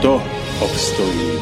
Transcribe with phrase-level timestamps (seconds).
[0.00, 0.22] kto
[0.60, 1.39] obstojí.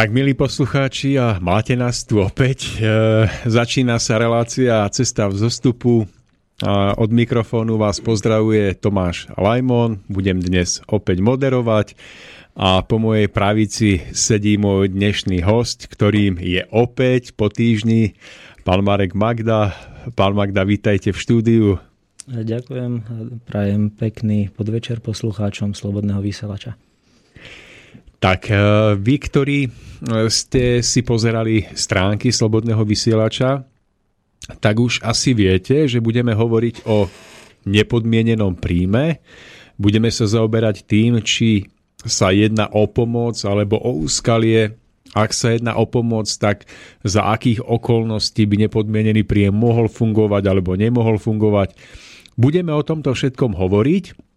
[0.00, 2.80] Tak, milí poslucháči, a máte nás tu opäť.
[2.80, 2.88] E,
[3.44, 6.08] začína sa relácia Cesta v zostupu.
[6.64, 10.00] A od mikrofónu vás pozdravuje Tomáš Lajmon.
[10.08, 12.00] Budem dnes opäť moderovať.
[12.56, 18.16] A po mojej pravici sedí môj dnešný host, ktorým je opäť po týždni
[18.64, 19.76] pán Marek Magda.
[20.16, 21.66] Pán Magda, vítajte v štúdiu.
[22.24, 23.04] Ďakujem.
[23.44, 26.80] Prajem pekný podvečer poslucháčom Slobodného vysielača.
[28.20, 28.56] Tak e,
[29.00, 29.58] vy, ktorí
[30.28, 33.64] ste si pozerali stránky Slobodného vysielača,
[34.60, 37.06] tak už asi viete, že budeme hovoriť o
[37.68, 39.20] nepodmienenom príjme.
[39.76, 41.68] Budeme sa zaoberať tým, či
[42.00, 44.76] sa jedná o pomoc alebo o úskalie.
[45.12, 46.64] Ak sa jedná o pomoc, tak
[47.04, 51.76] za akých okolností by nepodmienený príjem mohol fungovať alebo nemohol fungovať.
[52.40, 54.29] Budeme o tomto všetkom hovoriť.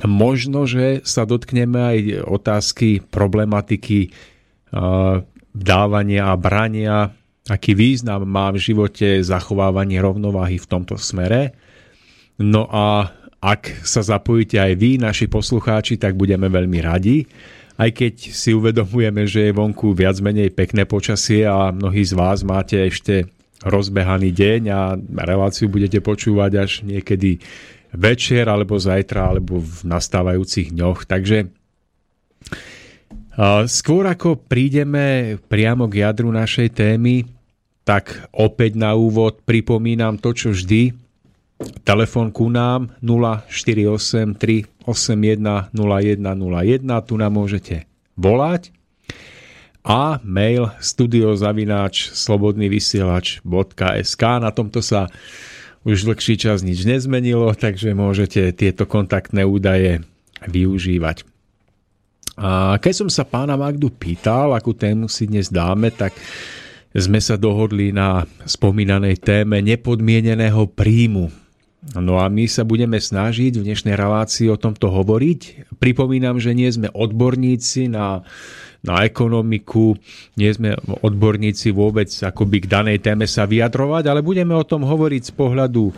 [0.00, 4.08] Možno, že sa dotkneme aj otázky problematiky
[5.52, 7.12] dávania a brania,
[7.44, 11.52] aký význam má v živote zachovávanie rovnováhy v tomto smere.
[12.40, 17.28] No a ak sa zapojíte aj vy, naši poslucháči, tak budeme veľmi radi.
[17.76, 22.46] Aj keď si uvedomujeme, že je vonku viac menej pekné počasie a mnohí z vás
[22.46, 23.28] máte ešte
[23.60, 24.80] rozbehaný deň a
[25.26, 27.42] reláciu budete počúvať až niekedy
[27.92, 31.04] večer alebo zajtra alebo v nastávajúcich dňoch.
[31.04, 31.52] Takže
[33.64, 37.24] Skôr ako prídeme priamo k jadru našej témy,
[37.80, 40.92] tak opäť na úvod pripomínam to, čo vždy.
[41.80, 47.88] Telefón ku nám 048 381 0101, tu nám môžete
[48.20, 48.68] volať
[49.82, 55.08] a mail studiozavináč slobodnyvysielač.sk Na tomto sa
[55.82, 60.02] už dlhší čas nič nezmenilo, takže môžete tieto kontaktné údaje
[60.46, 61.26] využívať.
[62.38, 66.16] A keď som sa pána Magdu pýtal, akú tému si dnes dáme, tak
[66.92, 71.28] sme sa dohodli na spomínanej téme nepodmieneného príjmu.
[71.98, 75.74] No a my sa budeme snažiť v dnešnej relácii o tomto hovoriť.
[75.82, 78.22] Pripomínam, že nie sme odborníci na,
[78.82, 79.94] na ekonomiku,
[80.34, 80.74] nie sme
[81.06, 85.84] odborníci vôbec akoby k danej téme sa vyjadrovať, ale budeme o tom hovoriť z pohľadu
[85.88, 85.94] eh,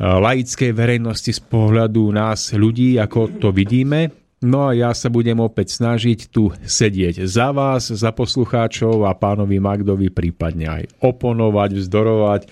[0.00, 4.12] laickej verejnosti, z pohľadu nás ľudí, ako to vidíme.
[4.44, 9.56] No a ja sa budem opäť snažiť tu sedieť za vás, za poslucháčov a pánovi
[9.56, 12.42] Magdovi prípadne aj oponovať, vzdorovať,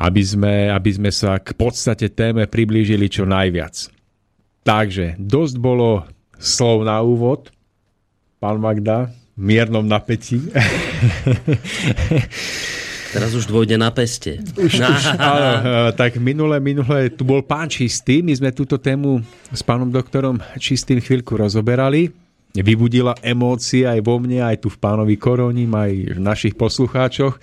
[0.00, 3.92] aby sme, aby sme sa k podstate téme priblížili čo najviac.
[4.64, 6.08] Takže dosť bolo
[6.40, 7.52] slov na úvod.
[8.36, 10.40] Pán Magda, v miernom napätí.
[13.16, 14.44] Teraz už dôjde na peste.
[14.60, 15.48] Už, už, áno,
[16.00, 21.00] tak minule, minule tu bol pán Čistý, my sme túto tému s pánom doktorom Čistým
[21.00, 22.12] chvíľku rozoberali.
[22.52, 27.36] Vybudila emócie aj vo mne, aj tu v pánovi Koroním, aj v našich poslucháčoch.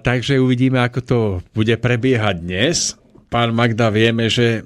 [0.00, 1.18] Takže uvidíme, ako to
[1.52, 2.96] bude prebiehať dnes.
[3.28, 4.64] Pán Magda, vieme, že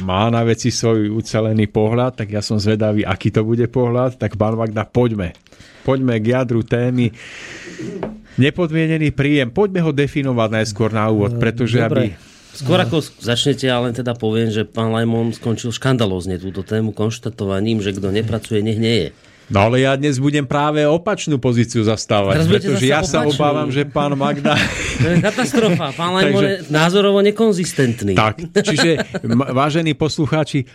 [0.00, 4.20] má na veci svoj ucelený pohľad, tak ja som zvedavý, aký to bude pohľad.
[4.20, 5.32] Tak pán Magda, poďme.
[5.86, 7.14] Poďme k jadru témy.
[8.36, 11.88] Nepodmienený príjem, poďme ho definovať najskôr na úvod, pretože Dobre.
[11.88, 12.04] aby...
[12.56, 17.84] Skôr ako začnete, ja len teda poviem, že pán Lajmon skončil škandalózne túto tému konštatovaním,
[17.84, 19.08] že kto nepracuje, nech nie je.
[19.46, 23.38] No ale ja dnes budem práve opačnú pozíciu zastávať, pretože ja sa opačnú.
[23.38, 24.58] obávam, že pán Magda...
[24.96, 25.92] To je katastrofa.
[25.92, 26.48] Pán Lajmon Takže...
[26.48, 28.16] je názorovo nekonzistentný.
[28.16, 29.20] Tak, čiže
[29.52, 30.66] vážení poslucháči, e,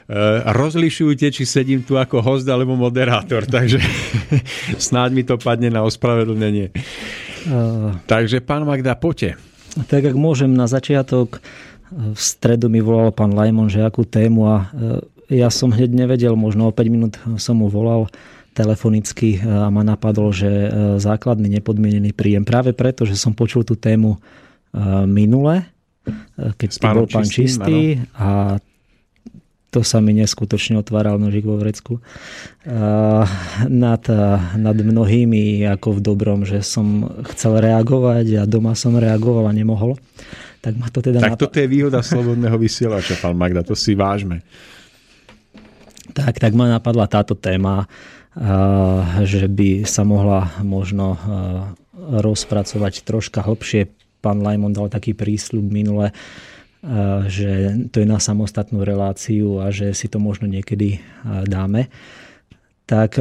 [0.46, 3.82] rozlišujte, či sedím tu ako host alebo moderátor, takže
[4.78, 6.70] snáď mi to padne na ospravedlnenie.
[7.50, 7.98] Uh...
[8.06, 9.42] Takže pán Magda, poďte.
[9.90, 11.42] Tak ak môžem na začiatok,
[11.90, 16.38] v stredu mi volal pán Lajmon, že akú tému a e, ja som hneď nevedel,
[16.38, 18.06] možno o 5 minút som mu volal
[18.52, 20.70] telefonicky e, a ma napadlo, že e,
[21.00, 22.44] základný nepodmienený príjem.
[22.44, 24.20] Práve preto, že som počul tú tému e,
[25.08, 25.68] minule,
[26.36, 28.58] keď tu bol pán Čistý, a
[29.70, 32.02] to sa mi neskutočne otváral nožík vo vrecku.
[33.70, 34.04] Nad,
[34.58, 39.94] nad mnohými ako v dobrom, že som chcel reagovať a doma som reagoval a nemohol.
[40.66, 41.22] Tak ma to teda...
[41.22, 44.42] Tak toto je výhoda slobodného vysielača, pán Magda, to si vážme.
[46.18, 47.86] Tak, tak ma napadla táto téma
[49.28, 51.20] že by sa mohla možno
[51.96, 53.92] rozpracovať troška hlbšie.
[54.24, 56.16] Pán Lajmon dal taký prísľub minule,
[57.28, 61.04] že to je na samostatnú reláciu a že si to možno niekedy
[61.46, 61.92] dáme.
[62.88, 63.20] Tak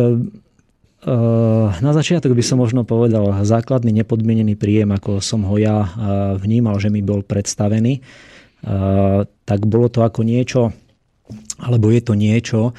[1.80, 5.88] na začiatok by som možno povedal základný nepodmienený príjem, ako som ho ja
[6.36, 8.04] vnímal, že mi bol predstavený,
[9.48, 10.76] tak bolo to ako niečo,
[11.56, 12.76] alebo je to niečo,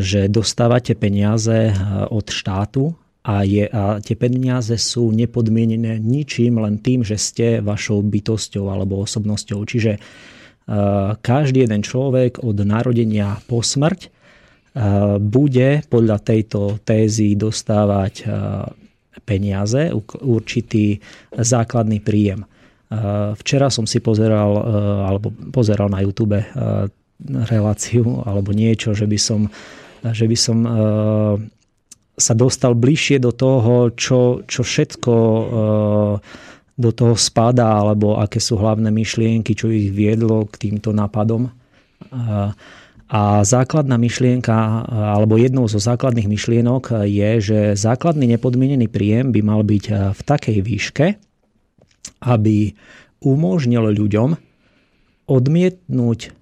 [0.00, 1.74] že dostávate peniaze eh,
[2.08, 8.00] od štátu a, je, a tie peniaze sú nepodmienené ničím, len tým, že ste vašou
[8.00, 9.60] bytosťou alebo osobnosťou.
[9.68, 10.00] Čiže eh,
[11.20, 14.20] každý jeden človek od narodenia po smrť
[15.18, 18.22] bude podľa tejto tézy dostávať
[19.26, 19.90] peniaze,
[20.22, 20.94] určitý
[21.34, 22.46] základný príjem.
[23.34, 24.62] Včera som si pozeral,
[25.10, 26.38] alebo pozeral na YouTube
[27.28, 29.40] reláciu alebo niečo, že by som,
[30.04, 30.70] že by som e,
[32.16, 35.42] sa dostal bližšie do toho, čo, čo všetko e,
[36.80, 41.52] do toho spadá, alebo aké sú hlavné myšlienky, čo ich viedlo k týmto nápadom.
[43.10, 49.60] A základná myšlienka, alebo jednou zo základných myšlienok je, že základný nepodmienený príjem by mal
[49.60, 49.84] byť
[50.16, 51.06] v takej výške,
[52.24, 52.72] aby
[53.20, 54.40] umožnil ľuďom
[55.28, 56.39] odmietnúť E,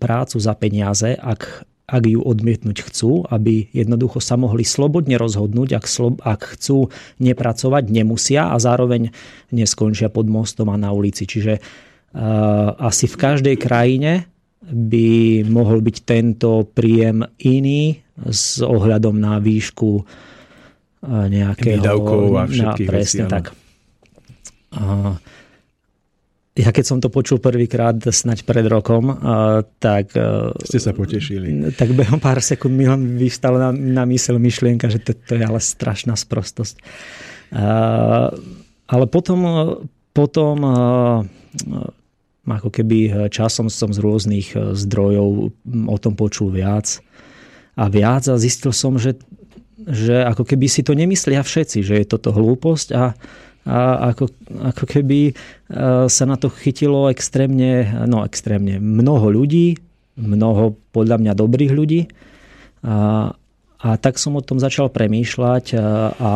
[0.00, 5.84] prácu za peniaze, ak, ak ju odmietnúť chcú, aby jednoducho sa mohli slobodne rozhodnúť, ak,
[5.86, 6.90] slob, ak chcú
[7.22, 9.14] nepracovať, nemusia a zároveň
[9.54, 11.24] neskončia pod mostom a na ulici.
[11.28, 14.26] Čiže uh, asi v každej krajine
[14.64, 19.90] by mohol byť tento príjem iný s ohľadom na výšku
[21.04, 21.84] nejakého...
[21.84, 23.44] Výdavkov a všetkých na, presne vecí, tak.
[24.74, 25.14] Uh,
[26.54, 29.10] ja keď som to počul prvýkrát snať pred rokom,
[29.82, 30.14] tak...
[30.14, 31.74] E, Ste sa potešili.
[31.74, 35.42] Tak behom pár sekúnd mi len vystala na, na mysel myšlienka, že to, to je
[35.42, 36.78] ale strašná sprostosť.
[38.86, 39.40] Ale potom,
[40.14, 40.56] potom
[42.44, 45.50] ako keby časom som z rôznych e, zdrojov
[45.88, 47.00] o tom počul viac
[47.74, 49.16] a viac a zistil som, že,
[49.80, 53.16] že ako keby si to nemyslia všetci, že je toto hlúposť a
[53.64, 54.28] a ako,
[54.72, 55.32] ako keby e,
[56.08, 59.80] sa na to chytilo extrémne, no extrémne, mnoho ľudí,
[60.20, 62.00] mnoho podľa mňa dobrých ľudí.
[62.84, 63.32] A,
[63.80, 66.32] a tak som o tom začal premýšľať a, a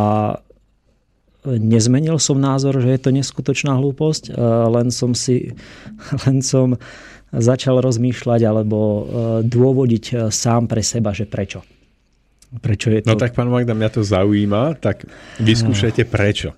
[1.44, 4.32] nezmenil som názor, že je to neskutočná hlúposť,
[4.73, 5.52] len som si,
[6.25, 6.80] len som
[7.32, 9.02] začal rozmýšľať alebo e,
[9.44, 11.61] dôvodiť e, sám pre seba, že prečo.
[12.49, 13.16] Prečo je no to...
[13.16, 15.04] No tak pán Magda, mňa to zaujíma, tak
[15.37, 16.56] vyskúšajte prečo.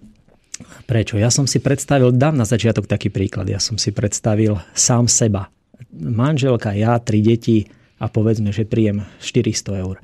[0.84, 1.16] Prečo?
[1.20, 5.48] Ja som si predstavil, dám na začiatok taký príklad, ja som si predstavil sám seba.
[5.94, 7.66] Manželka, ja, tri deti
[8.00, 9.96] a povedzme, že príjem 400 eur.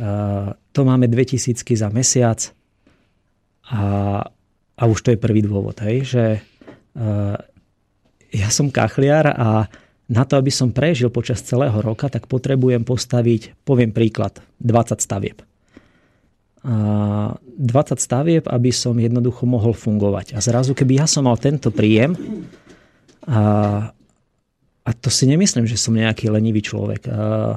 [0.00, 2.40] Uh, to máme 2000 za mesiac
[3.68, 3.82] a,
[4.78, 6.24] a už to je prvý dôvod, hej, že
[6.96, 7.36] uh,
[8.30, 9.66] ja som kachliar a
[10.10, 15.38] na to, aby som prežil počas celého roka, tak potrebujem postaviť, poviem príklad, 20 stavieb.
[16.60, 20.36] 20 stavieb, aby som jednoducho mohol fungovať.
[20.36, 22.12] A zrazu, keby ja som mal tento príjem,
[23.24, 23.40] a,
[24.84, 27.56] a to si nemyslím, že som nejaký lenivý človek, a,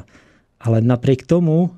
[0.63, 1.75] ale napriek tomu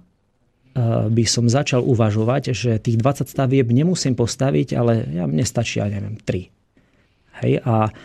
[1.08, 5.88] by som začal uvažovať, že tých 20 stavieb nemusím postaviť, ale ja, mne stačí, ja
[5.88, 6.52] neviem, 3.
[7.40, 7.96] Hej, a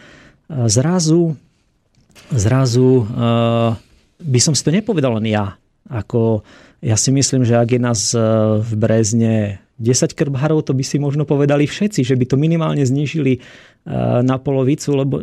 [0.71, 1.35] zrazu,
[2.31, 3.11] zrazu
[4.23, 5.59] by som si to nepovedal len ja,
[5.91, 6.47] ako
[6.81, 8.21] ja si myslím, že ak je nás e,
[8.61, 13.37] v Brezne 10 krbharov, to by si možno povedali všetci, že by to minimálne znížili
[13.37, 13.41] e,
[14.25, 15.21] na polovicu, lebo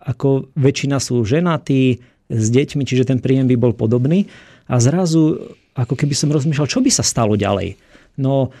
[0.00, 2.00] ako väčšina sú ženatí
[2.32, 4.28] s deťmi, čiže ten príjem by bol podobný.
[4.68, 7.76] A zrazu ako keby som rozmýšľal, čo by sa stalo ďalej.
[8.20, 8.52] No,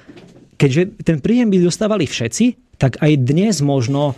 [0.56, 4.14] keďže ten príjem by dostávali všetci, tak aj dnes možno e,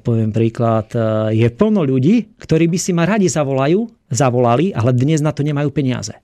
[0.00, 1.00] poviem príklad, e,
[1.36, 5.68] je plno ľudí, ktorí by si ma radi zavolajú, zavolali, ale dnes na to nemajú
[5.68, 6.16] peniaze.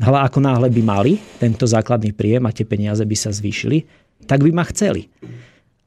[0.00, 3.86] Ale ako náhle by mali tento základný príjem a tie peniaze by sa zvýšili,
[4.24, 5.06] tak by ma chceli.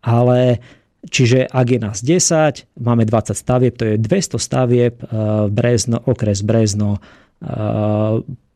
[0.06, 0.62] Ale
[1.10, 5.06] čiže ak je nás 10, máme 20 stavieb, to je 200 stavieb, e,
[5.50, 7.02] Brezno, okres Brezno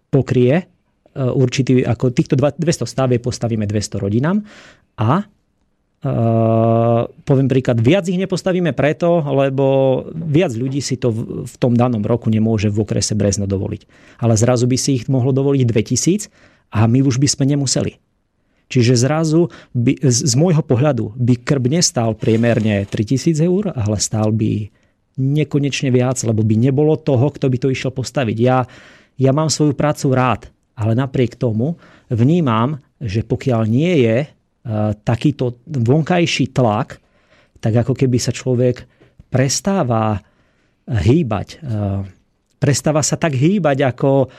[0.09, 0.65] pokrie
[1.13, 2.57] určitý, ako týchto 200
[2.89, 4.41] stavie postavíme 200 rodinám
[4.97, 5.21] a
[6.01, 12.01] Uh, poviem príklad, viac ich nepostavíme preto, lebo viac ľudí si to v, tom danom
[12.01, 13.85] roku nemôže v okrese Brezno dovoliť.
[14.17, 18.01] Ale zrazu by si ich mohlo dovoliť 2000 a my už by sme nemuseli.
[18.73, 24.33] Čiže zrazu by, z, z môjho pohľadu by krb nestal priemerne 3000 eur, ale stál
[24.33, 24.73] by
[25.21, 28.37] nekonečne viac, lebo by nebolo toho, kto by to išiel postaviť.
[28.41, 28.65] Ja,
[29.21, 30.49] ja mám svoju prácu rád
[30.81, 31.77] ale napriek tomu
[32.09, 34.17] vnímam, že pokiaľ nie je
[35.01, 37.01] takýto vonkajší tlak,
[37.61, 38.85] tak ako keby sa človek
[39.29, 40.21] prestáva
[40.85, 41.61] hýbať.
[42.61, 44.29] Prestáva sa tak hýbať, ako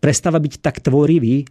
[0.00, 1.44] prestáva byť tak tvorivý,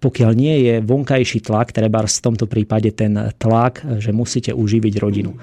[0.00, 5.36] pokiaľ nie je vonkajší tlak, treba v tomto prípade ten tlak, že musíte uživiť rodinu.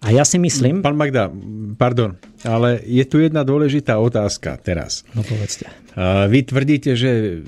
[0.00, 0.80] A ja si myslím...
[0.80, 1.28] Pán Magda,
[1.76, 5.04] pardon, ale je tu jedna dôležitá otázka teraz.
[5.12, 5.68] No povedzte.
[6.32, 7.44] Vy tvrdíte, že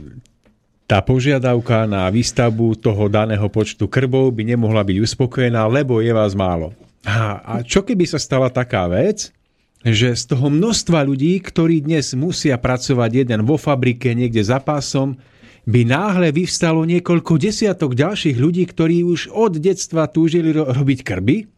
[0.92, 6.36] tá požiadavka na výstavbu toho daného počtu krbov by nemohla byť uspokojená, lebo je vás
[6.36, 6.76] málo.
[7.08, 9.32] A čo keby sa stala taká vec,
[9.80, 15.16] že z toho množstva ľudí, ktorí dnes musia pracovať jeden vo fabrike niekde za pásom,
[15.64, 21.48] by náhle vyvstalo niekoľko desiatok ďalších ľudí, ktorí už od detstva túžili ro- robiť krby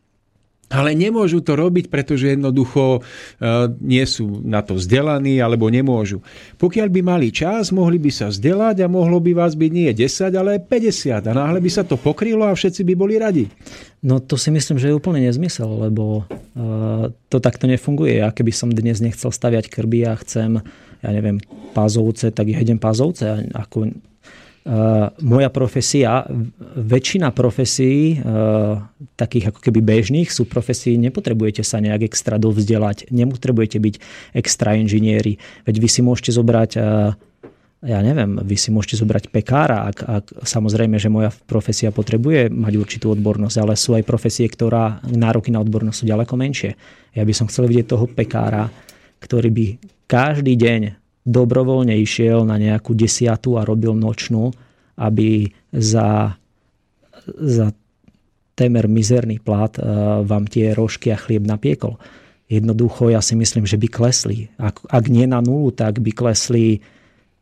[0.73, 3.01] ale nemôžu to robiť, pretože jednoducho e,
[3.85, 6.25] nie sú na to vzdelaní alebo nemôžu.
[6.57, 10.33] Pokiaľ by mali čas, mohli by sa vzdelať a mohlo by vás byť nie 10,
[10.35, 13.45] ale 50 a náhle by sa to pokrylo a všetci by boli radi.
[14.05, 18.21] No to si myslím, že je úplne nezmysel, lebo uh, to takto nefunguje.
[18.21, 20.61] Ja keby som dnes nechcel staviať krby a chcem,
[21.01, 21.41] ja neviem,
[21.73, 23.49] pázovce, tak ja idem pázovce.
[23.57, 23.97] Ako
[25.21, 26.25] moja profesia,
[26.77, 28.75] väčšina profesí, eh,
[29.13, 33.95] takých ako keby bežných, sú profesí, nepotrebujete sa nejak extra dovzdelať, nepotrebujete byť
[34.33, 35.37] extra inžinieri.
[35.69, 37.13] Veď vy si môžete zobrať eh,
[37.85, 42.81] ja neviem, vy si môžete zobrať pekára, ak, ak samozrejme, že moja profesia potrebuje mať
[42.81, 46.81] určitú odbornosť, ale sú aj profesie, ktorá nároky na odbornosť sú ďaleko menšie.
[47.13, 48.73] Ja by som chcel vidieť toho pekára,
[49.21, 49.67] ktorý by
[50.09, 54.53] každý deň dobrovoľne išiel na nejakú desiatu a robil nočnú,
[55.01, 56.37] aby za,
[57.27, 57.67] za
[58.55, 59.83] temer mizerný plat eh,
[60.23, 61.99] vám tie rožky a chlieb napiekol.
[62.47, 64.53] Jednoducho ja si myslím, že by klesli.
[64.61, 66.85] Ak, ak nie na nulu, tak by klesli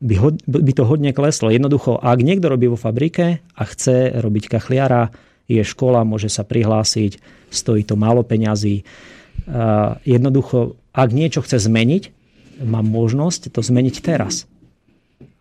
[0.02, 1.50] by, ho, by to hodne kleslo.
[1.50, 5.10] Jednoducho, ak niekto robí vo fabrike a chce robiť kachliara,
[5.50, 7.18] je škola, môže sa prihlásiť,
[7.50, 8.82] stojí to málo peňazí.
[8.82, 12.21] Eh, jednoducho, ak niečo chce zmeniť,
[12.62, 14.46] mám možnosť to zmeniť teraz.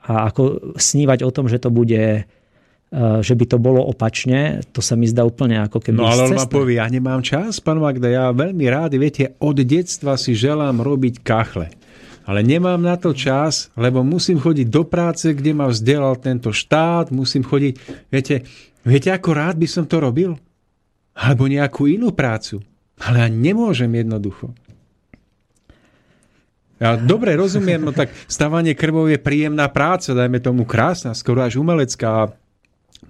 [0.02, 2.22] A ako snívať o tom, že to bude e,
[3.22, 6.38] že by to bolo opačne, to sa mi zdá úplne ako keby No ale on
[6.38, 10.82] ma povie, ja nemám čas, pán Magda, ja veľmi rád, viete, od detstva si želám
[10.82, 11.70] robiť kachle.
[12.22, 17.10] Ale nemám na to čas, lebo musím chodiť do práce, kde ma vzdelal tento štát,
[17.10, 17.74] musím chodiť,
[18.14, 18.46] viete,
[18.86, 20.38] viete, ako rád by som to robil?
[21.18, 22.62] Alebo nejakú inú prácu.
[23.02, 24.54] Ale ja nemôžem jednoducho.
[26.82, 31.62] Ja dobre rozumiem, no tak stavanie krvov je príjemná práca, dajme tomu krásna, skoro až
[31.62, 32.34] umelecká.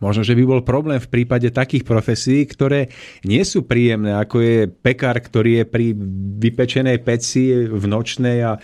[0.03, 2.91] Možno, že by bol problém v prípade takých profesí, ktoré
[3.23, 5.95] nie sú príjemné, ako je pekár, ktorý je pri
[6.41, 8.59] vypečenej peci v nočnej a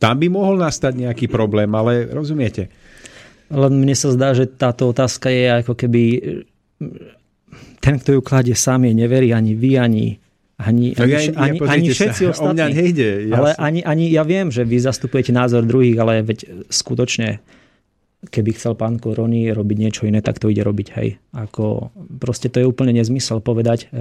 [0.00, 2.72] tam by mohol nastať nejaký problém, ale rozumiete?
[3.50, 6.02] Len mne sa zdá, že táto otázka je ako keby
[7.82, 10.19] ten, kto ju kladie sám, je neverí ani vy, ani
[10.60, 12.52] ani, ani, ja, ani, ja, ani všetci sa, ostatní.
[12.52, 13.08] O mňa nejde.
[13.32, 17.40] Ale ani, ani ja viem, že vy zastupujete názor druhých, ale veď skutočne
[18.20, 20.88] keby chcel pán Koroni robiť niečo iné, tak to ide robiť.
[20.92, 21.16] Hej.
[21.32, 21.88] Ako,
[22.20, 23.96] proste to je úplne nezmysel povedať, eh,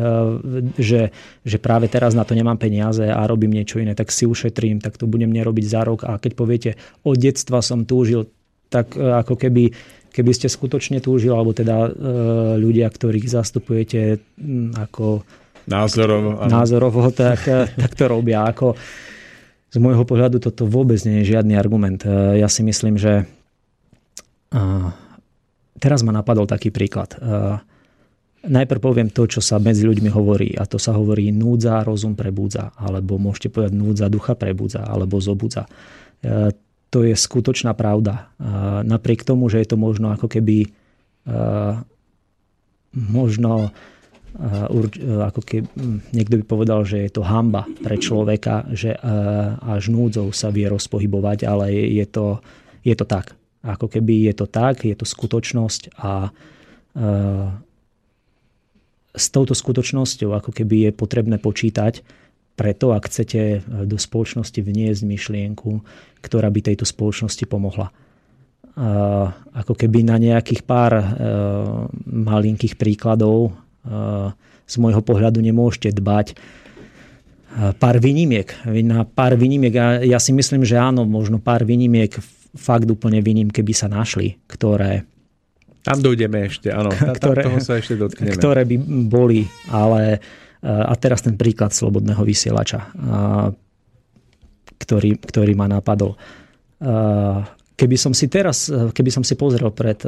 [0.75, 1.16] že,
[1.48, 5.00] že práve teraz na to nemám peniaze a robím niečo iné, tak si ušetrím, tak
[5.00, 6.04] to budem nerobiť za rok.
[6.04, 6.70] A keď poviete,
[7.08, 8.28] od detstva som túžil,
[8.68, 9.72] tak eh, ako keby
[10.10, 11.92] keby ste skutočne túžil, alebo teda eh,
[12.60, 14.75] ľudia, ktorých zastupujete hm,
[15.70, 17.46] ako názorovo, názorovo tak,
[17.78, 18.50] tak to robia.
[18.50, 18.74] Ako,
[19.70, 22.02] z môjho pohľadu toto vôbec nie je žiadny argument.
[22.34, 23.30] Ja si myslím, že
[25.78, 27.14] teraz ma napadol taký príklad.
[28.40, 32.74] Najprv poviem to, čo sa medzi ľuďmi hovorí a to sa hovorí núdza, rozum prebúdza,
[32.80, 35.70] alebo môžete povedať núdza, ducha prebúdza, alebo zobudza.
[36.90, 38.34] to je skutočná pravda.
[38.82, 40.66] Napriek tomu, že je to možno ako keby
[42.96, 43.70] možno
[44.38, 45.67] ako keby
[46.13, 48.93] niekto by povedal, že je to hamba pre človeka, že
[49.63, 52.39] až núdzou sa vie rozpohybovať, ale je to,
[52.86, 53.33] je to tak.
[53.65, 56.31] Ako keby je to tak, je to skutočnosť a
[59.09, 62.05] s touto skutočnosťou ako keby je potrebné počítať,
[62.55, 65.79] preto ak chcete do spoločnosti vniesť myšlienku,
[66.19, 67.91] ktorá by tejto spoločnosti pomohla.
[69.55, 70.91] Ako keby na nejakých pár
[72.07, 73.55] malinkých príkladov
[74.69, 76.36] z môjho pohľadu nemôžete dbať e,
[77.74, 78.51] pár výnimiek.
[78.86, 82.13] Na pár výnimiek, ja, ja si myslím, že áno, možno pár výnimiek,
[82.53, 85.07] fakt úplne výnimky by sa našli, ktoré
[85.79, 86.91] tam dojdeme ešte, áno.
[86.91, 88.36] Ktoré, toho sa ešte dotkneme.
[88.36, 88.75] Ktoré by
[89.07, 90.19] boli, ale
[90.59, 92.91] a teraz ten príklad slobodného vysielača,
[94.75, 96.19] ktorý, ktorý ma napadol.
[97.79, 100.03] Keby som si teraz, keby som si pozrel pred,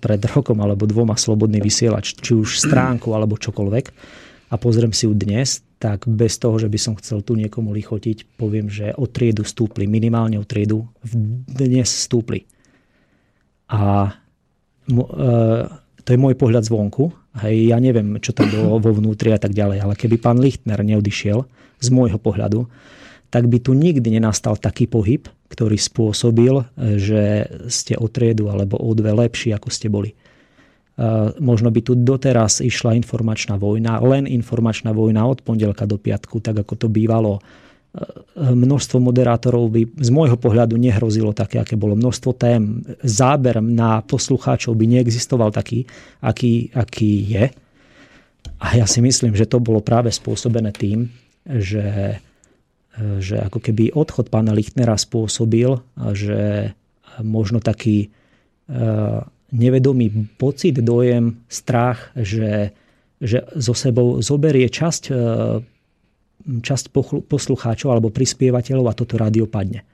[0.00, 3.86] pred rokom alebo dvoma slobodný vysielač, či už stránku alebo čokoľvek,
[4.48, 8.40] a pozriem si ju dnes, tak bez toho, že by som chcel tu niekomu lichotiť,
[8.40, 10.88] poviem, že o triedu stúpli, minimálne o triedu
[11.44, 12.48] dnes stúpli.
[13.68, 14.16] A
[14.88, 17.12] to je môj pohľad zvonku.
[17.44, 20.80] Hej, ja neviem, čo tam bolo vo vnútri a tak ďalej, ale keby pán Lichtner
[20.80, 21.44] neodišiel
[21.78, 22.64] z môjho pohľadu,
[23.28, 26.54] tak by tu nikdy nenastal taký pohyb, ktorý spôsobil,
[27.00, 30.12] že ste o triedu alebo o dve lepší, ako ste boli.
[31.38, 36.62] Možno by tu doteraz išla informačná vojna, len informačná vojna od pondelka do piatku, tak
[36.66, 37.40] ako to bývalo
[38.38, 42.84] množstvo moderátorov by z môjho pohľadu nehrozilo také, aké bolo množstvo tém.
[43.00, 45.88] Záber na poslucháčov by neexistoval taký,
[46.20, 47.44] aký, aký je.
[48.58, 51.08] A ja si myslím, že to bolo práve spôsobené tým,
[51.46, 52.18] že,
[53.18, 55.78] že ako keby odchod pána Lichtnera spôsobil,
[56.14, 56.72] že
[57.22, 58.08] možno taký e,
[59.54, 62.74] nevedomý pocit, dojem, strach, že,
[63.22, 65.14] že zo sebou zoberie časť e,
[66.48, 66.94] časť
[67.28, 69.84] poslucháčov alebo prispievateľov a toto rádio padne.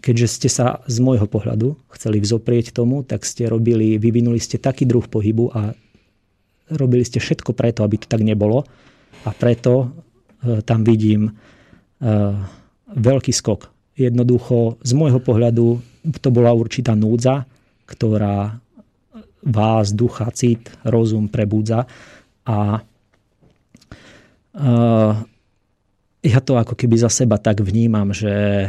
[0.00, 4.88] Keďže ste sa z môjho pohľadu chceli vzoprieť tomu, tak ste robili, vyvinuli ste taký
[4.88, 5.74] druh pohybu a
[6.72, 8.64] robili ste všetko preto, aby to tak nebolo.
[9.26, 9.86] A preto e,
[10.64, 11.32] tam vidím e,
[12.90, 13.68] veľký skok.
[13.96, 15.80] Jednoducho, z môjho pohľadu,
[16.24, 17.44] to bola určitá núdza,
[17.84, 18.56] ktorá
[19.44, 21.84] vás, ducha, cit, rozum prebudza
[22.48, 22.80] a
[26.20, 28.68] ja to ako keby za seba tak vnímam, že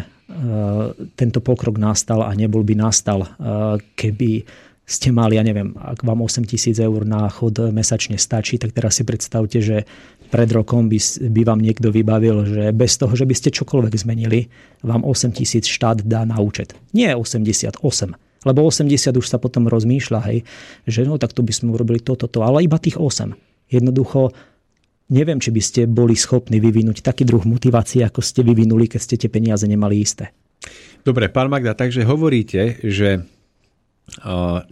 [1.20, 3.28] tento pokrok nastal a nebol by nastal,
[4.00, 4.48] keby
[4.92, 9.00] ste mali, ja neviem, ak vám 8 tisíc eur na chod mesačne stačí, tak teraz
[9.00, 9.88] si predstavte, že
[10.28, 11.00] pred rokom by,
[11.32, 14.52] by vám niekto vybavil, že bez toho, že by ste čokoľvek zmenili,
[14.84, 16.76] vám 8 tisíc štát dá na účet.
[16.92, 17.80] Nie 88,
[18.44, 20.44] lebo 80 už sa potom rozmýšľa, hej,
[20.84, 23.32] že no tak to by sme urobili toto, to, ale iba tých 8.
[23.72, 24.36] Jednoducho
[25.12, 29.16] neviem, či by ste boli schopní vyvinúť taký druh motivácie, ako ste vyvinuli, keď ste
[29.20, 30.32] tie peniaze nemali isté.
[31.02, 33.26] Dobre, pán Magda, takže hovoríte, že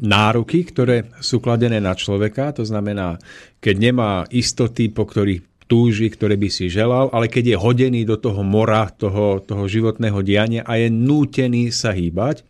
[0.03, 3.15] nároky, ktoré sú kladené na človeka, to znamená,
[3.63, 8.17] keď nemá istoty, po ktorých túži, ktoré by si želal, ale keď je hodený do
[8.17, 12.41] toho mora, toho, toho životného diania a je nútený sa hýbať,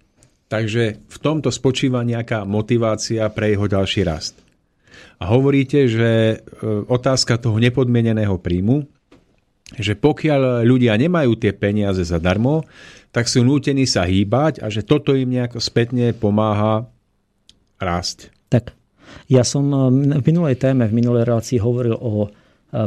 [0.48, 4.40] takže v tomto spočíva nejaká motivácia pre jeho ďalší rast.
[5.20, 6.36] A hovoríte, že e,
[6.88, 8.88] otázka toho nepodmieneného príjmu,
[9.78, 12.66] že pokiaľ ľudia nemajú tie peniaze zadarmo,
[13.10, 16.90] tak sú nútení sa hýbať a že toto im nejako spätne pomáha
[17.82, 18.30] rásť.
[18.50, 18.74] Tak,
[19.30, 19.78] ja som e,
[20.22, 22.30] v minulej téme, v minulej relácii hovoril o e,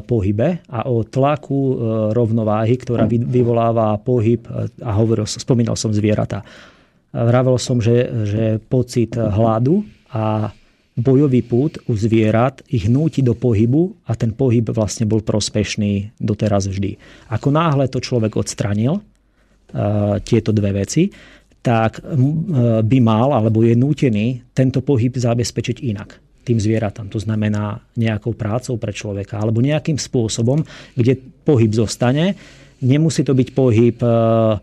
[0.03, 1.59] pohybe a o tlaku
[2.15, 4.47] rovnováhy, ktorá vyvoláva pohyb
[4.83, 6.47] a hovoril, spomínal som zvieratá.
[7.13, 10.49] Vravel som, že, že pocit hladu a
[10.93, 16.69] bojový pút u zvierat ich núti do pohybu a ten pohyb vlastne bol prospešný doteraz
[16.69, 17.01] vždy.
[17.33, 21.09] Ako náhle to človek odstranil, uh, tieto dve veci,
[21.65, 27.07] tak uh, by mal alebo je nútený tento pohyb zabezpečiť inak tým zvieratám.
[27.15, 30.67] To znamená nejakou prácou pre človeka alebo nejakým spôsobom,
[30.99, 31.15] kde
[31.47, 32.35] pohyb zostane.
[32.83, 34.59] Nemusí to byť pohyb uh,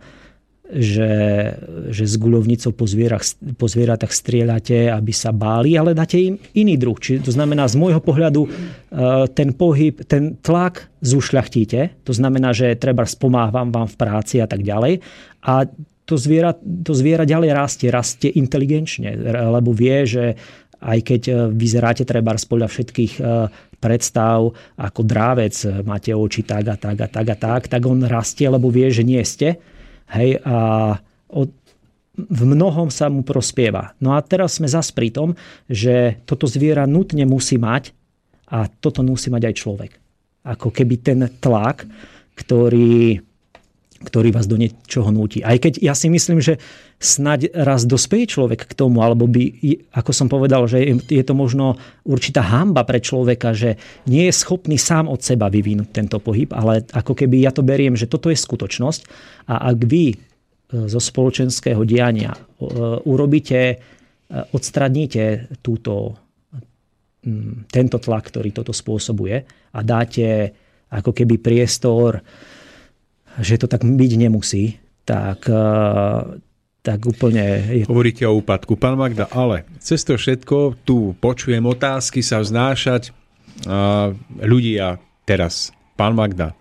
[0.70, 1.12] že,
[1.90, 2.86] že s guľovnicou po,
[3.58, 6.94] po zvieratách strieľate, aby sa báli, ale dáte im iný druh.
[6.94, 8.50] Čiže to znamená, z môjho pohľadu e,
[9.34, 14.62] ten pohyb, ten tlak zušľachtíte, to znamená, že treba spomávam vám v práci a tak
[14.62, 15.02] ďalej.
[15.42, 15.66] A
[16.06, 19.18] to zviera, to zviera ďalej rastie, rastie inteligenčne,
[19.50, 20.38] lebo vie, že
[20.86, 23.22] aj keď e, vyzeráte treba podľa všetkých e,
[23.82, 28.46] predstav, ako drávec, máte oči tak a tak a tak a tak, tak on rastie,
[28.46, 29.58] lebo vie, že nie ste
[30.10, 30.98] Hej, a
[31.30, 31.50] od,
[32.18, 33.94] v mnohom sa mu prospieva.
[34.02, 35.38] No a teraz sme zas pri tom,
[35.70, 37.94] že toto zviera nutne musí mať
[38.50, 39.92] a toto musí mať aj človek.
[40.50, 41.86] Ako keby ten tlak,
[42.34, 43.22] ktorý,
[44.00, 45.44] ktorý vás do niečoho núti.
[45.44, 46.56] Aj keď ja si myslím, že
[47.00, 49.44] snaď raz dospeje človek k tomu, alebo by,
[49.92, 51.76] ako som povedal, že je to možno
[52.08, 53.76] určitá hamba pre človeka, že
[54.08, 58.00] nie je schopný sám od seba vyvinúť tento pohyb, ale ako keby ja to beriem,
[58.00, 59.02] že toto je skutočnosť
[59.52, 60.16] a ak vy
[60.70, 62.38] zo spoločenského diania.
[63.10, 63.76] Urobíte, e,
[64.54, 66.14] odstradníte túto,
[67.74, 70.54] tento tlak, ktorý toto spôsobuje a dáte
[70.90, 72.22] ako keby priestor,
[73.40, 75.66] že to tak byť nemusí, tak, e,
[76.84, 77.44] tak úplne...
[77.72, 77.84] Je...
[77.88, 78.76] Hovoríte o úpadku.
[78.76, 83.16] Pán Magda, ale cez to všetko tu počujem otázky sa vznášať.
[84.40, 86.56] Ľudia teraz, pán Magda,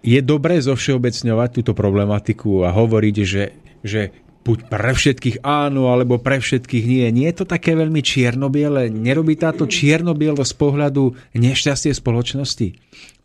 [0.00, 3.44] je dobré zovšeobecňovať túto problematiku a hovoriť, že,
[3.84, 4.14] že
[4.48, 7.04] buď pre všetkých áno, alebo pre všetkých nie.
[7.12, 8.88] Nie je to také veľmi čiernobiele.
[8.88, 12.72] Nerobí táto čiernobielo z pohľadu nešťastie spoločnosti.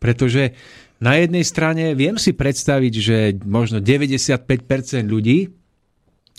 [0.03, 0.51] Pretože
[1.03, 4.47] na jednej strane viem si predstaviť, že možno 95%
[5.03, 5.51] ľudí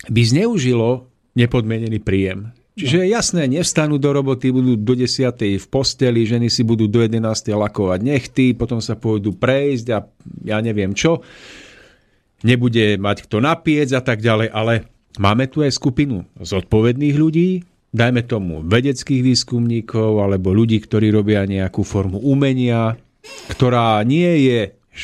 [0.09, 1.05] by zneužilo
[1.37, 2.57] nepodmienený príjem.
[2.75, 5.31] Čiže je jasné, nevstanú do roboty, budú do 10.
[5.63, 7.23] v posteli, ženy si budú do 11.
[7.55, 10.03] lakovať nechty, potom sa pôjdu prejsť a
[10.43, 11.23] ja neviem čo.
[12.43, 14.91] Nebude mať kto napiec a tak ďalej, ale
[15.23, 17.63] máme tu aj skupinu zodpovedných ľudí,
[17.95, 22.99] dajme tomu vedeckých výskumníkov alebo ľudí, ktorí robia nejakú formu umenia,
[23.51, 24.61] ktorá nie je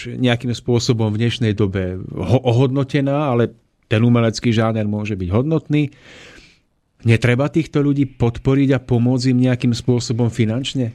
[0.06, 1.98] nejakým spôsobom v dnešnej dobe
[2.46, 3.50] ohodnotená, ale
[3.90, 5.90] ten umelecký žáner môže byť hodnotný.
[7.02, 10.94] Netreba týchto ľudí podporiť a pomôcť im nejakým spôsobom finančne?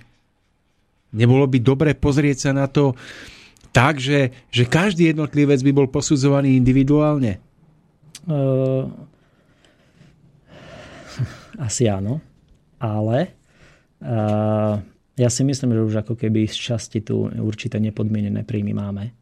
[1.11, 2.95] Nebolo by dobre pozrieť sa na to
[3.75, 7.43] tak, že, že každý jednotlivec by bol posudzovaný individuálne?
[8.23, 8.87] Uh,
[11.67, 12.23] asi áno,
[12.79, 13.35] ale
[13.99, 14.79] uh,
[15.15, 19.15] ja si myslím, že už ako keby z časti tu určité nepodmienené príjmy máme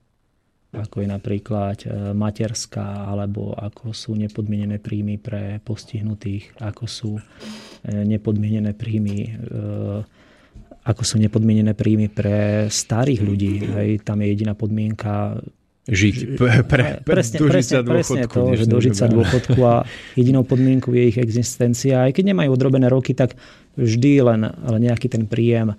[0.73, 7.23] ako je napríklad e, materská, alebo ako sú nepodmienené príjmy pre postihnutých, ako sú e,
[7.93, 9.31] nepodmienené príjmy e,
[10.83, 13.53] ako sú nepodmienené príjmy pre starých ľudí.
[13.63, 15.39] Hej, tam je jediná podmienka
[15.87, 17.95] žiť, pre, pre, presne, dožiť presne, sa dôchodku.
[17.95, 19.75] Presne to, že dožiť sa dôchodku a
[20.19, 22.03] jedinou podmienkou je ich existencia.
[22.03, 23.39] Aj keď nemajú odrobené roky, tak
[23.79, 24.41] vždy len,
[24.79, 25.77] nejaký ten príjem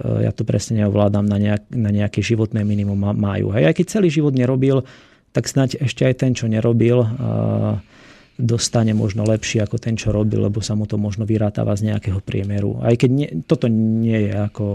[0.00, 3.52] ja to presne neovládam, na, nejak, na nejaké životné minimum majú.
[3.52, 4.88] Hej, aj keď celý život nerobil,
[5.36, 7.04] tak snať ešte aj ten, čo nerobil,
[8.40, 12.24] dostane možno lepšie ako ten, čo robil, lebo sa mu to možno vyrátava z nejakého
[12.24, 12.80] priemeru.
[12.80, 14.66] Aj keď nie, toto nie je ako...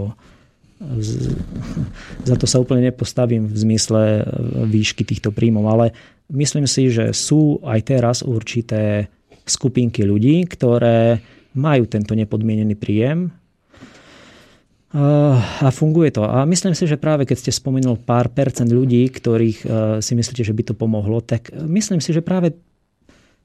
[0.78, 1.34] Z,
[2.30, 4.22] za to sa úplne nepostavím v zmysle
[4.70, 5.86] výšky týchto príjmov, ale
[6.30, 9.10] myslím si, že sú aj teraz určité
[9.42, 11.18] skupinky ľudí, ktoré
[11.56, 13.32] majú tento nepodmienený príjem,
[14.88, 16.24] a funguje to.
[16.24, 19.66] A myslím si, že práve keď ste spomenul pár percent ľudí, ktorých e,
[20.00, 22.56] si myslíte, že by to pomohlo, tak myslím si, že práve,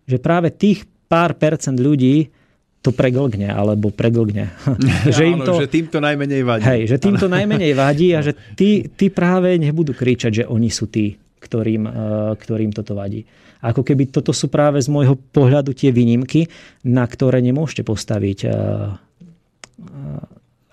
[0.07, 2.31] že práve tých pár percent ľudí
[2.79, 4.55] to preglgne, alebo preglgne.
[5.15, 6.63] že, im to, že tým to najmenej vadí.
[6.63, 10.71] Hej, že tým to najmenej vadí a že tí, tí práve nebudú kričať, že oni
[10.71, 11.91] sú tí, ktorým, e,
[12.39, 13.27] ktorým toto vadí.
[13.63, 16.51] Ako keby toto sú práve z môjho pohľadu tie výnimky,
[16.83, 18.49] na ktoré nemôžete postaviť e,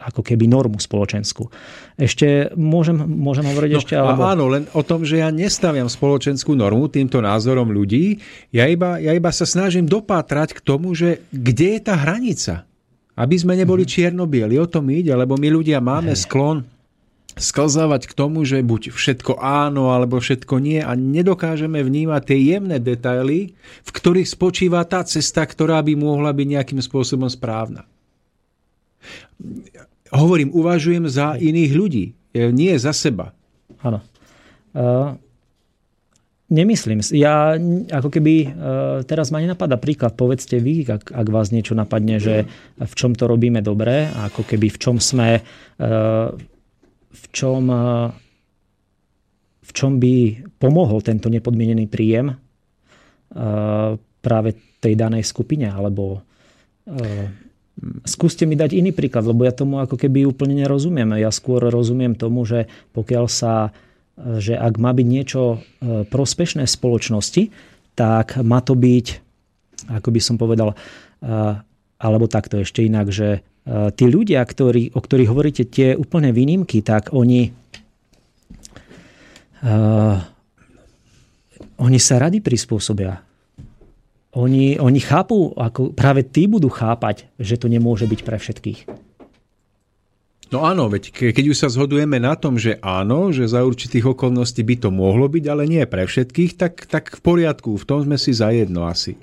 [0.00, 1.52] ako keby normu spoločenskú.
[2.00, 3.94] Ešte môžem, môžem hovoriť no, ešte?
[3.94, 4.24] Alebo...
[4.24, 8.18] Áno, len o tom, že ja nestaviam spoločenskú normu týmto názorom ľudí.
[8.50, 12.66] Ja iba, ja iba sa snažím dopátrať k tomu, že kde je tá hranica.
[13.14, 13.96] Aby sme neboli mm-hmm.
[14.00, 14.56] čierno-bieli.
[14.56, 16.24] O tom ide, lebo my ľudia máme Hej.
[16.24, 16.64] sklon
[17.36, 22.82] sklzávať k tomu, že buď všetko áno, alebo všetko nie a nedokážeme vnímať tie jemné
[22.82, 27.86] detaily, v ktorých spočíva tá cesta, ktorá by mohla byť nejakým spôsobom správna
[30.10, 33.32] hovorím, uvažujem za iných ľudí, e, nie za seba.
[33.80, 34.02] Áno.
[34.70, 35.18] Uh,
[36.46, 37.02] nemyslím.
[37.10, 37.58] Ja
[37.90, 38.50] ako keby, uh,
[39.02, 42.46] teraz ma nenapadá príklad, povedzte vy, ak, ak vás niečo napadne, že
[42.78, 45.42] v čom to robíme dobre, ako keby v čom sme,
[47.10, 48.08] v čom, uh,
[49.62, 52.38] v čom by pomohol tento nepodmienený príjem uh,
[54.22, 57.28] práve tej danej skupine, alebo uh,
[58.04, 61.16] Skúste mi dať iný príklad, lebo ja tomu ako keby úplne nerozumiem.
[61.16, 63.72] Ja skôr rozumiem tomu, že pokiaľ sa,
[64.36, 67.48] že ak má byť niečo e, prospešné spoločnosti,
[67.96, 69.06] tak má to byť,
[69.96, 71.36] ako by som povedal, e,
[71.96, 76.80] alebo takto ešte inak, že e, tí ľudia, ktorí, o ktorých hovoríte tie úplne výnimky,
[76.80, 77.52] tak oni
[81.80, 83.20] oni sa radi prispôsobia.
[84.36, 88.80] Oni, oni chápu, ako práve tí budú chápať, že to nemôže byť pre všetkých.
[90.50, 94.66] No áno, veď keď už sa zhodujeme na tom, že áno, že za určitých okolností
[94.66, 98.18] by to mohlo byť, ale nie pre všetkých, tak, tak v poriadku, v tom sme
[98.18, 99.14] si zajedno asi.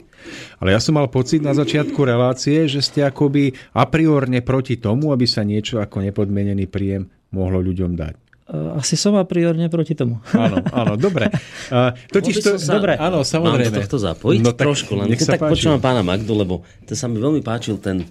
[0.59, 5.13] Ale ja som mal pocit na začiatku relácie, že ste akoby a priorne proti tomu,
[5.13, 8.27] aby sa niečo ako nepodmenený príjem mohlo ľuďom dať.
[8.47, 10.23] Eh, asi som a priorne proti tomu.
[10.31, 11.27] Áno, áno, dobre.
[11.67, 13.75] Uh, totiž to, sa, dobre, áno, samozrejme.
[13.75, 15.51] Mám do tohto zapojiť no, trošku, len nech sa tak páči.
[15.59, 18.07] počúvam pána Magdu, lebo to sa mi veľmi páčil ten,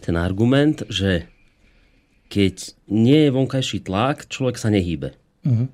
[0.00, 1.28] ten argument, že
[2.32, 5.12] keď nie je vonkajší tlak, človek sa nehýbe.
[5.44, 5.68] Uh-huh.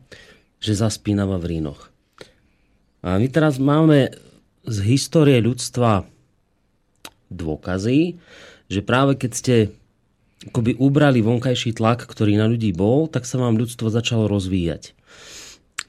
[0.58, 1.94] Že zaspínava v rínoch.
[3.06, 4.10] A my teraz máme
[4.64, 6.08] z histórie ľudstva
[7.28, 8.16] dôkazy,
[8.68, 9.54] že práve keď ste
[10.48, 14.92] akoby ubrali vonkajší tlak, ktorý na ľudí bol, tak sa vám ľudstvo začalo rozvíjať.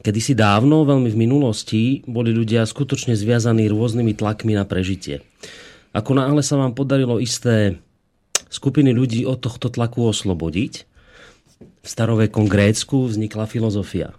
[0.03, 5.25] Kedysi dávno, veľmi v minulosti, boli ľudia skutočne zviazaní rôznymi tlakmi na prežitie.
[5.95, 7.79] Ako náhle sa vám podarilo isté
[8.51, 10.73] skupiny ľudí od tohto tlaku oslobodiť,
[11.55, 14.11] v starovekom Grécku vznikla filozofia.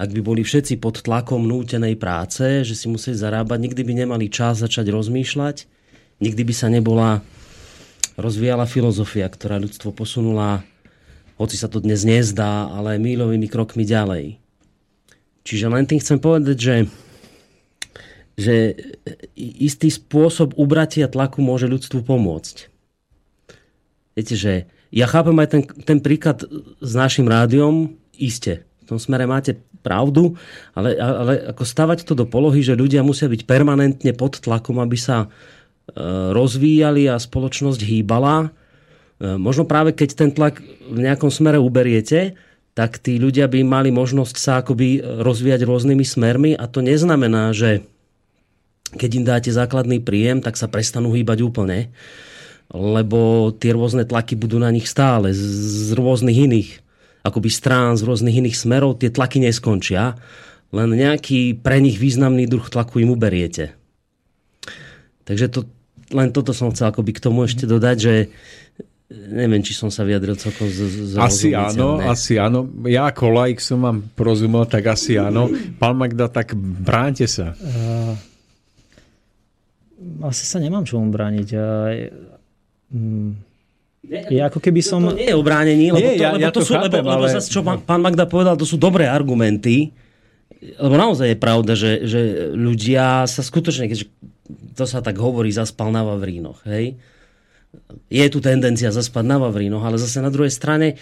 [0.00, 4.32] Ak by boli všetci pod tlakom nútenej práce, že si museli zarábať, nikdy by nemali
[4.32, 5.68] čas začať rozmýšľať,
[6.24, 7.20] nikdy by sa nebola
[8.16, 10.64] rozvíjala filozofia, ktorá ľudstvo posunula,
[11.36, 14.40] hoci sa to dnes nezdá, ale mílovými krokmi ďalej.
[15.44, 16.76] Čiže len tým chcem povedať, že,
[18.40, 18.54] že
[19.36, 22.56] istý spôsob ubratia tlaku môže ľudstvu pomôcť.
[24.16, 26.44] Viete, že ja chápem aj ten, ten príklad
[26.80, 28.64] s našim rádiom, iste.
[28.84, 30.36] V tom smere máte pravdu,
[30.76, 34.96] ale, ale ako stavať to do polohy, že ľudia musia byť permanentne pod tlakom, aby
[35.00, 35.32] sa
[35.90, 38.48] E, rozvíjali a spoločnosť hýbala.
[39.18, 42.38] E, možno práve keď ten tlak v nejakom smere uberiete,
[42.78, 47.82] tak tí ľudia by mali možnosť sa akoby rozvíjať rôznymi smermi a to neznamená, že
[48.94, 51.90] keď im dáte základný príjem, tak sa prestanú hýbať úplne,
[52.70, 56.70] lebo tie rôzne tlaky budú na nich stále z, rôznych iných
[57.20, 60.16] akoby strán, z rôznych iných smerov, tie tlaky neskončia,
[60.70, 63.74] len nejaký pre nich významný druh tlaku im uberiete.
[65.26, 65.60] Takže to,
[66.14, 68.14] len toto som chcel akoby k tomu ešte dodať, že
[69.10, 72.06] neviem, či som sa vyjadril celkom z, z Asi áno, ne?
[72.06, 72.70] asi áno.
[72.86, 75.50] Ja ako laik som vám porozumel, tak asi áno.
[75.82, 77.58] Pán Magda, tak bránte sa.
[77.58, 78.14] Uh,
[80.30, 81.48] asi sa nemám čomu brániť.
[84.00, 85.04] Uh, je ako keby som...
[85.04, 87.04] To, to nie je obránení, lebo, nie, to, ja, lebo, ja to, to sú, chápem,
[87.04, 87.28] lebo, ale...
[87.28, 89.92] lebo zase, čo pán, pán Magda povedal, to sú dobré argumenty,
[90.60, 92.20] lebo naozaj je pravda, že, že
[92.52, 94.08] ľudia sa skutočne, keďže
[94.76, 96.64] to sa tak hovorí, zaspal na Vavrínoch.
[96.68, 96.96] Hej?
[98.10, 101.00] Je tu tendencia zaspať na Vavrínoch, ale zase na druhej strane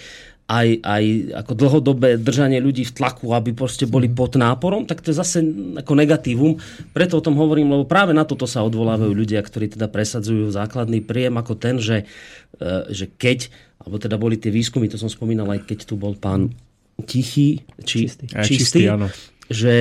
[0.48, 1.04] aj, aj
[1.44, 5.44] ako dlhodobé držanie ľudí v tlaku, aby proste boli pod náporom, tak to je zase
[5.76, 6.56] ako negatívum.
[6.96, 11.04] Preto o tom hovorím, lebo práve na toto sa odvolávajú ľudia, ktorí teda presadzujú základný
[11.04, 12.08] príjem ako ten, že,
[12.56, 13.52] e, že keď,
[13.84, 16.56] alebo teda boli tie výskumy, to som spomínal aj keď tu bol pán
[16.98, 18.82] Tichý, či, čistý, čistý, čistý.
[18.90, 19.06] áno
[19.48, 19.74] že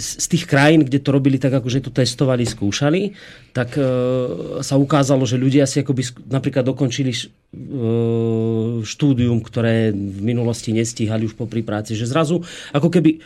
[0.00, 3.12] z tých krajín, kde to robili tak, akože to testovali, skúšali,
[3.52, 3.84] tak e,
[4.64, 7.60] sa ukázalo, že ľudia si akoby napríklad dokončili š, e,
[8.80, 12.40] štúdium, ktoré v minulosti nestíhali už po práci, že zrazu
[12.72, 13.20] ako keby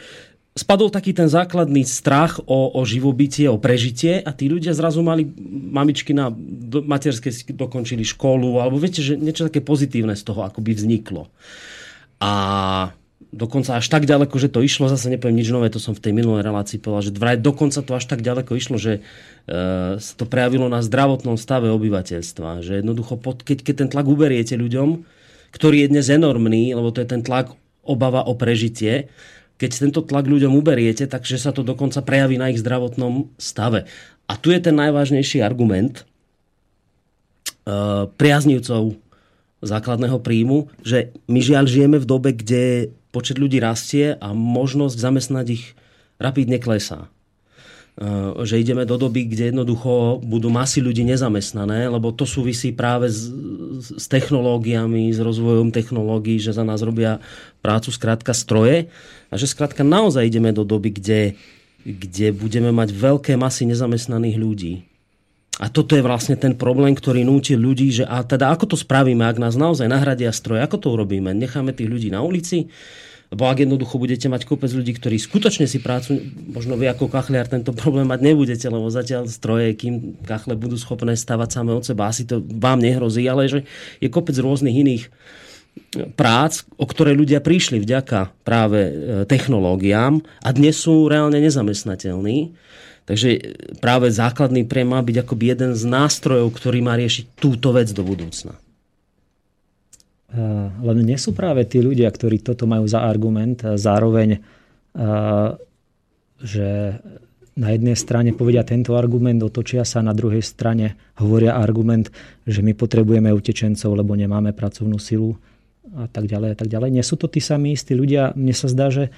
[0.56, 5.28] spadol taký ten základný strach o, o živobytie, o prežitie a tí ľudia zrazu mali
[5.70, 10.72] mamičky na do, materskej dokončili školu, alebo viete, že niečo také pozitívne z toho akoby
[10.74, 11.28] vzniklo.
[12.18, 12.32] A
[13.36, 16.16] dokonca až tak ďaleko, že to išlo, zase nepoviem nič nové, to som v tej
[16.16, 19.00] minulej relácii povedal, že vraj dokonca to až tak ďaleko išlo, že e,
[20.00, 22.64] sa to prejavilo na zdravotnom stave obyvateľstva.
[22.64, 25.04] Že jednoducho, pod, keď, keď ten tlak uberiete ľuďom,
[25.52, 27.52] ktorý je dnes enormný, lebo to je ten tlak
[27.84, 29.12] obava o prežitie,
[29.56, 33.88] keď tento tlak ľuďom uberiete, takže sa to dokonca prejaví na ich zdravotnom stave.
[34.26, 36.04] A tu je ten najvážnejší argument e,
[38.16, 38.96] priaznivcov
[39.64, 45.46] základného príjmu, že my žiaľ žijeme v dobe, kde počet ľudí rastie a možnosť zamestnať
[45.50, 45.64] ich
[46.16, 47.08] rapidne klesá.
[47.96, 53.08] E, že ideme do doby, kde jednoducho budú masy ľudí nezamestnané, lebo to súvisí práve
[53.08, 53.32] s,
[53.80, 57.24] s technológiami, s rozvojom technológií, že za nás robia
[57.64, 58.92] prácu skrátka stroje
[59.32, 61.20] a že skrátka naozaj ideme do doby, kde,
[61.88, 64.74] kde budeme mať veľké masy nezamestnaných ľudí.
[65.56, 69.24] A toto je vlastne ten problém, ktorý núti ľudí, že a teda ako to spravíme,
[69.24, 71.32] ak nás naozaj nahradia stroje, ako to urobíme?
[71.32, 72.68] Necháme tých ľudí na ulici?
[73.26, 77.50] Lebo ak jednoducho budete mať kopec ľudí, ktorí skutočne si prácu, možno vy ako kachliar
[77.50, 82.06] tento problém mať nebudete, lebo zatiaľ stroje, kým kachle budú schopné stavať samé od seba,
[82.06, 83.66] asi to vám nehrozí, ale že
[83.98, 85.04] je kopec rôznych iných
[86.14, 88.92] prác, o ktoré ľudia prišli vďaka práve e,
[89.28, 92.56] technológiám a dnes sú reálne nezamestnateľní.
[93.06, 97.94] Takže práve základný pre má byť akoby jeden z nástrojov, ktorý má riešiť túto vec
[97.94, 98.58] do budúcna.
[100.82, 104.42] Len nie sú práve tí ľudia, ktorí toto majú za argument, zároveň,
[106.42, 106.68] že
[107.56, 112.12] na jednej strane povedia tento argument, otočia sa, na druhej strane hovoria argument,
[112.44, 115.38] že my potrebujeme utečencov, lebo nemáme pracovnú silu
[115.94, 116.90] a tak ďalej a tak ďalej.
[116.90, 118.36] Nie sú to tí samí istí ľudia.
[118.36, 119.08] Mne sa zdá, že,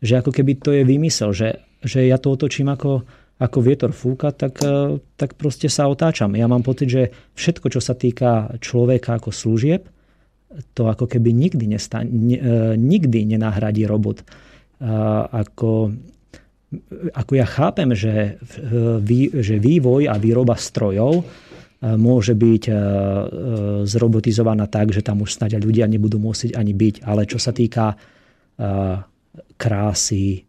[0.00, 3.04] že ako keby to je vymysel, že, že ja to otočím ako,
[3.42, 6.30] ako vietor fúka, tak, e, tak proste sa otáčam.
[6.38, 7.02] Ja mám pocit, že
[7.34, 9.82] všetko, čo sa týka človeka ako služieb,
[10.76, 14.22] to ako keby nikdy, nesta- ne, e, nikdy nenahradí robot.
[14.82, 15.94] Ako,
[17.14, 18.42] ako ja chápem, že,
[19.38, 21.22] že vývoj a výroba strojov
[21.94, 22.74] môže byť e,
[23.86, 27.06] zrobotizovaná tak, že tam už snáď ľudia nebudú musieť ani byť.
[27.06, 27.94] Ale čo sa týka
[29.54, 30.42] krásy,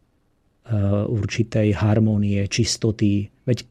[1.10, 3.68] určitej harmónie, čistoty, veď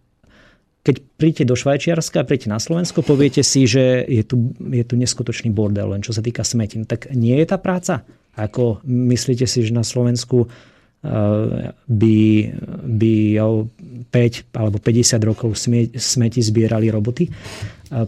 [0.83, 5.55] keď príjete do Švajčiarska, príjete na Slovensko, poviete si, že je tu, je tu neskutočný
[5.55, 6.83] bordel, len čo sa týka smetín.
[6.83, 8.03] Tak nie je tá práca?
[8.35, 10.51] Ako myslíte si, že na Slovensku uh,
[11.87, 12.19] by,
[12.83, 13.15] by
[14.11, 15.55] 5 alebo 50 rokov
[15.95, 17.31] smeti zbierali roboty?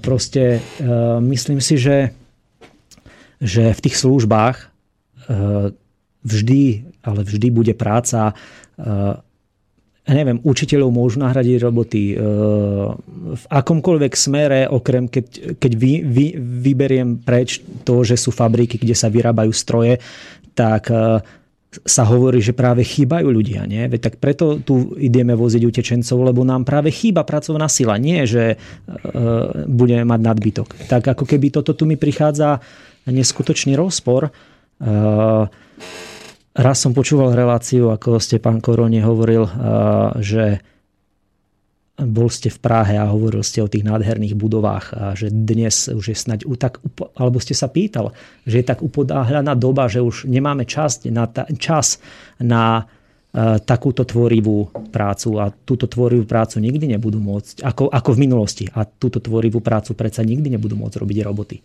[0.03, 2.11] Proste uh, myslím si, že,
[3.39, 4.75] že v tých službách
[6.25, 6.63] vždy,
[7.01, 8.37] ale vždy bude práca
[10.13, 12.15] neviem, učiteľov môžu nahradiť roboty e,
[13.33, 18.93] v akomkoľvek smere, okrem keď, keď vy, vy, vyberiem preč to, že sú fabriky, kde
[18.93, 19.97] sa vyrábajú stroje,
[20.53, 21.25] tak e,
[21.89, 23.65] sa hovorí, že práve chýbajú ľudia.
[23.65, 23.89] Nie?
[23.89, 27.97] Veď tak preto tu ideme voziť utečencov, lebo nám práve chýba pracovná sila.
[27.97, 28.57] Nie, že e,
[29.65, 30.69] budeme mať nadbytok.
[30.85, 32.61] Tak ako keby toto tu mi prichádza
[33.09, 34.29] neskutočný rozpor.
[36.55, 39.43] Raz som počúval reláciu, ako ste pán Korone hovoril,
[40.23, 40.63] že
[41.99, 46.15] bol ste v Prahe a hovoril ste o tých nádherných budovách a že dnes už
[46.15, 46.79] je snať tak,
[47.19, 48.15] alebo ste sa pýtal,
[48.47, 51.27] že je tak upodáhľaná doba, že už nemáme čas na,
[51.59, 51.99] čas
[52.39, 52.87] na
[53.67, 58.65] takúto tvorivú prácu a túto tvorivú prácu nikdy nebudú môcť, ako, ako v minulosti.
[58.71, 61.59] A túto tvorivú prácu predsa nikdy nebudú môcť robiť roboty.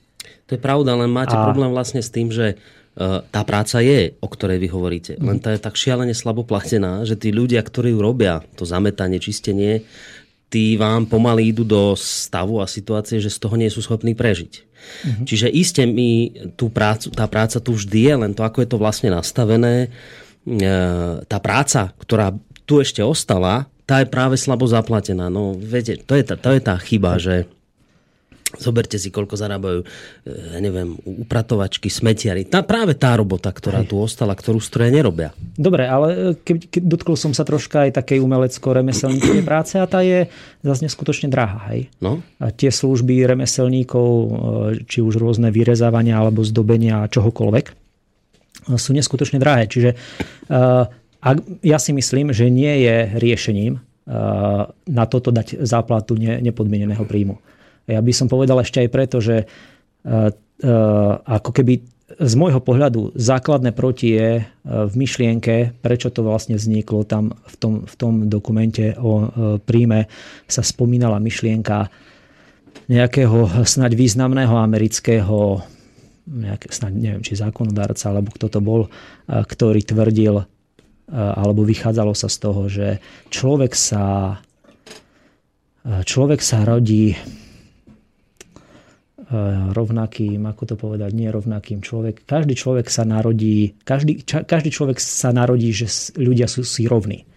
[0.50, 1.46] To je pravda, len máte a...
[1.46, 2.58] problém vlastne s tým, že
[3.32, 5.16] tá práca je, o ktorej vy hovoríte.
[5.24, 9.24] Len tá je tak šialene slabo platená, že tí ľudia, ktorí ju robia, to zametanie,
[9.24, 9.88] čistenie,
[10.52, 14.54] tí vám pomaly idú do stavu a situácie, že z toho nie sú schopní prežiť.
[14.60, 15.24] Uh-huh.
[15.24, 18.82] Čiže iste mi tú prácu, tá práca tu vždy je, len to, ako je to
[18.82, 19.88] vlastne nastavené,
[20.44, 20.68] e,
[21.24, 22.36] tá práca, ktorá
[22.66, 25.32] tu ešte ostala, tá je práve slabo zaplatená.
[25.32, 27.48] No, viete, to je tá, to je tá chyba, že
[28.58, 29.86] Zoberte si, koľko zarábajú,
[30.26, 32.50] ja e, neviem, upratovačky, smetiari.
[32.50, 35.38] Tá, práve tá robota, ktorá tu ostala, ktorú stroje nerobia.
[35.54, 40.26] Dobre, ale keď, keď dotkol som sa troška aj takej umelecko-remeselníckej práce a tá je
[40.66, 41.70] zase neskutočne drahá.
[41.70, 41.94] Hej?
[42.02, 42.26] No?
[42.42, 44.30] A tie služby remeselníkov, e,
[44.90, 47.78] či už rôzne vyrezávania alebo zdobenia čohokoľvek,
[48.70, 49.66] sú neskutočne drahé.
[49.66, 49.96] Čiže
[51.20, 53.82] ak, ja si myslím, že nie je riešením
[54.90, 57.38] na toto dať záplatu nepodmieneného príjmu.
[57.90, 59.46] Ja by som povedal ešte aj preto, že e,
[60.06, 60.74] e,
[61.26, 67.02] ako keby z môjho pohľadu základné proti je e, v myšlienke, prečo to vlastne vzniklo
[67.10, 69.26] tam v tom, v tom dokumente o
[69.66, 70.06] príjme
[70.46, 71.90] sa spomínala myšlienka
[72.90, 75.66] nejakého snaď významného amerického
[76.30, 78.86] nejaké, snaď neviem, či zákonodárca, alebo kto to bol,
[79.26, 80.46] ktorý tvrdil,
[81.10, 83.02] alebo vychádzalo sa z toho, že
[83.34, 84.38] človek sa
[86.06, 87.18] človek sa rodí
[89.78, 92.26] rovnakým, ako to povedať, nie rovnakým človek.
[92.26, 95.86] Každý človek sa narodí, každý, každý človek sa narodí, že
[96.18, 97.30] ľudia sú si rovní.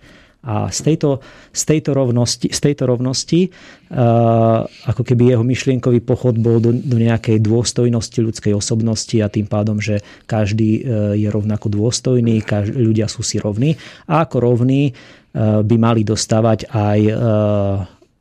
[0.43, 1.23] A z tejto,
[1.55, 6.99] z tejto rovnosti, z tejto rovnosti uh, ako keby jeho myšlienkový pochod bol do, do
[6.99, 13.07] nejakej dôstojnosti ľudskej osobnosti a tým pádom, že každý uh, je rovnako dôstojný, každý, ľudia
[13.07, 13.79] sú si rovní
[14.11, 17.01] a ako rovní uh, by mali dostávať aj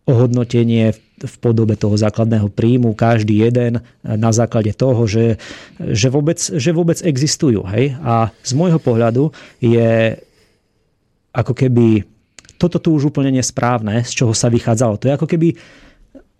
[0.06, 5.38] ohodnotenie v podobe toho základného príjmu, každý jeden na základe toho, že,
[5.78, 7.66] že, vôbec, že vôbec existujú.
[7.70, 7.98] Hej?
[8.02, 10.18] A z môjho pohľadu je
[11.32, 12.04] ako keby
[12.62, 15.02] toto tu už úplne nesprávne, z čoho sa vychádzalo.
[15.02, 15.50] To je ako keby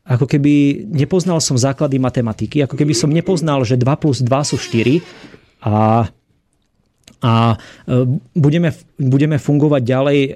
[0.02, 4.58] ako keby nepoznal som základy matematiky, ako keby som nepoznal, že 2 plus 2 sú
[4.58, 4.98] 4
[5.62, 6.10] a,
[7.22, 7.56] a e,
[8.34, 10.32] budeme, budeme fungovať ďalej e,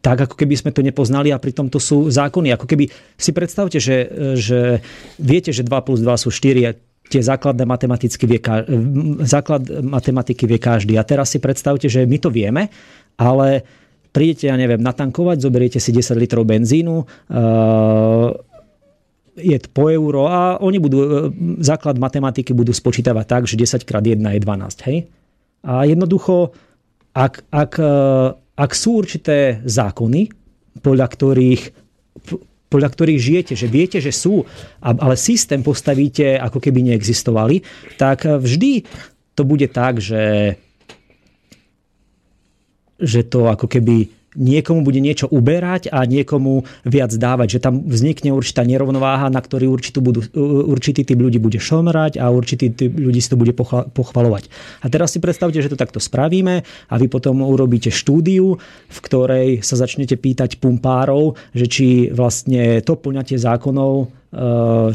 [0.00, 2.56] tak, ako keby sme to nepoznali a pritom to sú zákony.
[2.56, 2.88] Ako keby
[3.20, 4.80] si predstavte, že, že
[5.20, 6.72] viete, že 2 plus 2 sú 4
[7.12, 8.40] tie základné matematiky vie,
[9.28, 10.96] základ matematiky vie každý.
[10.96, 12.72] A teraz si predstavte, že my to vieme,
[13.20, 13.68] ale
[14.16, 17.04] prídete, ja neviem, natankovať, zoberiete si 10 litrov benzínu,
[19.32, 24.20] je po euro a oni budú, základ matematiky budú spočítavať tak, že 10 krát 1
[24.20, 24.88] je 12.
[24.88, 24.98] Hej?
[25.64, 26.52] A jednoducho,
[27.16, 27.72] ak, ak,
[28.56, 30.28] ak sú určité zákony,
[30.80, 31.62] podľa ktorých
[32.72, 34.48] podľa ktorých žijete, že viete, že sú,
[34.80, 37.60] ale systém postavíte, ako keby neexistovali,
[38.00, 38.88] tak vždy
[39.36, 40.56] to bude tak, že,
[42.96, 47.58] že to ako keby niekomu bude niečo uberať a niekomu viac dávať.
[47.58, 50.24] Že tam vznikne určitá nerovnováha, na ktorý určitý, budú,
[50.68, 53.52] určitý typ ľudí bude šomrať a určitý typ ľudí si to bude
[53.92, 54.48] pochvalovať.
[54.80, 58.56] A teraz si predstavte, že to takto spravíme a vy potom urobíte štúdiu,
[58.88, 64.21] v ktorej sa začnete pýtať pumpárov, že či vlastne to plňatie zákonov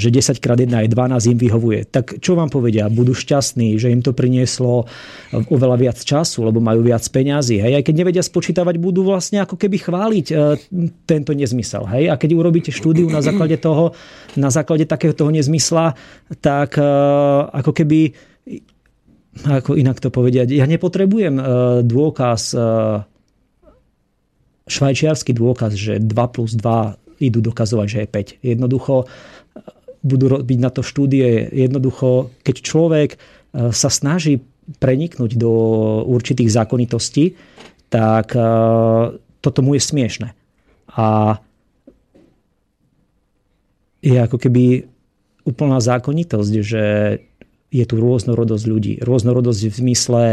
[0.01, 1.85] že 10 krát 1 je 12 im vyhovuje.
[1.85, 2.89] Tak čo vám povedia?
[2.89, 7.61] Budú šťastní, že im to prinieslo eh, oveľa viac času, lebo majú viac peňazí.
[7.61, 7.77] Hej?
[7.77, 10.57] Aj keď nevedia spočítavať, budú vlastne ako keby chváliť eh,
[11.05, 11.85] tento nezmysel.
[11.85, 12.09] Hej?
[12.09, 13.93] A keď urobíte štúdiu na základe toho,
[14.33, 15.93] na základe takého nezmysla,
[16.41, 16.79] tak
[17.51, 18.15] ako keby
[19.43, 21.37] ako inak to povedať, ja nepotrebujem
[21.85, 22.57] dôkaz
[24.67, 28.45] švajčiarsky dôkaz, že 2 plus 2 idú dokazovať, že je 5.
[28.45, 29.05] Jednoducho e,
[30.05, 31.49] budú robiť na to štúdie.
[31.49, 33.17] Jednoducho, keď človek e,
[33.73, 34.41] sa snaží
[34.77, 35.51] preniknúť do
[36.05, 37.33] určitých zákonitostí,
[37.89, 38.41] tak e,
[39.41, 40.29] toto mu je smiešne.
[40.97, 41.37] A
[44.01, 44.87] je ako keby
[45.47, 46.83] úplná zákonitosť, že
[47.67, 48.93] je tu rôznorodosť ľudí.
[49.03, 50.23] Rôznorodosť v zmysle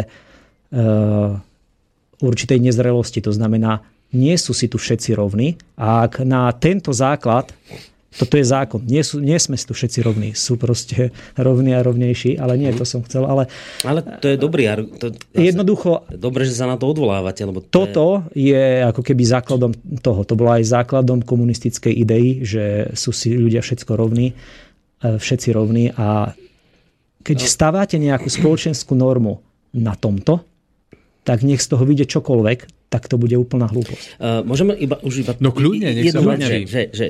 [2.22, 3.22] určitej nezrelosti.
[3.22, 3.82] To znamená,
[4.14, 7.50] nie sú si tu všetci rovní a ak na tento základ
[8.14, 8.78] toto je zákon.
[8.86, 10.38] Nie, sú, nie sme tu všetci rovní.
[10.38, 13.26] Sú proste rovní a rovnejší, ale nie, to som chcel.
[13.26, 13.50] Ale,
[13.82, 16.06] ale to je dobrý to, Jednoducho...
[16.14, 17.42] Dobre, že sa na to odvolávate.
[17.42, 18.54] Lebo to toto je...
[18.54, 20.22] je ako keby základom toho.
[20.22, 25.90] To bolo aj základom komunistickej idei, že sú si ľudia všetko rovní, e, všetci rovní
[25.98, 26.38] a
[27.24, 27.48] keď no.
[27.50, 29.42] stávate nejakú spoločenskú normu
[29.74, 30.44] na tomto,
[31.24, 34.22] tak nech z toho vyjde čokoľvek, tak to bude úplná hlúposť.
[34.22, 35.34] Uh, môžeme iba, už iba...
[35.42, 37.06] No kľudne, nech sa že, že, že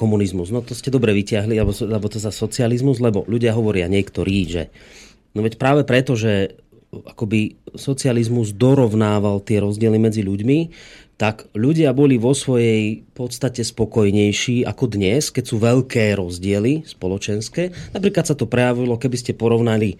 [0.00, 4.48] komunizmus, no to ste dobre vyťahli, alebo, alebo to za socializmus, lebo ľudia hovoria niektorí,
[4.48, 4.72] že
[5.36, 6.56] no veď práve preto, že
[6.88, 10.58] akoby socializmus dorovnával tie rozdiely medzi ľuďmi,
[11.20, 17.92] tak ľudia boli vo svojej podstate spokojnejší ako dnes, keď sú veľké rozdiely spoločenské.
[17.92, 19.96] Napríklad sa to prejavilo, keby ste porovnali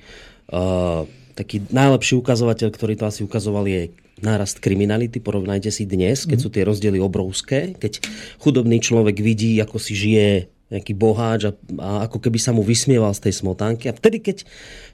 [0.52, 1.04] uh,
[1.36, 5.20] taký najlepší ukazovateľ, ktorý to asi ukazoval, je nárast kriminality.
[5.20, 8.00] Porovnajte si dnes, keď sú tie rozdiely obrovské, keď
[8.40, 13.14] chudobný človek vidí, ako si žije nejaký boháč a, a ako keby sa mu vysmieval
[13.14, 13.86] z tej smotánky.
[13.86, 14.42] A vtedy, keď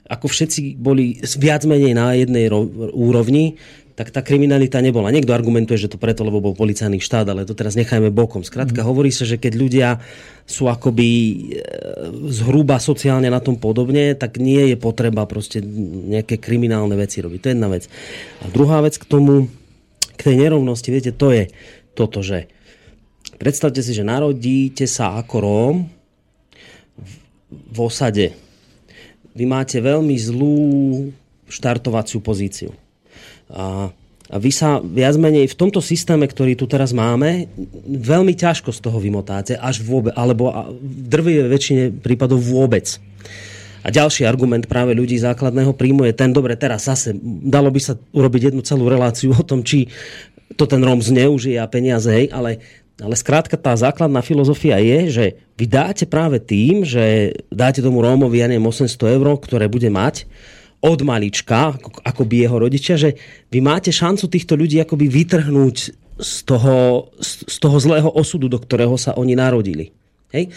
[0.05, 3.57] ako všetci boli viac menej na jednej ro- úrovni,
[3.93, 5.13] tak tá kriminalita nebola.
[5.13, 8.41] Niekto argumentuje, že to preto, lebo bol policajný štát, ale to teraz nechajme bokom.
[8.41, 8.87] Skrátka, mm.
[8.89, 9.89] hovorí sa, že keď ľudia
[10.49, 11.37] sú akoby e,
[12.33, 15.61] zhruba sociálne na tom podobne, tak nie je potreba proste
[16.09, 17.39] nejaké kriminálne veci robiť.
[17.39, 17.85] To je jedna vec.
[18.41, 19.53] A druhá vec k tomu,
[20.17, 21.53] k tej nerovnosti, viete, to je
[21.93, 22.49] toto, že
[23.37, 25.75] predstavte si, že narodíte sa ako Róm
[26.97, 27.13] v,
[27.53, 28.33] v osade.
[29.37, 30.57] Vy máte veľmi zlú
[31.45, 32.73] štartovaciu pozíciu
[33.51, 33.91] a,
[34.29, 37.51] a vy sa viac menej v tomto systéme, ktorý tu teraz máme,
[37.87, 42.87] veľmi ťažko z toho vymotáte, až vôbec, alebo v drvivej väčšine prípadov vôbec.
[43.83, 47.11] A ďalší argument práve ľudí základného príjmu je ten, dobre, teraz zase
[47.43, 49.91] dalo by sa urobiť jednu celú reláciu o tom, či
[50.55, 52.63] to ten Rom zneužije a peniaze, hej, ale,
[52.95, 55.25] ale skrátka tá základná filozofia je, že
[55.59, 60.23] vy dáte práve tým, že dáte tomu Rómovi, ja neviem, 800 eur, ktoré bude mať,
[60.83, 63.15] od malička, ako, ako by jeho rodičia, že
[63.47, 65.77] vy máte šancu týchto ľudí akoby vytrhnúť
[66.19, 69.95] z toho, z toho zlého osudu, do ktorého sa oni narodili.
[70.35, 70.51] Hej?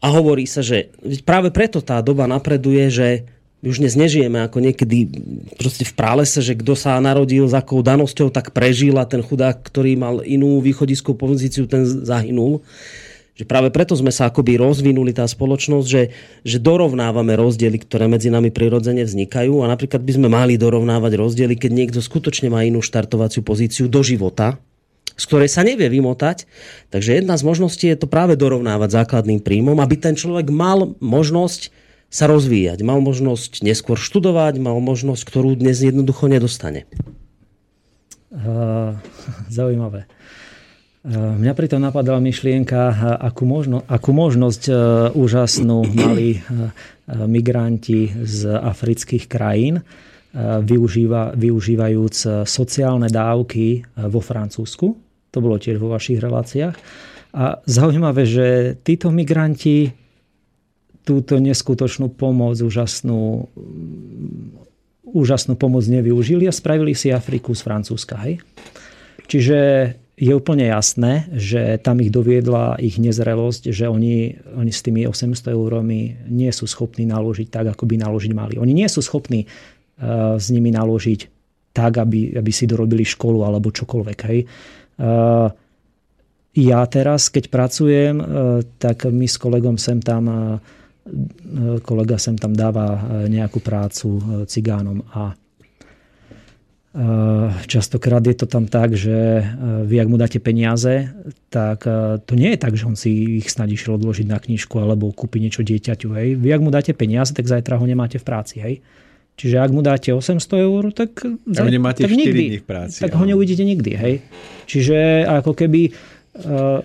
[0.00, 0.88] A hovorí sa, že
[1.22, 3.08] práve preto tá doba napreduje, že
[3.58, 5.10] my už dnes nežijeme ako niekedy
[5.58, 9.58] proste v prálese, že kto sa narodil s akou danosťou, tak prežil a ten chudák,
[9.66, 12.62] ktorý mal inú východiskú pozíciu, ten zahynul
[13.38, 16.10] že práve preto sme sa akoby rozvinuli tá spoločnosť, že,
[16.42, 21.54] že dorovnávame rozdiely, ktoré medzi nami prirodzene vznikajú a napríklad by sme mali dorovnávať rozdiely,
[21.54, 24.58] keď niekto skutočne má inú štartovaciu pozíciu do života,
[25.14, 26.50] z ktorej sa nevie vymotať.
[26.90, 31.70] Takže jedna z možností je to práve dorovnávať základným príjmom, aby ten človek mal možnosť
[32.10, 36.90] sa rozvíjať, mal možnosť neskôr študovať, mal možnosť, ktorú dnes jednoducho nedostane.
[38.34, 38.98] Uh,
[39.52, 40.10] zaujímavé.
[41.08, 44.68] Mňa pritom napadala myšlienka, akú, možno, akú možnosť
[45.16, 46.44] úžasnú mali
[47.08, 49.80] migranti z afrických krajín,
[50.36, 54.86] využíva, využívajúc sociálne dávky vo Francúzsku.
[55.32, 56.76] To bolo tiež vo vašich reláciách.
[57.32, 59.88] A zaujímavé, že títo migranti
[61.08, 63.48] túto neskutočnú pomoc, úžasnú,
[65.08, 68.20] úžasnú pomoc nevyužili a spravili si Afriku z Francúzska.
[68.28, 68.44] Hej?
[69.24, 69.58] Čiže
[70.18, 75.54] je úplne jasné, že tam ich doviedla ich nezrelosť, že oni, oni s tými 800
[75.54, 78.58] eurami nie sú schopní naložiť tak, ako by naložiť mali.
[78.58, 81.20] Oni nie sú schopní uh, s nimi naložiť
[81.70, 84.18] tak, aby, aby si dorobili školu alebo čokoľvek.
[84.26, 84.40] Hej.
[84.98, 85.54] Uh,
[86.58, 88.26] ja teraz, keď pracujem, uh,
[88.82, 90.58] tak my s kolegom sem tam
[91.88, 93.00] kolega sem tam dáva
[93.32, 95.32] nejakú prácu cigánom a
[97.68, 99.46] častokrát je to tam tak, že eh,
[99.84, 101.12] vy, ak mu dáte peniaze,
[101.52, 104.72] tak eh, to nie je tak, že on si ich snad išiel odložiť na knižku
[104.80, 106.08] alebo kúpiť niečo dieťaťu.
[106.16, 106.28] Hej.
[106.40, 108.56] Vy, ak mu dáte peniaze, tak zajtra ho nemáte v práci.
[108.64, 108.80] Hej.
[109.38, 112.98] Čiže ak mu dáte 800 eur, tak, tak, nemáte tak nikdy, dní v práci.
[112.98, 113.18] Tak ale...
[113.22, 113.94] ho neuvidíte nikdy.
[113.94, 114.14] Hej.
[114.66, 115.94] Čiže ako keby
[116.42, 116.82] uh,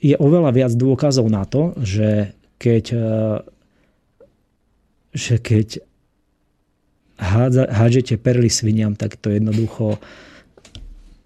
[0.00, 3.38] je oveľa viac dôkazov na to, že keď, uh,
[5.12, 5.84] že keď
[7.18, 9.98] hádžete perly sviniam, tak to jednoducho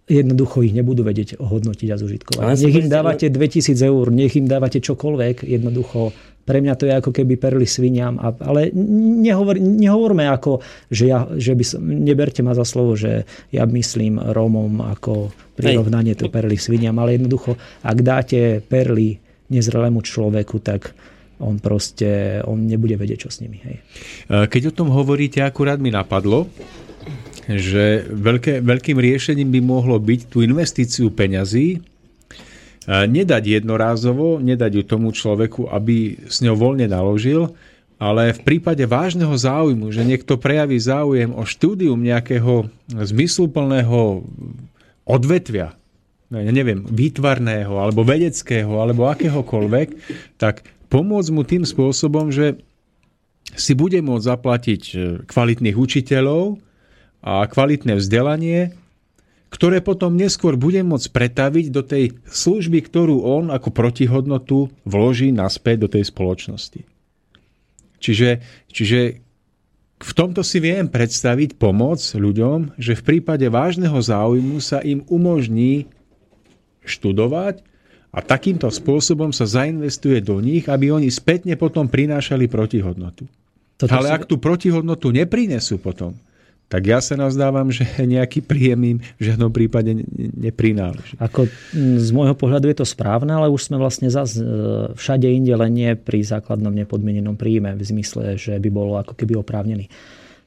[0.06, 2.42] jednoducho ich nebudú vedieť ohodnotiť a zužitkovať.
[2.46, 6.14] Ale nech im dávate 2000 eur, nech im dávate čokoľvek, jednoducho
[6.46, 8.22] pre mňa to je ako keby perly sviniam.
[8.22, 13.26] A, ale nehovor, nehovorme ako, že, ja, že by som, neberte ma za slovo, že
[13.50, 19.18] ja myslím Rómom ako prirovnanie to perly sviniam, ale jednoducho, ak dáte perly
[19.50, 20.94] nezrelému človeku, tak
[21.36, 23.60] on proste, on nebude vedieť, čo s nimi.
[23.60, 23.76] Hej.
[24.28, 26.48] Keď o tom hovoríte, akurát mi napadlo,
[27.46, 31.78] že veľké, veľkým riešením by mohlo byť tú investíciu peňazí
[32.86, 37.50] nedať jednorázovo, nedať ju tomu človeku, aby s ňou voľne naložil,
[37.96, 44.26] ale v prípade vážneho záujmu, že niekto prejaví záujem o štúdium nejakého zmysluplného
[45.06, 45.74] odvetvia,
[46.30, 49.88] neviem, výtvarného, alebo vedeckého, alebo akéhokoľvek,
[50.38, 50.66] tak
[50.96, 52.56] pomôcť mu tým spôsobom, že
[53.52, 54.94] si bude môcť zaplatiť e,
[55.28, 56.56] kvalitných učiteľov
[57.20, 58.72] a kvalitné vzdelanie,
[59.52, 65.84] ktoré potom neskôr bude môcť pretaviť do tej služby, ktorú on ako protihodnotu vloží naspäť
[65.84, 66.80] do tej spoločnosti.
[68.00, 68.40] Čiže,
[68.72, 69.20] čiže
[69.96, 75.88] v tomto si viem predstaviť pomoc ľuďom, že v prípade vážneho záujmu sa im umožní
[76.84, 77.75] študovať
[78.16, 83.28] a takýmto spôsobom sa zainvestuje do nich, aby oni spätne potom prinášali protihodnotu.
[83.76, 84.14] Toto Ale si...
[84.16, 86.16] ak tú protihodnotu neprinesú potom,
[86.66, 87.84] tak ja sa nazdávam, že
[88.16, 91.20] nejaký príjem im v žiadnom prípade neprináleží.
[91.20, 91.44] Ako
[91.76, 94.40] z môjho pohľadu je to správne, ale už sme vlastne zase
[94.96, 99.36] všade inde len nie pri základnom nepodmienenom príjme v zmysle, že by bolo ako keby
[99.38, 99.92] oprávnený.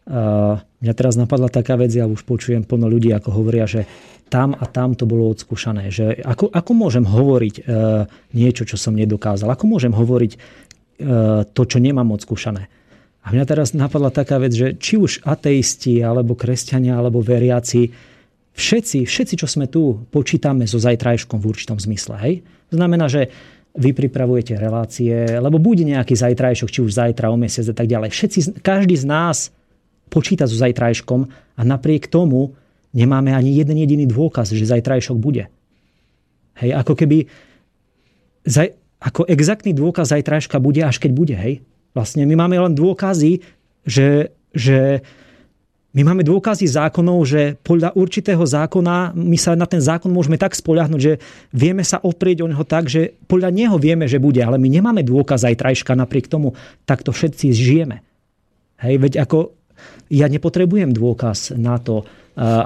[0.10, 3.86] Mňa teraz napadla taká vec, ja už počujem plno ľudí, ako hovoria, že
[4.30, 5.94] tam a tam to bolo odskúšané.
[5.94, 7.62] Že ako, ako môžem hovoriť e,
[8.34, 9.50] niečo, čo som nedokázal?
[9.54, 10.38] Ako môžem hovoriť e,
[11.50, 12.70] to, čo nemám odskúšané?
[13.22, 17.94] A mňa teraz napadla taká vec, že či už ateisti, alebo kresťania, alebo veriaci,
[18.58, 22.18] všetci, všetci, čo sme tu, počítame so zajtrajškom v určitom zmysle.
[22.18, 22.34] Hej?
[22.74, 23.30] Znamená, že
[23.78, 28.10] vy pripravujete relácie, lebo bude nejaký zajtrajšok, či už zajtra, o mesiac a tak ďalej.
[28.10, 29.54] Všetci, každý z nás
[30.10, 32.58] počíta so zajtrajškom a napriek tomu
[32.92, 35.48] nemáme ani jeden jediný dôkaz, že zajtrajšok bude.
[36.60, 37.30] Hej, ako keby
[38.44, 41.36] zaj, ako exaktný dôkaz zajtrajška bude, až keď bude.
[41.38, 41.64] Hej.
[41.96, 43.40] Vlastne my máme len dôkazy,
[43.88, 45.06] že, že
[45.90, 50.54] my máme dôkazy zákonov, že podľa určitého zákona my sa na ten zákon môžeme tak
[50.54, 51.18] spoľahnúť, že
[51.50, 55.02] vieme sa oprieť o neho tak, že podľa neho vieme, že bude, ale my nemáme
[55.02, 56.54] dôkaz zajtrajška, napriek tomu
[56.86, 58.06] takto všetci žijeme.
[58.80, 59.59] Hej, veď ako
[60.10, 62.06] ja nepotrebujem dôkaz na to,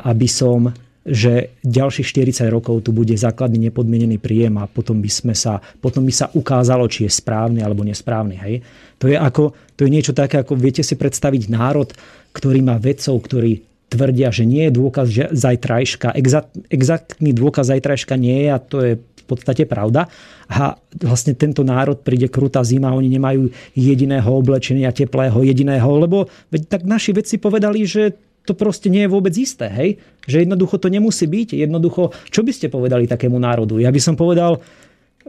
[0.03, 0.71] aby som
[1.03, 6.07] že ďalších 40 rokov tu bude základný nepodmienený príjem a potom by, sme sa, potom
[6.07, 8.39] by sa ukázalo, či je správny alebo nesprávny.
[8.39, 8.63] Hej?
[9.03, 11.91] To, je ako, to je niečo také, ako viete si predstaviť národ,
[12.31, 16.15] ktorý má vedcov, ktorí tvrdia, že nie je dôkaz že zajtrajška.
[16.15, 20.07] Exakt, exaktný dôkaz zajtrajška nie je a to je v podstate pravda.
[20.53, 26.29] A vlastne tento národ príde krutá zima, oni nemajú jediného oblečenia teplého, jediného, lebo
[26.69, 29.89] tak naši vedci povedali, že to proste nie je vôbec isté, hej?
[30.27, 31.63] Že jednoducho to nemusí byť.
[31.63, 33.79] Jednoducho, čo by ste povedali takému národu?
[33.79, 34.59] Ja by som povedal,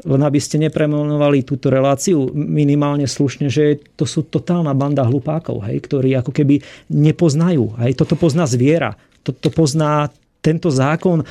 [0.03, 5.79] len aby ste nepremenovali túto reláciu minimálne slušne, že to sú totálna banda hlupákov, hej,
[5.87, 6.59] ktorí ako keby
[6.91, 7.79] nepoznajú.
[7.79, 10.11] Hej, toto pozná zviera, toto pozná
[10.45, 11.24] tento zákon,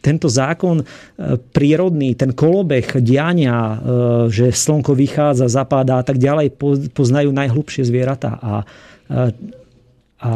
[0.00, 0.80] tento zákon
[1.52, 3.76] prírodný, ten kolobeh diania,
[4.32, 6.56] že slnko vychádza, zapadá a tak ďalej,
[6.96, 8.40] poznajú najhlubšie zvieratá.
[8.40, 8.54] A,
[10.24, 10.32] a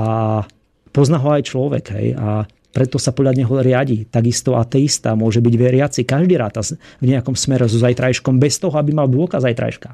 [0.92, 1.84] pozná ho aj človek.
[1.96, 2.44] Hej, a
[2.74, 4.04] preto sa podľa neho riadi.
[4.04, 6.00] Takisto ateista môže byť veriaci.
[6.02, 6.60] Každý ráta
[7.00, 9.90] v nejakom smere so zajtrajškom bez toho, aby mal dôkaz zajtrajška.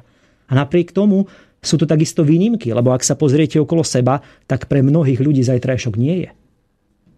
[0.49, 1.29] A napriek tomu
[1.61, 4.19] sú to takisto výnimky, lebo ak sa pozriete okolo seba,
[4.49, 6.29] tak pre mnohých ľudí zajtrajšok nie je.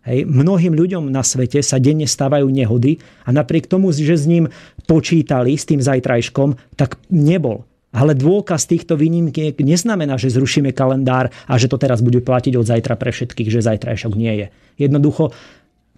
[0.03, 0.27] Hej.
[0.27, 4.51] Mnohým ľuďom na svete sa denne stávajú nehody a napriek tomu, že s ním
[4.83, 7.63] počítali, s tým zajtrajškom, tak nebol.
[7.93, 12.65] Ale dôkaz týchto výnimiek neznamená, že zrušíme kalendár a že to teraz bude platiť od
[12.65, 14.47] zajtra pre všetkých, že zajtrajšok nie je.
[14.81, 15.29] Jednoducho,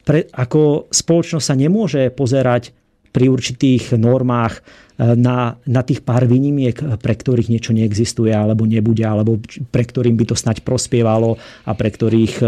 [0.06, 2.76] pre, ako spoločnosť sa nemôže pozerať
[3.16, 9.08] pri určitých normách e, na, na tých pár výnimiek, pre ktorých niečo neexistuje alebo nebude,
[9.08, 9.40] alebo
[9.72, 12.48] pre ktorým by to snať prospievalo a pre ktorých e,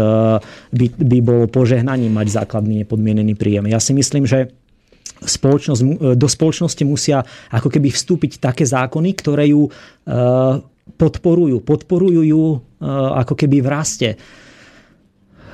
[0.76, 3.72] by, by bolo požehnaním mať základný nepodmienený príjem.
[3.72, 4.52] Ja si myslím, že
[5.18, 9.66] spoločnosť, do spoločnosti musia ako keby vstúpiť také zákony, ktoré ju
[10.94, 11.58] podporujú.
[11.66, 12.44] Podporujú ju
[13.18, 14.08] ako keby v raste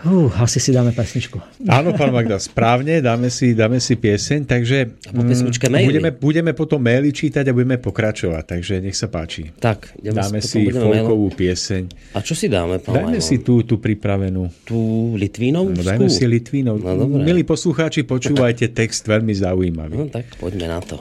[0.05, 1.41] Uh, asi si dáme pesničku.
[1.65, 7.09] Áno, pán Magda, správne, dáme si, dáme si pieseň, takže mm, budeme, budeme potom maily
[7.09, 9.49] čítať a budeme pokračovať, takže nech sa páči.
[9.57, 12.13] Tak, dáme si folkovú pieseň.
[12.13, 13.25] A čo si dáme, pán Dajme Majman?
[13.25, 14.53] si tú, tú pripravenú.
[14.69, 15.73] Tú Litvínovú?
[15.73, 16.85] No, dajme si Litvínov.
[16.85, 20.05] No, Milí poslucháči, počúvajte text veľmi zaujímavý.
[20.05, 21.01] No tak poďme na to.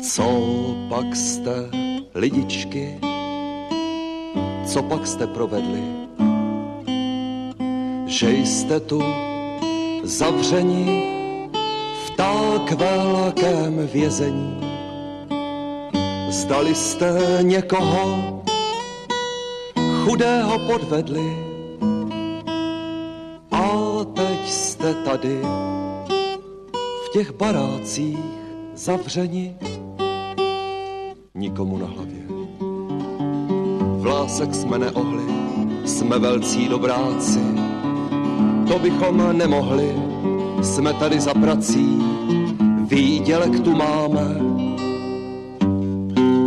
[0.00, 0.24] Co
[0.88, 1.68] pak jste,
[2.14, 2.96] lidičky,
[4.66, 5.82] co pak jste provedli?
[8.06, 9.02] Že jste tu
[10.02, 11.02] zavřeni
[12.06, 14.60] v tak velkém vězení.
[16.28, 18.42] Zdali jste někoho
[20.04, 21.36] chudého podvedli
[23.50, 23.70] a
[24.14, 25.40] teď jste tady
[27.04, 28.18] v těch barácích
[28.74, 29.56] zavřeni
[31.34, 32.25] nikomu na hlavě
[34.06, 35.24] vlásek jsme neohli,
[35.84, 37.40] jsme velcí dobráci.
[38.68, 39.96] To bychom nemohli,
[40.62, 41.98] jsme tady za prací,
[42.88, 44.36] výdělek tu máme.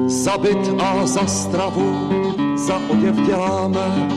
[0.07, 2.09] Za byt a za stravu,
[2.55, 4.09] za oděv děláme.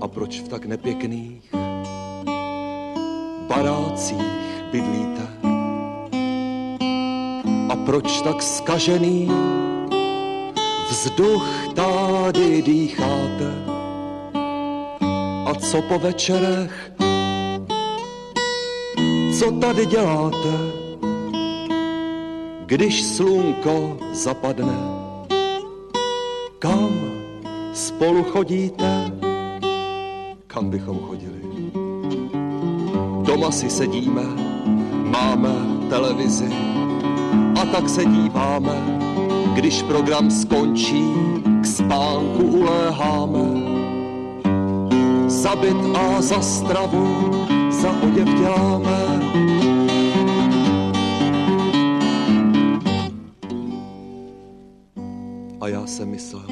[0.00, 1.54] A proč v tak nepěkných
[3.48, 4.22] barácích
[4.72, 5.33] bydlíte?
[7.76, 9.30] Proč tak skažený
[10.90, 13.50] vzduch tady dýcháte?
[15.46, 16.92] A co po večerech,
[19.38, 20.54] co tady děláte,
[22.66, 24.78] když slunko zapadne?
[26.58, 26.90] Kam
[27.72, 29.12] spolu chodíte?
[30.46, 31.40] Kam bychom chodili?
[33.22, 34.22] Doma si sedíme,
[35.04, 35.54] máme
[35.90, 36.73] televizi,
[37.62, 39.00] a tak se díváme,
[39.54, 41.04] když program skončí,
[41.62, 43.74] k spánku uléháme.
[45.26, 47.30] Za byt a za stravu,
[47.70, 49.20] za oděv děláme.
[55.60, 56.46] A já jsem myslel,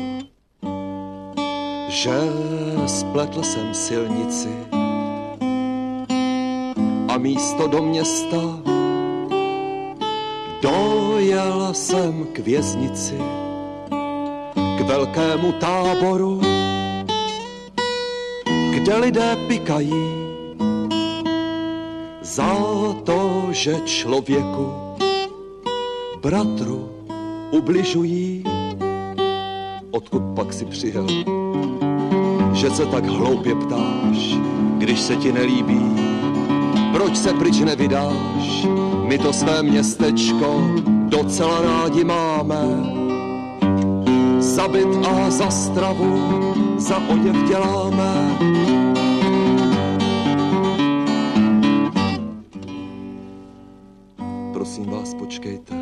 [1.89, 2.13] že
[2.87, 4.49] spletl jsem silnici
[7.09, 8.72] a místo do města
[11.43, 13.19] Dojel jsem k věznici,
[14.79, 16.41] k velkému táboru,
[18.71, 20.05] kde lidé pikají
[22.23, 22.57] za
[23.05, 24.73] to, že člověku,
[26.21, 26.89] bratru,
[27.51, 28.45] ubližují.
[29.91, 31.07] Odkud pak si přijel,
[32.53, 34.37] že se tak hloupě ptáš,
[34.79, 35.81] když se ti nelíbí,
[36.93, 38.67] proč se pryč nevydáš?
[39.13, 42.65] My to své městečko docela rádi máme.
[44.39, 48.39] Za byt a za stravu, za oděv děláme.
[54.53, 55.75] Prosím vás, počkejte.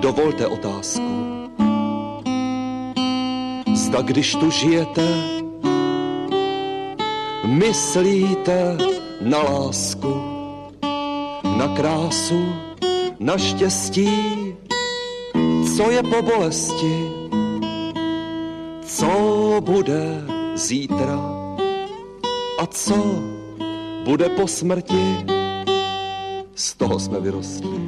[0.00, 1.12] Dovolte otázku.
[3.74, 5.08] Zda když tu žijete,
[7.46, 8.76] myslíte
[9.22, 10.14] na lásku,
[11.56, 12.44] na krásu,
[13.20, 14.10] na štěstí,
[15.76, 17.10] co je po bolesti,
[18.86, 19.10] co
[19.60, 21.18] bude zítra?
[22.58, 23.22] A co
[24.04, 25.16] bude po smrti.
[26.54, 27.78] z toho jsme vyrostli.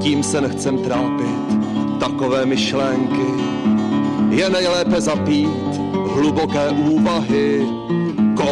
[0.00, 1.58] Tím se nechcem trápit,
[2.00, 3.26] takové myšlenky.
[4.30, 5.76] Je nejlépe zapít
[6.14, 7.66] hluboké úvahy,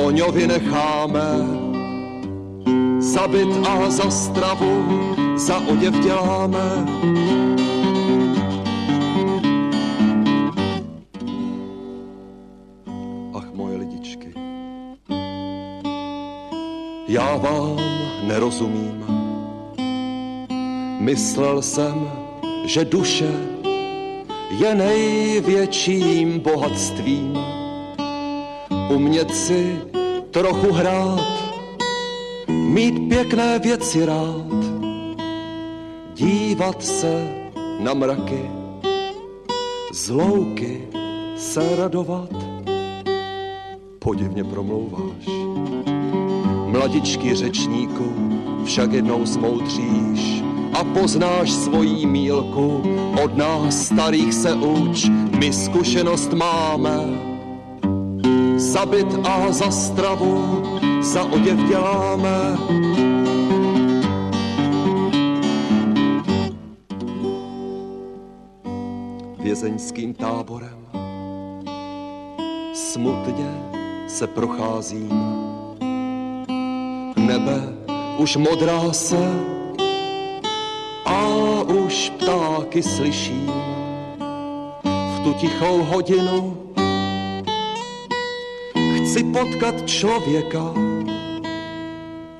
[0.05, 1.29] koňovi necháme
[3.01, 4.85] zabit a za stravu,
[5.37, 6.61] za oděv děláme.
[13.35, 14.35] Ach moje lidičky,
[17.09, 17.77] já vám
[18.29, 19.05] nerozumím.
[21.01, 22.11] Myslel jsem,
[22.65, 23.33] že duše
[24.59, 27.39] je největším bohatstvím.
[28.91, 29.94] Umět si
[30.35, 31.21] trochu hrát,
[32.49, 34.55] mít pěkné věci rád,
[36.15, 37.29] dívat se
[37.81, 38.51] na mraky,
[39.93, 40.89] z louky
[41.37, 42.29] se radovat.
[43.99, 45.27] Podivně promlouváš,
[46.67, 48.15] mladičky řečníku,
[48.65, 52.83] však jednou zmoudříš a poznáš svojí mílku.
[53.25, 55.07] Od nás starých se uč,
[55.39, 57.34] my zkušenost máme.
[58.75, 60.63] Zabit a za stravu,
[61.03, 62.59] za oděv děláme.
[69.39, 70.87] Vězeňským táborem
[72.75, 73.51] smutně
[74.07, 75.11] se procházím.
[77.17, 77.63] Nebe
[78.19, 79.41] už modrá se
[81.05, 81.27] a
[81.63, 83.53] už ptáky slyším.
[84.85, 86.64] V tu tichou hodinu
[89.15, 90.75] chci potkat člověka,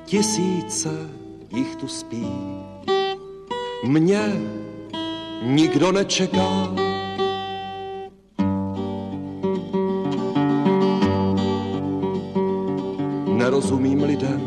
[0.05, 0.89] tisíce
[1.55, 2.27] jich tu spí.
[3.83, 4.21] Mě
[5.43, 6.69] nikdo nečeká.
[13.37, 14.41] Nerozumím lidem,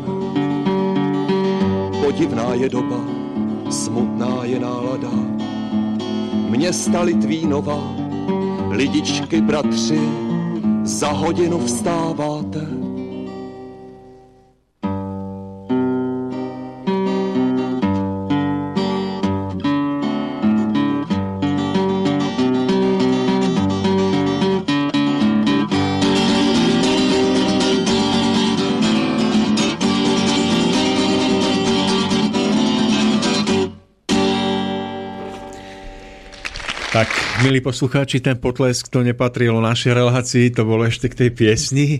[2.03, 3.01] podivná je doba,
[3.69, 5.11] smutná je nálada.
[6.49, 7.95] Města Litvínova,
[8.69, 10.28] lidičky bratři,
[10.89, 12.28] za hodinu vstáváte.
[37.49, 41.97] Milí poslucháči, ten potlesk to nepatrilo našej relácii, to bolo ešte k tej piesni.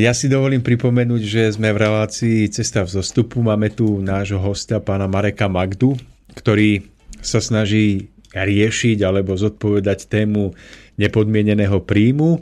[0.00, 3.44] Ja si dovolím pripomenúť, že sme v relácii Cesta v zostupu.
[3.44, 5.92] Máme tu nášho hosta, pána Mareka Magdu,
[6.32, 6.88] ktorý
[7.20, 10.56] sa snaží riešiť alebo zodpovedať tému
[10.96, 12.40] nepodmieneného príjmu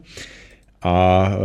[0.87, 0.95] a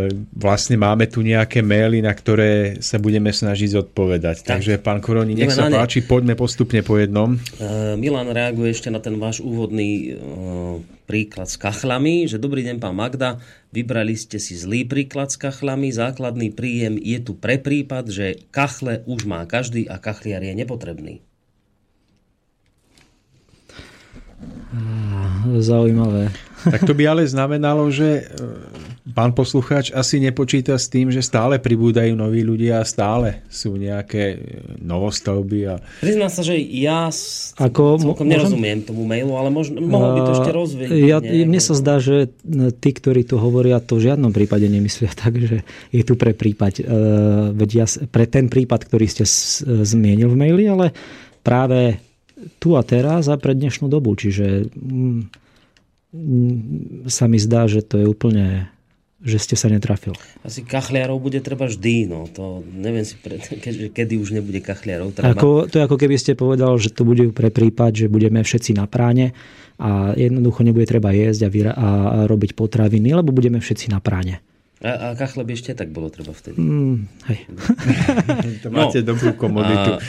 [0.06, 4.46] e, vlastne máme tu nejaké maily, na ktoré sa budeme snažiť zodpovedať.
[4.46, 4.62] Tak.
[4.62, 7.42] Takže pán Koroni, nech sa páči, poďme postupne po jednom.
[7.58, 10.78] Uh, Milan reaguje ešte na ten váš úvodný uh,
[11.10, 13.42] príklad s kachlami, že dobrý deň pán Magda,
[13.74, 19.02] vybrali ste si zlý príklad s kachlami, základný príjem je tu pre prípad, že kachle
[19.10, 21.26] už má každý a kachliar je nepotrebný.
[25.62, 26.30] Zaujímavé.
[26.62, 28.30] Tak to by ale znamenalo, že
[29.02, 34.38] pán poslucháč asi nepočíta s tým, že stále pribúdajú noví ľudia a stále sú nejaké
[34.78, 35.60] novostavby.
[35.66, 35.82] A...
[36.06, 37.10] Priznám sa, že ja
[37.58, 38.38] Ako, celkom môžem?
[38.38, 40.90] nerozumiem tomu mailu, ale možno, mohol by to ešte rozvieť.
[40.94, 42.30] Ja, mne sa zdá, že
[42.78, 46.86] tí, ktorí tu hovoria, to v žiadnom prípade nemyslia tak, že je tu pre prípad,
[47.58, 49.26] veď ja, pre ten prípad, ktorý ste
[49.66, 50.94] zmienil v maili, ale
[51.42, 51.98] práve
[52.62, 54.14] tu a teraz a pre dnešnú dobu.
[54.18, 55.22] Čiže mm,
[56.14, 58.70] mm, sa mi zdá, že to je úplne
[59.22, 60.18] že ste sa netrafil.
[60.42, 65.14] Asi kachliarov bude treba vždy, no to neviem si, pre, ke, kedy už nebude kachliarov
[65.14, 65.38] treba.
[65.38, 68.74] Ako, to je ako keby ste povedal, že to bude pre prípad, že budeme všetci
[68.78, 69.38] na práne
[69.82, 71.90] a jednoducho nebude treba jesť a, vyra- a
[72.26, 74.42] robiť potraviny, lebo budeme všetci na práne.
[74.82, 76.58] A, a kachle by ešte tak bolo treba vtedy.
[76.58, 77.40] Mm, hej.
[78.66, 79.98] to máte no, dobrú komoditu.
[79.98, 80.02] A,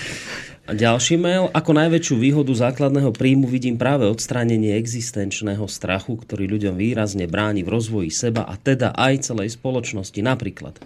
[0.70, 1.50] ďalší mail.
[1.50, 7.72] Ako najväčšiu výhodu základného príjmu vidím práve odstránenie existenčného strachu, ktorý ľuďom výrazne bráni v
[7.74, 10.22] rozvoji seba a teda aj celej spoločnosti.
[10.22, 10.78] Napríklad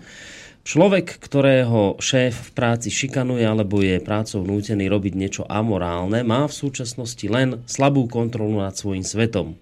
[0.67, 6.59] Človek, ktorého šéf v práci šikanuje alebo je prácou nútený robiť niečo amorálne, má v
[6.59, 9.55] súčasnosti len slabú kontrolu nad svojim svetom.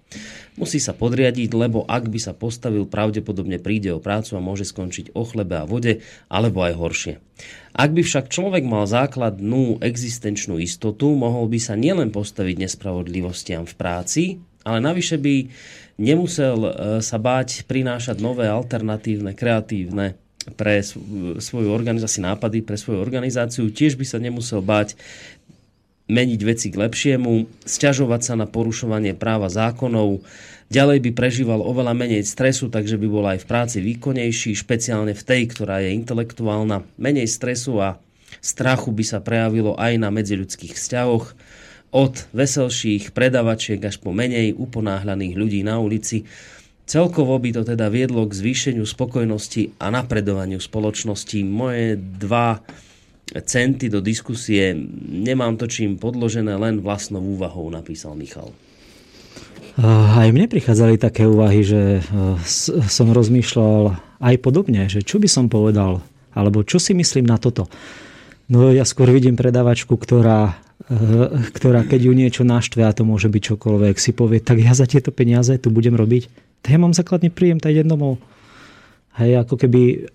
[0.57, 5.13] Musí sa podriadiť, lebo ak by sa postavil, pravdepodobne príde o prácu a môže skončiť
[5.13, 7.13] o chlebe a vode, alebo aj horšie.
[7.77, 13.77] Ak by však človek mal základnú existenčnú istotu, mohol by sa nielen postaviť nespravodlivostiam v
[13.77, 14.23] práci,
[14.65, 15.53] ale navyše by
[16.01, 16.71] nemusel e,
[17.05, 20.85] sa báť prinášať nové alternatívne, kreatívne pre
[21.41, 23.73] svoju organizáciu, nápady pre svoju organizáciu.
[23.73, 24.93] Tiež by sa nemusel báť
[26.05, 30.21] meniť veci k lepšiemu, sťažovať sa na porušovanie práva zákonov,
[30.69, 35.25] ďalej by prežíval oveľa menej stresu, takže by bol aj v práci výkonnejší, špeciálne v
[35.25, 36.85] tej, ktorá je intelektuálna.
[37.01, 37.97] Menej stresu a
[38.37, 41.33] strachu by sa prejavilo aj na medziľudských vzťahoch,
[41.95, 46.27] od veselších predavačiek až po menej uponáhľaných ľudí na ulici.
[46.85, 51.41] Celkovo by to teda viedlo k zvýšeniu spokojnosti a napredovaniu spoločnosti.
[51.41, 52.61] Moje dva
[53.25, 54.77] centy do diskusie
[55.09, 58.53] nemám to čím podložené, len vlastnou úvahou, napísal Michal.
[59.81, 62.05] Aj mne prichádzali také úvahy, že
[62.87, 66.05] som rozmýšľal aj podobne, že čo by som povedal,
[66.37, 67.65] alebo čo si myslím na toto.
[68.45, 73.25] No ja skôr vidím predavačku, ktorá Eh, ktorá keď ju niečo naštve, a to môže
[73.25, 77.29] byť čokoľvek, si povie, tak ja za tieto peniaze tu budem robiť, ja mám základný
[77.33, 78.21] príjem, idem domov.
[79.19, 80.11] Hej, ako keby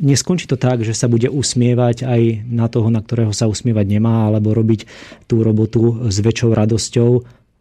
[0.00, 4.30] neskončí to tak, že sa bude usmievať aj na toho, na ktorého sa usmievať nemá,
[4.30, 4.88] alebo robiť
[5.28, 7.10] tú robotu s väčšou radosťou.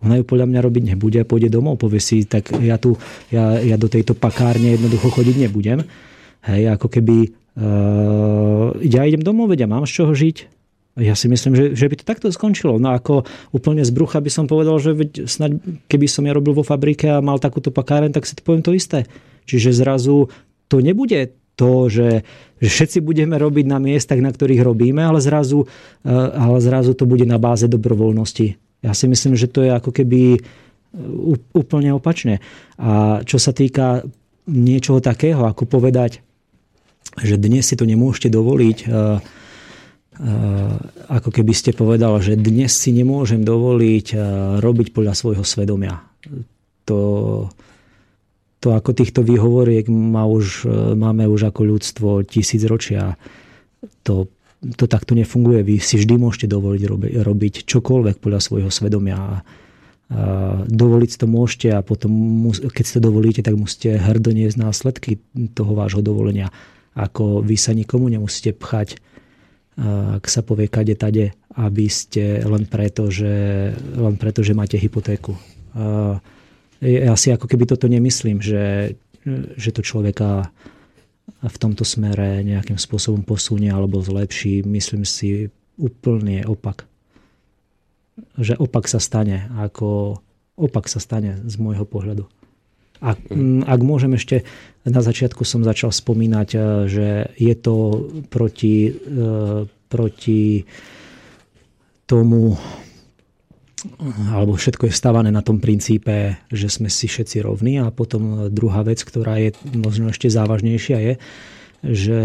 [0.02, 2.98] Ona ju podľa mňa robiť nebude pôjde domov, povie si, tak ja, tu,
[3.30, 5.86] ja, ja do tejto pakárne jednoducho chodiť nebudem.
[6.42, 10.61] Hej, ako keby uh, ja idem domov, veď ja mám z čoho žiť,
[11.00, 12.76] ja si myslím, že, že by to takto skončilo.
[12.76, 13.24] No ako
[13.56, 14.92] úplne z brucha by som povedal, že
[15.24, 15.56] snaď,
[15.88, 18.76] keby som ja robil vo fabrike a mal takúto pakáren, tak si to poviem to
[18.76, 19.08] isté.
[19.48, 20.28] Čiže zrazu
[20.68, 22.28] to nebude to, že,
[22.60, 25.64] že všetci budeme robiť na miestach, na ktorých robíme, ale zrazu,
[26.04, 28.60] eh, ale zrazu to bude na báze dobrovoľnosti.
[28.84, 30.42] Ja si myslím, že to je ako keby eh,
[31.56, 32.44] úplne opačne.
[32.76, 34.04] A čo sa týka
[34.50, 36.20] niečoho takého, ako povedať,
[37.20, 39.40] že dnes si to nemôžete dovoliť, Eh,
[41.08, 44.22] ako keby ste povedal, že dnes si nemôžem dovoliť eh,
[44.60, 46.04] robiť podľa svojho svedomia.
[46.92, 47.00] To,
[48.60, 53.16] to ako týchto výhovoriek má už, eh, máme už ako ľudstvo tisíc ročia.
[54.04, 54.28] To,
[54.76, 55.64] to takto nefunguje.
[55.64, 56.82] Vy si vždy môžete dovoliť
[57.24, 59.42] robiť čokoľvek podľa svojho svedomia.
[60.68, 62.12] Dovoliť to môžete a potom,
[62.52, 65.24] keď si to dovolíte, tak musíte hrdo niesť následky
[65.56, 66.52] toho vášho dovolenia.
[67.00, 69.00] Ako vy sa nikomu nemusíte pchať
[69.80, 75.36] ak sa povie kade tade, aby ste len preto, že, len preto, že máte hypotéku.
[76.82, 78.96] Ja si ako keby toto nemyslím, že,
[79.56, 80.52] že to človeka
[81.42, 84.62] v tomto smere nejakým spôsobom posunie alebo zlepší.
[84.68, 85.50] Myslím si
[85.80, 86.86] úplne opak.
[88.38, 90.20] Že opak sa stane, ako
[90.60, 92.28] opak sa stane z môjho pohľadu.
[93.02, 93.18] Ak,
[93.66, 94.46] ak môžem ešte,
[94.86, 97.78] na začiatku som začal spomínať, e, že je to
[98.30, 100.70] proti, e, proti
[102.06, 102.54] tomu,
[104.30, 107.82] alebo všetko je stavané na tom princípe, že sme si všetci rovní.
[107.82, 111.14] A potom druhá vec, ktorá je možno ešte závažnejšia je,
[111.82, 112.22] že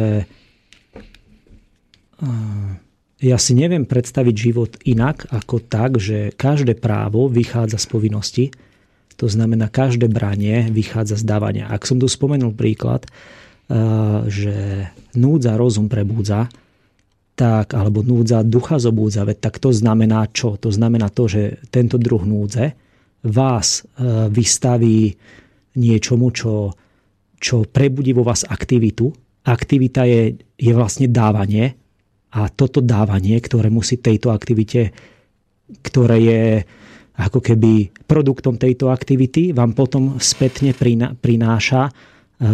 [3.16, 8.44] ja si neviem predstaviť život inak ako tak, že každé právo vychádza z povinnosti
[9.16, 11.72] to znamená, každé branie vychádza z dávania.
[11.72, 13.74] Ak som tu spomenul príklad, eh,
[14.28, 14.56] že
[15.16, 16.52] núdza rozum prebúdza,
[17.36, 20.56] tak, alebo núdza ducha zobúdza, tak to znamená čo?
[20.56, 22.76] To znamená to, že tento druh núdze
[23.24, 25.16] vás eh, vystaví
[25.76, 26.72] niečomu, čo,
[27.36, 29.12] čo prebudí vo vás aktivitu.
[29.44, 31.76] Aktivita je, je vlastne dávanie
[32.32, 34.92] a toto dávanie, ktoré musí tejto aktivite,
[35.84, 36.42] ktoré je
[37.16, 40.76] ako keby produktom tejto aktivity vám potom spätne
[41.16, 41.92] prináša e,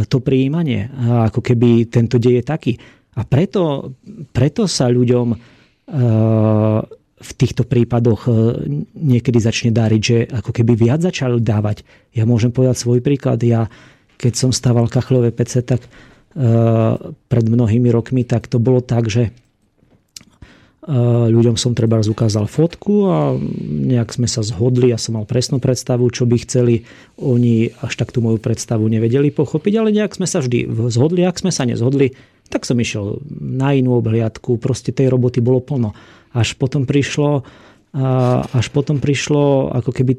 [0.07, 0.87] to prijímanie.
[1.27, 2.73] Ako keby tento dej je taký.
[3.19, 3.93] A preto,
[4.31, 5.37] preto sa ľuďom e,
[7.23, 8.33] v týchto prípadoch e,
[8.95, 11.83] niekedy začne dáriť, že ako keby viac začali dávať.
[12.15, 13.43] Ja môžem povedať svoj príklad.
[13.43, 13.67] Ja,
[14.15, 15.83] keď som stával kachlové pece, tak
[17.29, 19.37] pred mnohými rokmi, tak to bolo tak, že
[21.31, 26.11] ľuďom som treba ukázal fotku a nejak sme sa zhodli, ja som mal presnú predstavu,
[26.11, 26.83] čo by chceli.
[27.23, 31.23] Oni až tak tú moju predstavu nevedeli pochopiť, ale nejak sme sa vždy zhodli.
[31.23, 32.19] Ak sme sa nezhodli,
[32.51, 34.59] tak som išiel na inú obhliadku.
[34.59, 35.95] Proste tej roboty bolo plno.
[36.35, 37.47] Až potom prišlo
[37.93, 40.17] až potom prišlo ako keby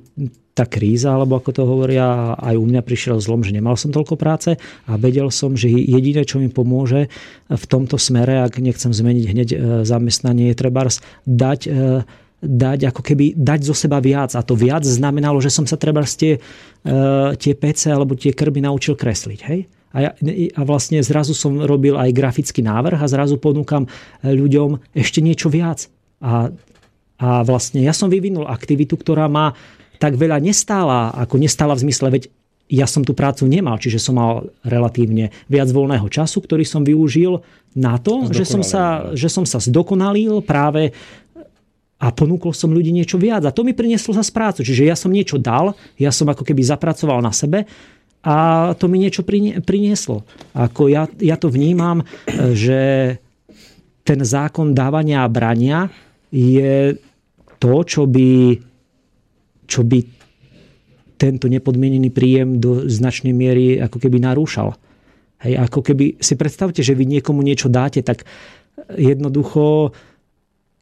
[0.53, 4.13] tá kríza, alebo ako to hovoria, aj u mňa prišiel zlom, že nemal som toľko
[4.13, 4.53] práce
[4.85, 7.09] a vedel som, že jediné, čo mi pomôže
[7.49, 12.05] v tomto smere, ak nechcem zmeniť hneď e, zamestnanie, je trebárs dať e,
[12.43, 14.35] dať ako keby dať zo seba viac.
[14.35, 16.93] A to viac znamenalo, že som sa treba tie, e,
[17.39, 19.39] tie PC alebo tie krby naučil kresliť.
[19.47, 19.59] Hej?
[19.95, 20.11] A, ja,
[20.59, 23.87] a vlastne zrazu som robil aj grafický návrh a zrazu ponúkam
[24.27, 25.87] ľuďom ešte niečo viac.
[26.19, 26.51] A
[27.23, 29.55] a vlastne ja som vyvinul aktivitu, ktorá má
[29.95, 32.23] tak veľa nestála, ako nestála v zmysle, veď
[32.67, 37.39] ja som tú prácu nemal, čiže som mal relatívne viac voľného času, ktorý som využil
[37.79, 40.91] na to, že som, sa, že som sa zdokonalil práve
[42.03, 43.47] a ponúkol som ľudí niečo viac.
[43.47, 44.59] A to mi prinieslo zase prácu.
[44.67, 47.63] Čiže ja som niečo dal, ja som ako keby zapracoval na sebe
[48.23, 48.35] a
[48.75, 49.23] to mi niečo
[49.63, 50.27] prinieslo.
[50.51, 52.03] Ako ja, ja to vnímam,
[52.51, 53.15] že
[54.03, 55.87] ten zákon dávania a brania
[56.27, 56.99] je
[57.63, 58.59] to, čo by,
[59.63, 60.03] čo by
[61.15, 64.75] tento nepodmienený príjem do značnej miery ako keby narúšal.
[65.39, 68.27] Hej, ako keby si predstavte, že vy niekomu niečo dáte, tak
[68.91, 69.95] jednoducho,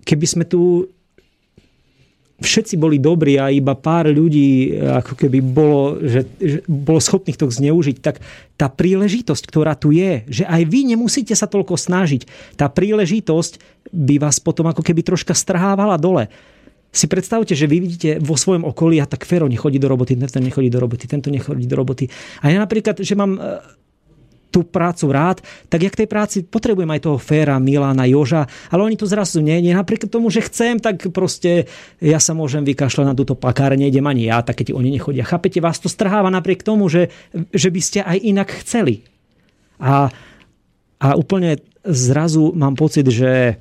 [0.01, 0.89] keby sme tu
[2.41, 7.45] všetci boli dobrí a iba pár ľudí ako keby bolo, že, že bolo schopných to
[7.45, 8.17] zneužiť, tak
[8.57, 12.25] tá príležitosť, ktorá tu je, že aj vy nemusíte sa toľko snažiť,
[12.57, 13.61] tá príležitosť
[13.93, 16.33] by vás potom ako keby troška strhávala dole
[16.91, 20.43] si predstavte, že vy vidíte vo svojom okolí a tak Fero nechodí do roboty, tento
[20.43, 22.11] nechodí do roboty, tento nechodí do roboty.
[22.43, 23.39] A ja napríklad, že mám e,
[24.51, 25.39] tú prácu rád,
[25.71, 29.39] tak ja k tej práci potrebujem aj toho Féra, Milana, Joža, ale oni tu zrazu
[29.39, 29.71] nie, nie.
[29.71, 31.71] Napriek tomu, že chcem, tak proste
[32.03, 35.23] ja sa môžem vykašľať na túto pakáre, nejdem ani ja, tak keď oni nechodia.
[35.23, 37.07] Chápete, vás to strháva napriek tomu, že,
[37.55, 39.07] že by ste aj inak chceli.
[39.79, 40.11] A,
[40.99, 43.57] a úplne zrazu mám pocit, že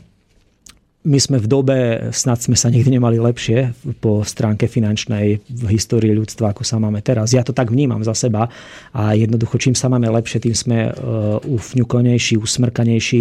[1.01, 1.77] my sme v dobe,
[2.13, 3.73] snad sme sa nikdy nemali lepšie
[4.05, 7.33] po stránke finančnej v histórii ľudstva, ako sa máme teraz.
[7.33, 8.53] Ja to tak vnímam za seba
[8.93, 13.21] a jednoducho, čím sa máme lepšie, tým sme uh, ufňukonejší, usmrkanejší.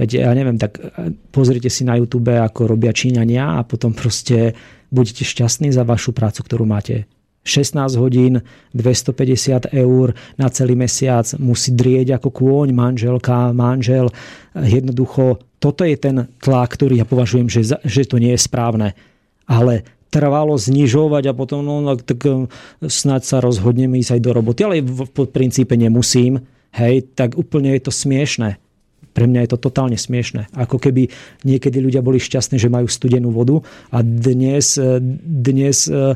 [0.00, 4.56] Veď ja neviem, tak uh, pozrite si na YouTube, ako robia Číňania a potom proste
[4.88, 7.04] budete šťastní za vašu prácu, ktorú máte
[7.48, 8.44] 16 hodín,
[8.76, 14.12] 250 eur na celý mesiac, musí drieť ako kôň, manželka, manžel.
[14.52, 18.94] Jednoducho toto je ten tlak, ktorý ja považujem, že, že to nie je správne.
[19.48, 22.48] Ale trvalo znižovať a potom no, no tak um,
[22.80, 26.40] snáď sa rozhodneme ísť aj do roboty, ale v, v princípe nemusím.
[26.72, 28.60] Hej, tak úplne je to smiešne.
[29.12, 30.46] Pre mňa je to totálne smiešne.
[30.54, 31.08] Ako keby
[31.42, 33.60] niekedy ľudia boli šťastní, že majú studenú vodu
[33.92, 36.14] a dnes, e, dnes e,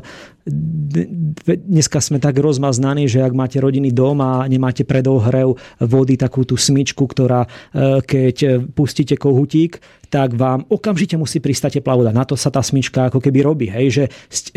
[1.55, 6.59] dneska sme tak rozmaznaní, že ak máte rodinný dom a nemáte predohrev vody, takú tú
[6.59, 9.79] smyčku, ktorá e, keď pustíte kohutík,
[10.11, 12.13] tak vám okamžite musí pristať teplá voda.
[12.13, 13.65] Na to sa tá smyčka ako keby robí.
[13.71, 13.85] Hej?
[13.89, 14.03] Že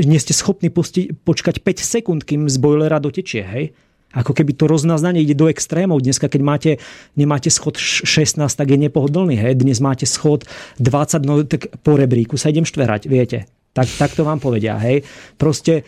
[0.04, 3.40] nie ste schopní pustiť, počkať 5 sekúnd, kým z bojlera dotečie.
[3.40, 3.72] Hej?
[4.16, 6.00] Ako keby to roznaznanie ide do extrémov.
[6.00, 6.70] Dneska, keď máte,
[7.12, 9.36] nemáte schod 16, tak je nepohodlný.
[9.36, 9.60] Hej?
[9.60, 10.48] Dnes máte schod
[10.80, 13.44] 20, no tak po rebríku sa idem štverať, viete.
[13.76, 14.80] Tak, tak to vám povedia.
[14.80, 15.04] Hej?
[15.36, 15.84] Proste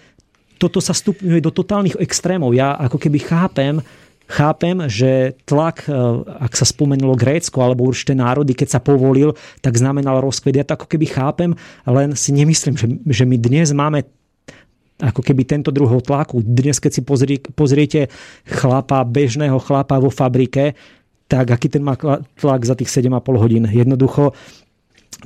[0.60, 2.52] toto sa stupňuje do totálnych extrémov.
[2.52, 3.80] Ja ako keby chápem,
[4.28, 5.94] chápem, že tlak, e,
[6.44, 9.32] ak sa spomenulo Grécko alebo určité národy, keď sa povolil,
[9.64, 10.60] tak znamenal rozkvet.
[10.60, 11.56] Ja to ako keby chápem,
[11.88, 14.04] len si nemyslím, že, že my dnes máme
[14.98, 16.42] ako keby tento druhov tlaku.
[16.42, 18.10] Dnes, keď si pozri, pozriete
[18.46, 20.74] chlapa, bežného chlapa vo fabrike,
[21.30, 21.94] tak aký ten má
[22.34, 23.64] tlak za tých 7,5 hodín.
[23.70, 24.34] Jednoducho,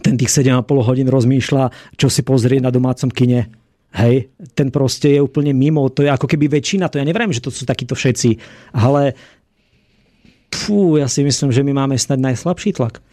[0.05, 3.49] ten tých 7,5 hodín rozmýšľa, čo si pozrie na domácom kine.
[3.93, 7.45] Hej, ten proste je úplne mimo, to je ako keby väčšina, to ja neviem, že
[7.45, 8.41] to sú takíto všetci,
[8.73, 9.12] ale
[10.49, 13.05] fú, ja si myslím, že my máme snad najslabší tlak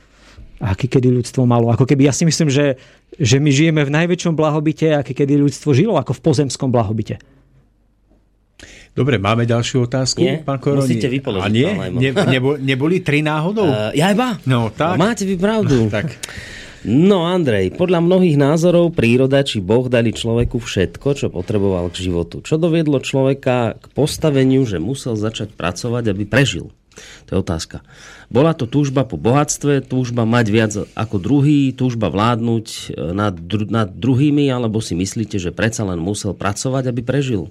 [0.59, 1.71] aký kedy ľudstvo malo.
[1.71, 2.75] Ako keby ja si myslím, že,
[3.15, 7.17] že my žijeme v najväčšom blahobite, aký kedy ľudstvo žilo, ako v pozemskom blahobite.
[8.91, 10.83] Dobre, máme ďalšiu otázku, nie, pán Koroni.
[10.83, 11.71] Musíte vypoložiť, A nie?
[11.95, 13.63] Ne, nebo, neboli tri náhodou?
[13.63, 14.35] Uh, ja iba?
[14.43, 14.99] No, tak.
[14.99, 15.87] Máte vy pravdu.
[15.95, 16.19] tak.
[16.83, 22.39] No Andrej, podľa mnohých názorov príroda či Boh dali človeku všetko, čo potreboval k životu.
[22.39, 26.71] Čo doviedlo človeka k postaveniu, že musel začať pracovať, aby prežil?
[27.27, 27.77] To je otázka.
[28.29, 32.81] Bola to túžba po bohatstve, túžba mať viac ako druhý, túžba vládnuť e,
[33.13, 37.49] nad, dru- nad druhými, alebo si myslíte, že predsa len musel pracovať, aby prežil?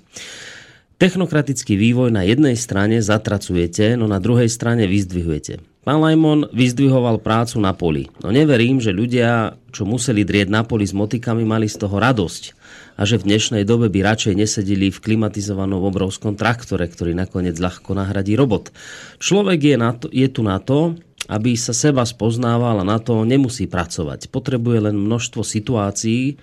[0.98, 5.62] Technokratický vývoj na jednej strane zatracujete, no na druhej strane vyzdvihujete.
[5.86, 8.10] Pán Lajmon vyzdvihoval prácu na poli.
[8.20, 12.57] No neverím, že ľudia, čo museli drieť na poli s motikami, mali z toho radosť
[12.98, 17.94] a že v dnešnej dobe by radšej nesedeli v klimatizovanom obrovskom traktore, ktorý nakoniec ľahko
[17.94, 18.74] nahradí robot.
[19.22, 20.98] Človek je, na to, je tu na to,
[21.30, 24.26] aby sa seba spoznával a na to nemusí pracovať.
[24.34, 26.34] Potrebuje len množstvo situácií,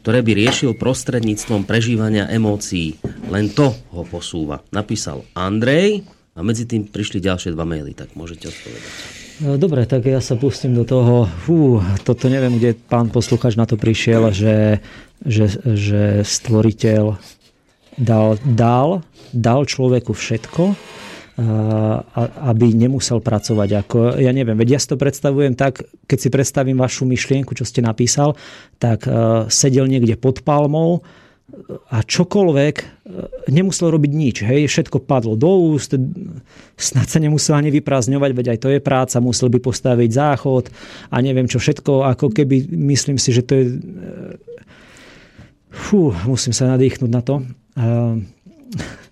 [0.00, 2.96] ktoré by riešil prostredníctvom prežívania emócií.
[3.28, 4.64] Len to ho posúva.
[4.72, 9.18] Napísal Andrej a medzi tým prišli ďalšie dva maily, tak môžete odpovedať.
[9.38, 11.30] Dobre, tak ja sa pustím do toho.
[11.46, 14.82] Fú, toto neviem, kde pán posluchač na to prišiel, že
[15.26, 17.18] že, že stvoriteľ
[17.98, 19.02] dal, dal,
[19.34, 20.78] dal človeku všetko,
[22.42, 23.68] aby nemusel pracovať.
[23.86, 27.62] Ako, ja neviem, veď ja si to predstavujem tak, keď si predstavím vašu myšlienku, čo
[27.62, 28.34] ste napísal,
[28.82, 29.06] tak
[29.46, 31.06] sedel niekde pod palmou
[31.88, 33.06] a čokoľvek,
[33.54, 34.36] nemusel robiť nič.
[34.44, 35.96] Hej, všetko padlo do úst,
[36.76, 40.68] snad sa nemusel ani vyprázdňovať, veď aj to je práca, musel by postaviť záchod
[41.08, 43.66] a neviem čo všetko, ako keby, myslím si, že to je...
[45.78, 47.46] Fú, musím sa nadýchnuť na to.
[47.78, 48.18] Uh,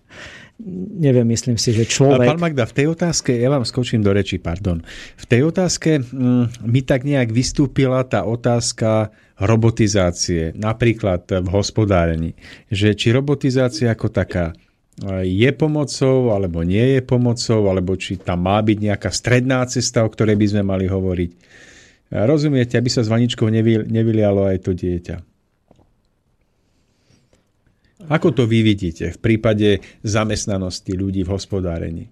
[1.07, 2.27] neviem, myslím si, že človek...
[2.27, 4.83] Pán Magda, v tej otázke, ja vám skočím do reči, pardon.
[5.15, 12.31] V tej otázke mm, mi tak nejak vystúpila tá otázka robotizácie, napríklad v hospodárení.
[12.73, 18.49] Že či robotizácia ako taká e, je pomocou, alebo nie je pomocou, alebo či tam
[18.49, 21.31] má byť nejaká stredná cesta, o ktorej by sme mali hovoriť.
[21.31, 21.37] E,
[22.25, 23.47] rozumiete, aby sa s vaničkou
[23.87, 25.36] nevylialo aj to dieťa.
[28.07, 32.05] Ako to vy vidíte v prípade zamestnanosti ľudí v hospodárení?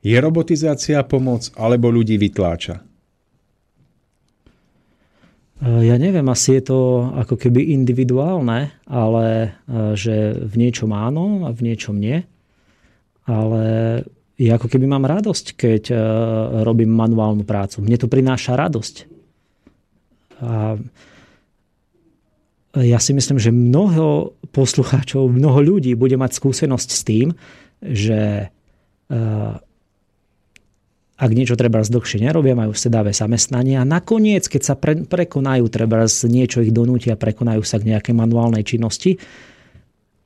[0.00, 2.82] Je robotizácia pomoc, alebo ľudí vytláča?
[5.60, 6.78] Eh, ja neviem, asi je to
[7.12, 12.24] ako keby individuálne, ale eh, že v niečom áno a v niečom nie.
[13.28, 13.62] Ale
[14.40, 16.00] ja ako keby mám radosť, keď eh,
[16.64, 17.84] robím manuálnu prácu.
[17.84, 18.94] Mne to prináša radosť.
[20.40, 20.80] A
[22.78, 27.28] ja si myslím, že mnoho poslucháčov, mnoho ľudí bude mať skúsenosť s tým,
[27.82, 28.50] že
[31.20, 36.08] ak niečo treba dlhšie nerobia, majú sedavé zamestnanie a nakoniec, keď sa pre, prekonajú, treba
[36.24, 39.20] niečo ich donútia, prekonajú sa k nejakej manuálnej činnosti,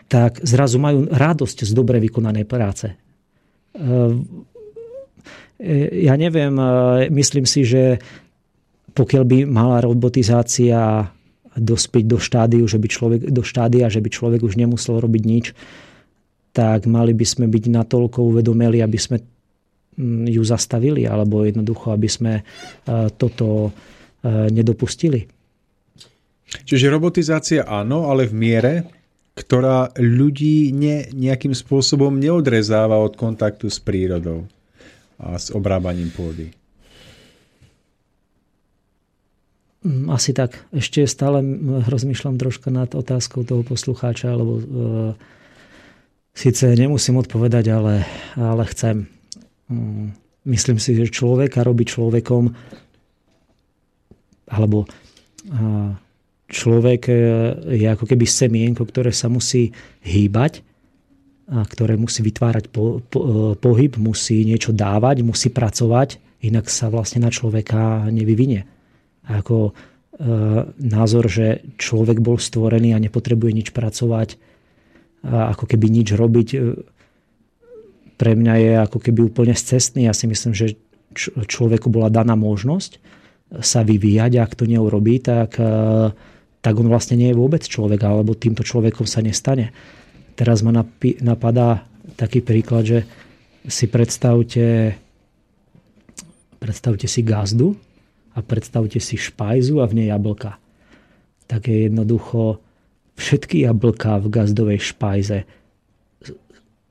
[0.07, 2.95] tak zrazu majú radosť z dobre vykonanej práce.
[3.75, 4.47] Ehm,
[5.59, 6.67] e, ja neviem, e,
[7.11, 7.99] myslím si, že
[8.95, 11.11] pokiaľ by mala robotizácia
[11.55, 15.47] dospiť do štádiu, že by človek, do štádia, že by človek už nemusel robiť nič,
[16.55, 19.23] tak mali by sme byť natoľko uvedomeli, aby sme
[19.95, 22.43] Mm, ju zastavili, alebo jednoducho, aby sme e,
[23.15, 25.23] toto e, nedopustili.
[26.67, 28.73] Čiže robotizácia áno, ale v miere,
[29.39, 34.51] ktorá ľudí ne, nejakým spôsobom neodrezáva od kontaktu s prírodou
[35.15, 36.51] a s obrábaním pôdy.
[39.74, 39.74] Mm,
[40.09, 40.65] asi tak.
[40.73, 41.45] Ešte stále
[41.85, 44.65] rozmýšľam troška nad otázkou toho poslucháča, lebo e,
[46.33, 49.05] síce nemusím odpovedať, ale, ale chcem.
[49.69, 50.17] Mm,
[50.49, 52.53] myslím si, že človeka robí človekom
[54.45, 54.85] alebo
[56.49, 57.15] človek e,
[57.77, 59.73] je ako keby semienko, ktoré sa musí
[60.05, 60.65] hýbať,
[61.45, 63.29] a ktoré musí vytvárať po, po, e,
[63.61, 68.65] pohyb, musí niečo dávať, musí pracovať, inak sa vlastne na človeka nevyvinie.
[69.29, 69.73] Ako e,
[70.79, 74.37] názor, že človek bol stvorený a nepotrebuje nič pracovať,
[75.25, 76.59] a ako keby nič robiť, e,
[78.15, 80.07] pre mňa je ako keby úplne cestný.
[80.07, 80.77] Ja si myslím, že
[81.49, 83.01] človeku bola daná možnosť
[83.63, 86.11] sa vyvíjať a ak to neurobí, tak, e,
[86.61, 89.71] tak on vlastne nie je vôbec človek, alebo týmto človekom sa nestane.
[90.35, 90.75] Teraz ma
[91.23, 91.87] napadá
[92.19, 92.99] taký príklad, že
[93.65, 94.99] si predstavte,
[96.59, 97.79] predstavte si gazdu
[98.35, 100.59] a predstavte si špajzu a v nej jablka.
[101.47, 102.59] Tak je jednoducho
[103.15, 105.47] všetky jablka v gazdovej špajze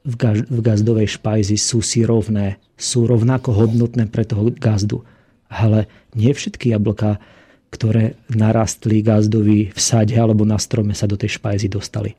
[0.03, 0.15] v,
[0.51, 5.07] v gazdovej špajzi sú si rovné, sú rovnako hodnotné pre toho gazdu.
[5.47, 7.23] Ale nie všetky jablka,
[7.71, 12.13] ktoré narastli gazdovi v sade alebo na strome sa do tej špajzy dostali.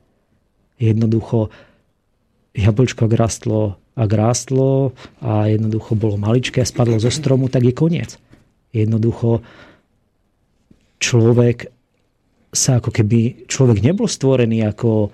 [0.81, 1.53] Jednoducho
[2.57, 4.91] jablčko ak rastlo, ak rástlo
[5.23, 8.19] a jednoducho bolo maličké a spadlo zo stromu, tak je koniec.
[8.75, 9.39] Jednoducho
[10.99, 11.71] človek
[12.51, 15.11] sa ako keby, človek nebol stvorený ako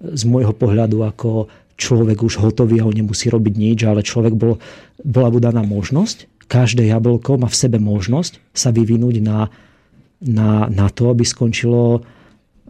[0.00, 1.50] z môjho pohľadu ako
[1.80, 4.60] človek už hotový a on nemusí robiť nič, ale človek bol,
[5.00, 9.48] bola mu daná možnosť, každé jablko má v sebe možnosť sa vyvinúť na,
[10.20, 12.02] na, na to, aby skončilo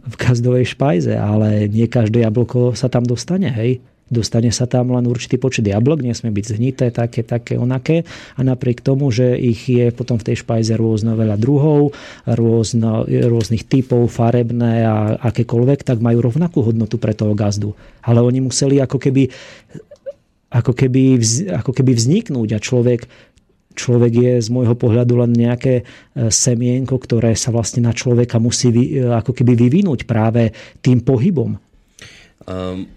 [0.01, 5.07] v gazdovej špajze, ale nie každé jablko sa tam dostane, hej dostane sa tam len
[5.07, 8.03] určitý počet jablok, nesmie byť zhnité, také, také, onaké.
[8.35, 11.95] A napriek tomu, že ich je potom v tej špajze rôzno veľa druhov,
[12.27, 17.71] rôzno, rôznych typov, farebné a akékoľvek, tak majú rovnakú hodnotu pre toho gazdu.
[18.03, 19.31] Ale oni museli ako keby,
[20.51, 21.03] ako keby,
[21.55, 23.07] ako keby vzniknúť a človek
[23.71, 25.83] človek je z môjho pohľadu len nejaké e,
[26.27, 30.51] semienko, ktoré sa vlastne na človeka musí vy, e, ako keby vyvinúť práve
[30.83, 31.55] tým pohybom.
[32.43, 32.89] Um,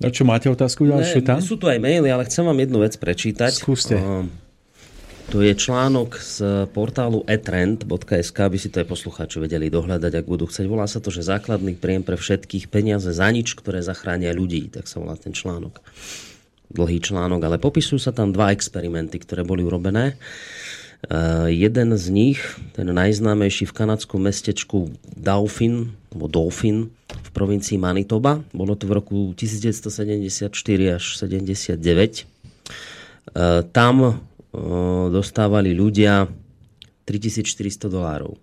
[0.00, 1.44] No čo, máte otázku ďalšiu tam?
[1.44, 3.52] Sú tu aj maily, ale chcem vám jednu vec prečítať.
[3.52, 4.00] Skúste.
[4.00, 4.24] Uh,
[5.28, 10.48] to je článok z portálu etrend.sk, aby si to aj poslucháči vedeli dohľadať, ak budú
[10.48, 10.66] chcieť.
[10.66, 14.72] Volá sa to, že základný príjem pre všetkých peniaze za nič, ktoré zachránia ľudí.
[14.72, 15.84] Tak sa volá ten článok.
[16.72, 20.16] Dlhý článok, ale popisujú sa tam dva experimenty, ktoré boli urobené.
[21.48, 22.40] Jeden z nich,
[22.76, 29.32] ten najznámejší v kanadskom mestečku Dauphin, alebo Dauphin v provincii Manitoba, bolo to v roku
[29.32, 30.52] 1974
[30.92, 31.80] až 79.
[33.72, 33.94] Tam
[35.10, 36.28] dostávali ľudia
[37.08, 38.36] 3400 dolárov.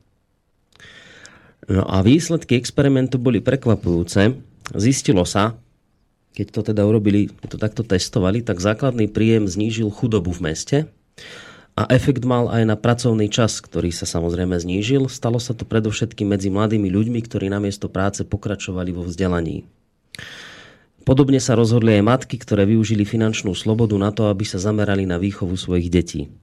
[1.67, 4.33] No a výsledky experimentu boli prekvapujúce.
[4.75, 5.55] Zistilo sa,
[6.31, 10.77] keď to teda urobili, keď to takto testovali, tak základný príjem znížil chudobu v meste
[11.77, 15.05] a efekt mal aj na pracovný čas, ktorý sa samozrejme znížil.
[15.13, 19.61] Stalo sa to predovšetkým medzi mladými ľuďmi, ktorí namiesto práce pokračovali vo vzdelaní.
[21.05, 25.21] Podobne sa rozhodli aj matky, ktoré využili finančnú slobodu na to, aby sa zamerali na
[25.21, 26.33] výchovu svojich detí.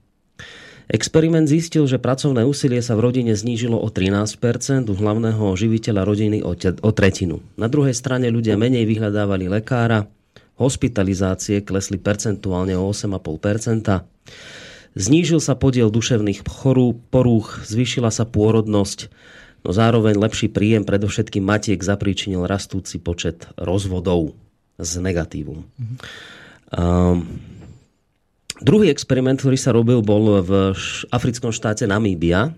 [0.87, 6.39] Experiment zistil, že pracovné úsilie sa v rodine znížilo o 13%, u hlavného živiteľa rodiny
[6.45, 7.43] o tretinu.
[7.59, 10.07] Na druhej strane ľudia menej vyhľadávali lekára,
[10.61, 14.05] hospitalizácie klesli percentuálne o 8,5%,
[14.95, 19.11] znížil sa podiel duševných chorú, porúch, zvýšila sa pôrodnosť,
[19.61, 24.33] no zároveň lepší príjem predovšetkým matiek zapríčinil rastúci počet rozvodov
[24.79, 25.67] z negatívum.
[25.77, 25.97] Mm-hmm.
[26.75, 27.19] Um,
[28.63, 30.51] Druhý experiment, ktorý sa robil, bol v
[31.11, 32.55] africkom štáte Namíbia.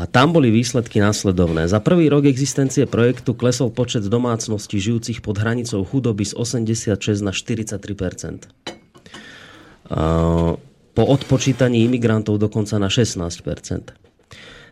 [0.00, 1.66] A tam boli výsledky následovné.
[1.66, 7.34] Za prvý rok existencie projektu klesol počet domácností žijúcich pod hranicou chudoby z 86 na
[7.34, 8.79] 43
[10.90, 14.00] Po odpočítaní imigrantov dokonca na 16%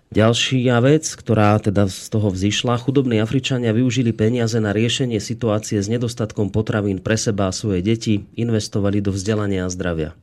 [0.08, 5.92] Ďalšia vec, ktorá teda z toho vzýšla, chudobní Afričania využili peniaze na riešenie situácie s
[5.92, 10.16] nedostatkom potravín pre seba a svoje deti, investovali do vzdelania a zdravia.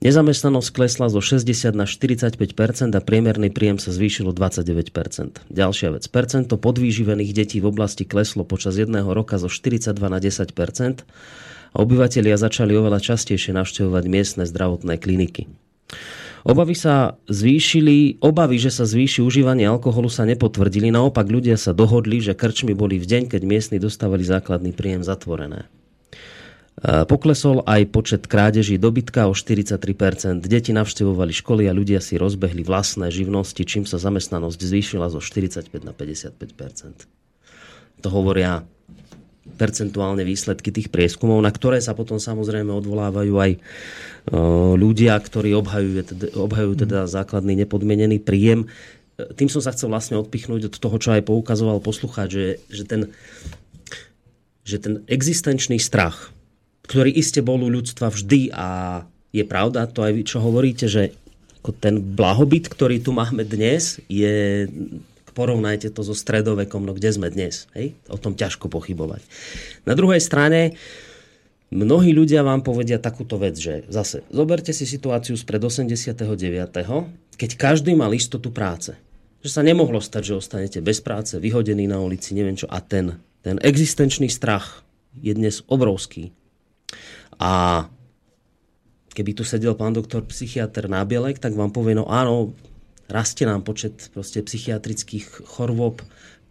[0.00, 2.34] Nezamestnanosť klesla zo 60 na 45%
[2.96, 6.08] a priemerný príjem sa zvýšil o 29% Ďalšia vec.
[6.08, 10.48] Percento podvýživených detí v oblasti kleslo počas jedného roka zo 42 na 10
[11.72, 15.48] a obyvatelia začali oveľa častejšie navštevovať miestne zdravotné kliniky.
[16.42, 20.90] Obavy sa zvýšili, obavy, že sa zvýši užívanie alkoholu sa nepotvrdili.
[20.90, 25.70] Naopak ľudia sa dohodli, že krčmy boli v deň, keď miestni dostávali základný príjem zatvorené.
[26.82, 30.42] E, poklesol aj počet krádeží dobytka o 43%.
[30.42, 35.70] Deti navštevovali školy a ľudia si rozbehli vlastné živnosti, čím sa zamestnanosť zvýšila zo 45
[35.86, 37.06] na 55%.
[38.02, 38.66] To hovoria
[39.42, 43.52] percentuálne výsledky tých prieskumov, na ktoré sa potom samozrejme odvolávajú aj
[44.78, 48.70] ľudia, ktorí obhajujú, teda, obhajujú teda základný nepodmienený príjem.
[49.18, 53.00] Tým som sa chcel vlastne odpichnúť od toho, čo aj poukazoval poslucháč, že, že, ten,
[54.62, 56.30] že ten existenčný strach,
[56.86, 59.02] ktorý iste bol u ľudstva vždy a
[59.34, 61.18] je pravda to aj vy, čo hovoríte, že
[61.78, 64.66] ten blahobyt, ktorý tu máme dnes, je
[65.32, 67.66] porovnajte to so stredovekom, no kde sme dnes.
[67.72, 67.96] Hej?
[68.12, 69.24] O tom ťažko pochybovať.
[69.88, 70.76] Na druhej strane,
[71.72, 76.20] Mnohí ľudia vám povedia takúto vec, že zase zoberte si situáciu spred 89.,
[77.40, 78.92] keď každý mal istotu práce.
[79.40, 82.68] Že sa nemohlo stať, že ostanete bez práce, vyhodený na ulici, neviem čo.
[82.68, 84.84] A ten, ten existenčný strach
[85.16, 86.36] je dnes obrovský.
[87.40, 87.88] A
[89.16, 92.52] keby tu sedel pán doktor psychiatr Nábielek, tak vám povie, no áno,
[93.12, 96.00] rastie nám počet proste psychiatrických chorôb,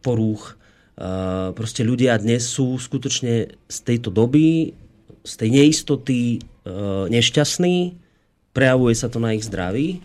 [0.06, 0.54] porúch.
[1.02, 4.78] Uh, proste ľudia dnes sú skutočne z tejto doby
[5.24, 6.40] z tej neistoty e,
[7.10, 7.76] nešťastný,
[8.52, 10.02] prejavuje sa to na ich zdraví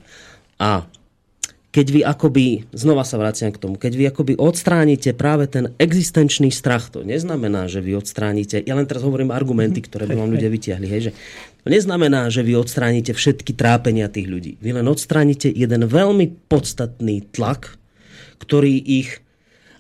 [0.61, 0.85] a
[1.77, 6.49] keď vy akoby, znova sa vraciam k tomu, keď vy akoby odstránite práve ten existenčný
[6.49, 10.49] strach, to neznamená, že vy odstránite, ja len teraz hovorím argumenty, ktoré by vám ľudia
[10.49, 11.13] vytiahli, hej, že
[11.61, 14.57] to neznamená, že vy odstránite všetky trápenia tých ľudí.
[14.57, 17.77] Vy len odstránite jeden veľmi podstatný tlak,
[18.41, 19.21] ktorý ich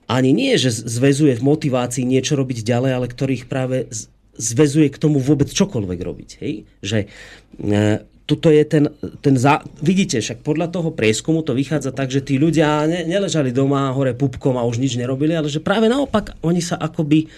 [0.05, 3.89] ani nie, že zväzuje v motivácii niečo robiť ďalej, ale ktorý ich práve
[4.37, 6.31] zväzuje k tomu vôbec čokoľvek robiť.
[6.45, 6.69] Hej?
[6.85, 7.09] Že e,
[8.27, 8.91] toto je ten,
[9.23, 9.63] ten za...
[9.79, 14.19] vidíte, však podľa toho prieskumu to vychádza tak, že tí ľudia ne, neležali doma hore
[14.19, 17.31] pupkom a už nič nerobili, ale že práve naopak oni sa akoby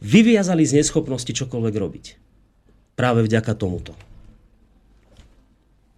[0.00, 2.04] vyviazali z neschopnosti čokoľvek robiť.
[2.96, 3.92] Práve vďaka tomuto.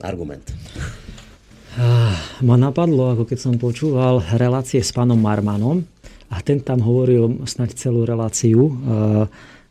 [0.02, 0.44] Argument.
[1.78, 5.86] Ah, ma napadlo, ako keď som počúval relácie s pánom Marmanom
[6.30, 8.72] a ten tam hovoril snáď celú reláciu uh,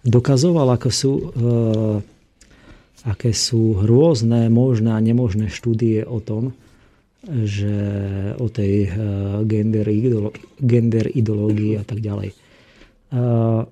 [0.03, 1.23] dokazoval, ako sú, uh,
[3.03, 6.55] aké sú rôzne možné a nemožné štúdie o tom,
[7.23, 7.75] že
[8.35, 8.95] o tej uh,
[9.47, 12.35] gender, ideolo- gender ideológii a tak ďalej.
[13.13, 13.63] Uh,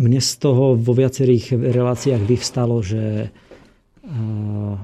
[0.00, 3.32] mne z toho vo viacerých reláciách vyvstalo, že,
[4.04, 4.74] uh,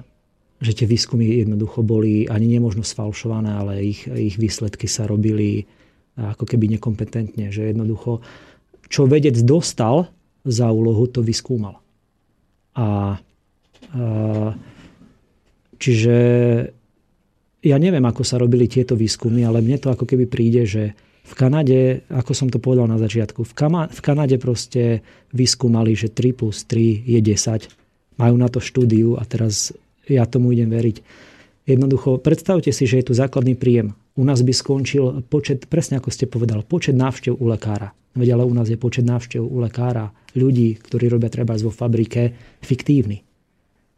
[0.61, 5.65] že tie výskumy jednoducho boli ani nemožno sfalšované, ale ich, ich výsledky sa robili
[6.17, 8.25] ako keby nekompetentne, že jednoducho
[8.89, 10.09] čo vedec dostal
[10.47, 11.83] za úlohu, to vyskúmal.
[12.77, 13.17] A,
[15.77, 16.17] Čiže
[17.67, 20.97] ja neviem, ako sa robili tieto výskumy, ale mne to ako keby príde, že
[21.27, 25.03] v Kanade, ako som to povedal na začiatku, v, Kama, v Kanade proste
[25.35, 27.67] vyskúmali, že 3 plus 3 je 10.
[28.23, 29.75] Majú na to štúdiu a teraz
[30.07, 31.03] ja tomu idem veriť.
[31.67, 33.99] Jednoducho, predstavte si, že je tu základný príjem.
[34.17, 37.93] U nás by skončil počet, presne ako ste povedal, počet návštev u lekára.
[38.17, 42.33] Veď ale u nás je počet návštev u lekára ľudí, ktorí robia treba vo fabrike,
[42.65, 43.21] fiktívny.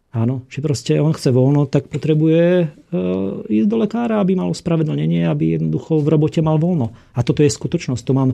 [0.08, 2.66] Áno, že proste on chce voľno, tak potrebuje e,
[3.44, 6.96] ísť do lekára, aby mal spravedlnenie, aby jednoducho v robote mal voľno.
[7.12, 8.02] A toto je skutočnosť.
[8.08, 8.30] To mám,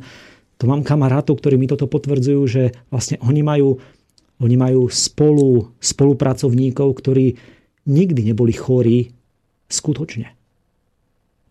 [0.56, 2.62] to mám kamarátov, ktorí mi toto potvrdzujú, že
[2.94, 3.82] vlastne oni majú,
[4.38, 7.36] oni majú spolu, spolupracovníkov, ktorí
[7.90, 9.10] nikdy neboli chorí
[9.66, 10.30] skutočne.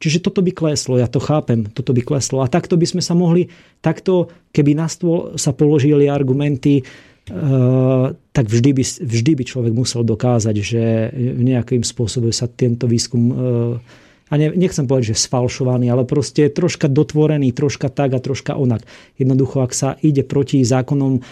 [0.03, 2.43] Čiže toto by kleslo, ja to chápem, toto by kleslo.
[2.43, 3.47] A takto by sme sa mohli,
[3.80, 6.84] takto keby na stôl sa položili argumenty,
[7.23, 8.05] Eh,
[8.35, 11.07] tak vždy by, vždy by človek musel dokázať, že
[11.39, 16.91] nejakým spôsobom sa tento výskum eh, a ne, nechcem povedať, že sfalšovaný, ale proste troška
[16.91, 18.84] dotvorený, troška tak a troška onak.
[19.15, 21.23] Jednoducho, ak sa ide proti zákonom,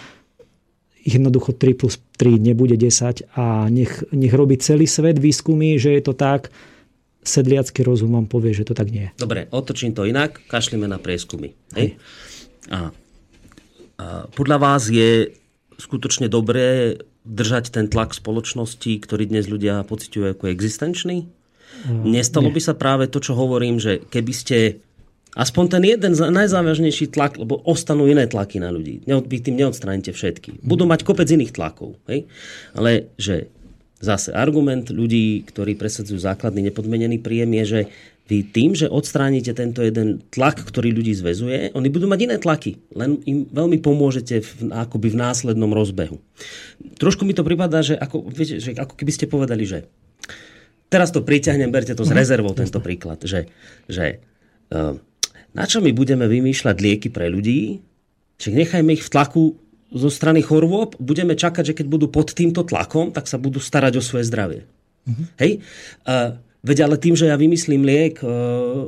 [1.04, 6.02] jednoducho 3 plus 3 nebude 10 a nech, nech robí celý svet výskumy, že je
[6.08, 6.48] to tak,
[7.22, 9.10] sedliacký rozum vám povie, že to tak nie je.
[9.18, 11.54] Dobre, otočím to inak, kašlíme na prieskumy.
[11.78, 11.96] Hej.
[12.70, 12.90] A,
[13.98, 15.30] a podľa vás je
[15.78, 21.30] skutočne dobré držať ten tlak spoločnosti, ktorý dnes ľudia pociťujú ako existenčný?
[21.86, 22.54] Mm, Nestalo nie.
[22.58, 24.58] by sa práve to, čo hovorím, že keby ste
[25.32, 29.06] aspoň ten jeden najzávažnejší tlak, lebo ostanú iné tlaky na ľudí.
[29.06, 30.60] Vy tým neodstránite všetky.
[30.60, 31.96] Budú mať kopec iných tlakov.
[32.10, 32.28] Hej?
[32.76, 33.48] Ale že
[34.02, 37.80] zase argument ľudí, ktorí presadzujú základný nepodmenený príjem je, že
[38.26, 42.78] vy tým, že odstránite tento jeden tlak, ktorý ľudí zväzuje, oni budú mať iné tlaky,
[42.94, 46.18] len im veľmi pomôžete v, akoby v následnom rozbehu.
[46.98, 49.86] Trošku mi to prípada, že ako, viete, že ako keby ste povedali, že
[50.90, 52.18] teraz to priťahnem, berte to s mhm.
[52.18, 53.50] rezervou, tento príklad, že,
[53.86, 54.22] že
[54.70, 54.98] uh,
[55.52, 57.82] na čo my budeme vymýšľať lieky pre ľudí,
[58.38, 59.61] že nechajme ich v tlaku
[59.92, 64.00] zo strany chorôb, budeme čakať, že keď budú pod týmto tlakom, tak sa budú starať
[64.00, 64.60] o svoje zdravie.
[65.04, 65.24] Uh-huh.
[65.38, 65.60] Hej?
[66.08, 68.26] Uh, Veď ale tým, že ja vymyslím liek, e,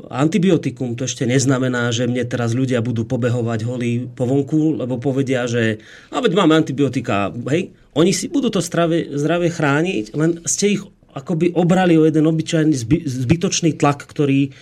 [0.06, 5.42] antibiotikum, to ešte neznamená, že mne teraz ľudia budú pobehovať holí po vonku, lebo povedia,
[5.50, 5.82] že
[6.14, 7.74] a veď máme antibiotika, hej.
[7.98, 10.86] Oni si budú to zdravie, zdravie chrániť, len ste ich
[11.18, 14.54] akoby obrali o jeden obyčajný zby, zbytočný tlak, ktorý,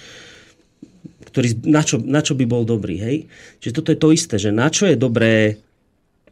[1.28, 2.97] ktorý na, čo, na čo by bol dobrý.
[2.97, 3.16] Hej?
[3.60, 5.60] Čiže toto je to isté, že na čo je dobré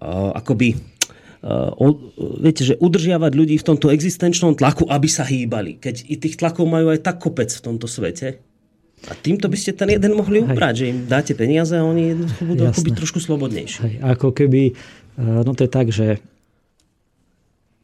[0.00, 0.80] uh, akoby
[2.44, 5.80] viete, že udržiavať ľudí v tomto existenčnom tlaku, aby sa hýbali.
[5.80, 8.44] Keď i tých tlakov majú aj tak kopec v tomto svete.
[9.08, 12.12] A týmto by ste ten jeden mohli ubrať, že im dáte peniaze a oni
[12.44, 13.80] budú byť trošku slobodnejší.
[13.80, 13.94] Hej.
[14.04, 14.76] Ako keby,
[15.16, 16.20] no to je tak, že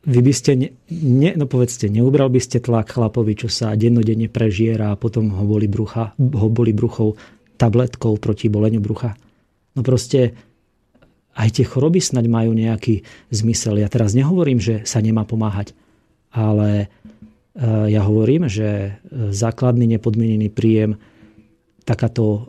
[0.04, 4.28] vy by ste, ne, ne, no povedzte, neubral by ste tlak chlapovi, čo sa dennodenne
[4.28, 7.16] prežiera a potom ho boli, brucha, ho boli bruchou
[7.56, 9.16] tabletkou proti boleniu brucha.
[9.72, 10.36] No proste
[11.36, 13.76] aj tie choroby snaď majú nejaký zmysel.
[13.76, 15.76] Ja teraz nehovorím, že sa nemá pomáhať,
[16.32, 16.86] ale e,
[17.92, 18.90] ja hovorím, že e,
[19.36, 20.96] základný nepodmienený príjem,
[21.84, 22.40] takáto, e,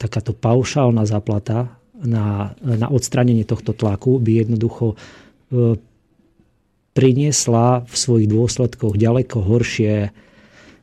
[0.00, 5.00] takáto paušálna záplata na, na odstranenie tohto tlaku by jednoducho
[6.92, 10.10] priniesla v svojich dôsledkoch ďaleko horšie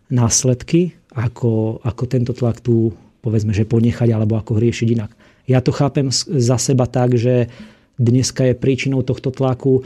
[0.10, 5.11] následky, ako, ako tento tlak tu povedzme, že ponechať alebo ako riešiť inak.
[5.49, 7.52] Ja to chápem za seba tak, že
[7.99, 9.84] dneska je príčinou tohto tlaku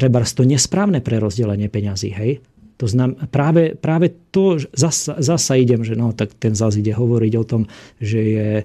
[0.00, 2.10] treba to nesprávne prerozdelenie peňazí.
[2.14, 2.40] Hej?
[2.80, 7.32] To znam, práve, práve to, zasa, zasa idem, že no, tak ten zase ide hovoriť
[7.36, 7.62] o tom,
[8.00, 8.64] že je e,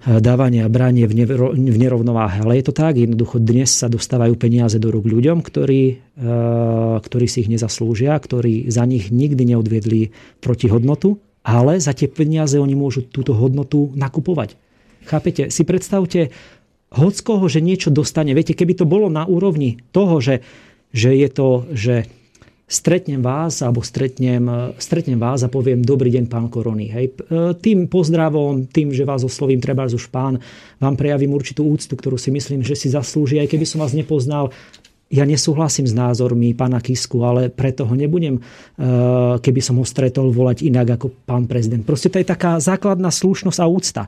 [0.00, 2.40] dávanie a branie v, nevro, v nerovnováhe.
[2.40, 5.94] Ale je to tak, jednoducho dnes sa dostávajú peniaze do rúk ľuďom, ktorí, e,
[7.04, 10.08] ktorí si ich nezaslúžia, ktorí za nich nikdy neodviedli
[10.40, 14.56] protihodnotu, ale za tie peniaze oni môžu túto hodnotu nakupovať.
[15.08, 15.48] Chápete?
[15.48, 16.28] Si predstavte
[16.92, 18.36] hockoho, že niečo dostane.
[18.36, 20.44] Viete, keby to bolo na úrovni toho, že,
[20.92, 21.94] že je to, že
[22.68, 24.44] stretnem vás, alebo stretnem,
[24.76, 26.92] stretnem vás a poviem dobrý deň, pán Korony.
[26.92, 27.16] Hej.
[27.64, 30.36] Tým pozdravom, tým, že vás oslovím, treba už pán,
[30.76, 34.52] vám prejavím určitú úctu, ktorú si myslím, že si zaslúži, aj keby som vás nepoznal,
[35.08, 38.36] ja nesúhlasím s názormi pána Kisku, ale preto ho nebudem,
[39.40, 41.80] keby som ho stretol, volať inak ako pán prezident.
[41.88, 44.04] Proste to je taká základná slušnosť a úcta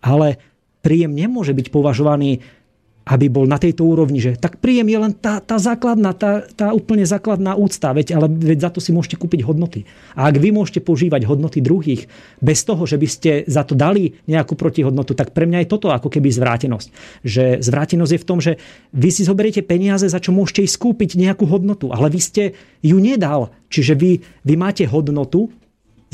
[0.00, 0.40] ale
[0.80, 2.40] príjem nemôže byť považovaný
[3.10, 6.70] aby bol na tejto úrovni, že tak príjem je len tá, tá základná, tá, tá
[6.70, 9.82] úplne základná úcta, veď, ale veď za to si môžete kúpiť hodnoty.
[10.14, 12.06] A ak vy môžete používať hodnoty druhých
[12.38, 15.90] bez toho, že by ste za to dali nejakú protihodnotu, tak pre mňa je toto
[15.90, 16.88] ako keby zvrátenosť.
[17.26, 18.52] Že zvrátenosť je v tom, že
[18.94, 22.42] vy si zoberiete peniaze, za čo môžete ísť skúpiť nejakú hodnotu, ale vy ste
[22.84, 23.50] ju nedal.
[23.74, 25.50] Čiže vy, vy máte hodnotu,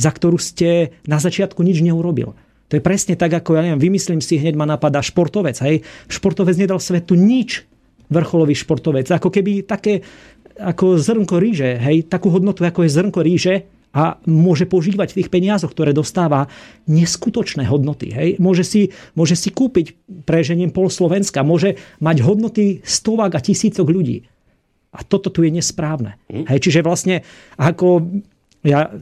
[0.01, 2.37] za ktorú ste na začiatku nič neurobil.
[2.67, 5.57] To je presne tak, ako ja neviem, vymyslím si, hneď ma napadá športovec.
[5.63, 5.87] Hej.
[6.11, 7.63] Športovec nedal svetu nič.
[8.07, 9.11] Vrcholový športovec.
[9.11, 10.03] Ako keby také
[10.57, 13.55] ako zrnko ríže, hej, takú hodnotu, ako je zrnko ríže,
[13.97, 16.53] a môže používať v tých peniazoch, ktoré dostáva,
[16.85, 18.13] neskutočné hodnoty.
[18.13, 18.37] Hej.
[18.37, 19.97] Môže, si, môže si kúpiť,
[20.29, 24.29] preženiem pol Slovenska, môže mať hodnoty stovák a tisícok ľudí.
[24.93, 26.21] A toto tu je nesprávne.
[26.29, 26.45] Hm?
[26.45, 27.25] Hej, čiže vlastne
[27.57, 28.05] ako
[28.69, 28.93] ja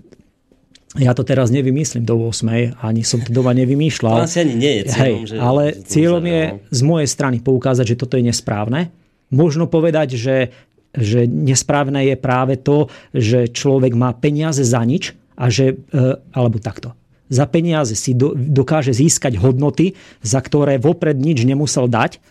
[0.94, 4.22] ja to teraz nevymyslím do 8, ani som to doma nevymýšľal.
[4.22, 5.02] To asi ani nie je cieľom.
[5.02, 8.94] Hej, že ale cieľom je z mojej strany poukázať, že toto je nesprávne.
[9.34, 10.54] Možno povedať, že,
[10.94, 16.62] že nesprávne je práve to, že človek má peniaze za nič a že, e, alebo
[16.62, 16.94] takto.
[17.26, 22.22] Za peniaze si do, dokáže získať hodnoty, za ktoré vopred nič nemusel dať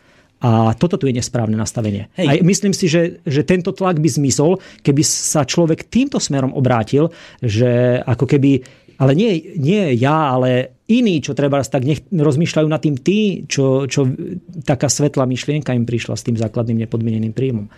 [0.44, 2.12] a toto tu je nesprávne nastavenie.
[2.20, 2.28] Hej.
[2.28, 7.16] A myslím si, že, že tento tlak by zmizol, keby sa človek týmto smerom obrátil,
[7.40, 8.60] že ako keby,
[9.00, 13.88] ale nie, nie ja, ale iní, čo treba tak nech rozmýšľajú nad tým tí, čo,
[13.88, 14.04] čo
[14.68, 17.72] taká svetlá myšlienka im prišla s tým základným nepodmieneným príjmom.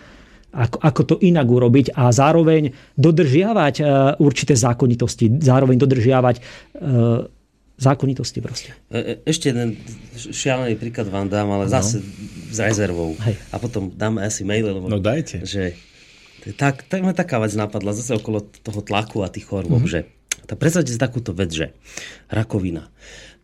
[0.56, 3.86] Ako, ako to inak urobiť a zároveň dodržiavať uh,
[4.18, 7.28] určité zákonitosti, zároveň dodržiavať uh,
[7.76, 8.72] zákonitosti proste.
[8.88, 9.76] E, e, ešte jeden
[10.16, 11.72] šialený príklad vám dám, ale no.
[11.72, 12.00] zase
[12.50, 13.12] s rezervou.
[13.20, 13.36] Hej.
[13.52, 14.88] A potom dáme asi mail, lebo...
[14.88, 15.44] No dajte.
[15.44, 15.76] Že,
[16.56, 19.92] tak, tak ma taká vec napadla zase okolo toho tlaku a tých chorôb, mm-hmm.
[19.92, 20.08] že
[20.46, 21.76] tak predstavte si takúto vec, že
[22.32, 22.88] rakovina.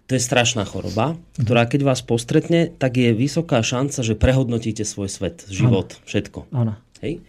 [0.09, 1.45] To je strašná choroba, mm-hmm.
[1.45, 6.05] ktorá keď vás postretne, tak je vysoká šanca, že prehodnotíte svoj svet, život, ano.
[6.09, 6.39] všetko.
[6.57, 6.73] Áno.
[7.05, 7.21] Hej?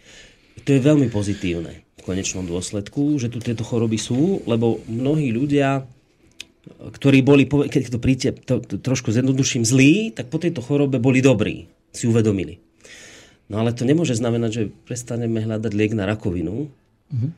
[0.64, 5.84] To je veľmi pozitívne v konečnom dôsledku, že tu tieto choroby sú, lebo mnohí ľudia
[6.64, 11.20] ktorí boli, keď to príde to, to, trošku zjednoduším, zlí, tak po tejto chorobe boli
[11.20, 12.60] dobrí, si uvedomili.
[13.52, 17.30] No ale to nemôže znamenať, že prestaneme hľadať liek na rakovinu, mm-hmm.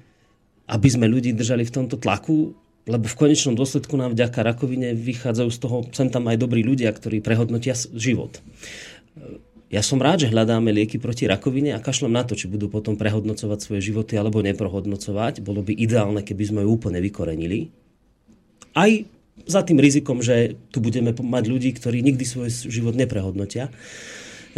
[0.70, 2.54] aby sme ľudí držali v tomto tlaku,
[2.86, 6.94] lebo v konečnom dôsledku nám vďaka rakovine vychádzajú z toho sem tam aj dobrí ľudia,
[6.94, 8.38] ktorí prehodnotia život.
[9.66, 12.94] Ja som rád, že hľadáme lieky proti rakovine a kašlem na to, či budú potom
[12.94, 15.42] prehodnocovať svoje životy alebo neprohodnocovať.
[15.42, 17.74] Bolo by ideálne, keby sme ju úplne vykorenili.
[18.78, 18.86] Aj
[19.46, 23.70] za tým rizikom, že tu budeme mať ľudí, ktorí nikdy svoj život neprehodnotia.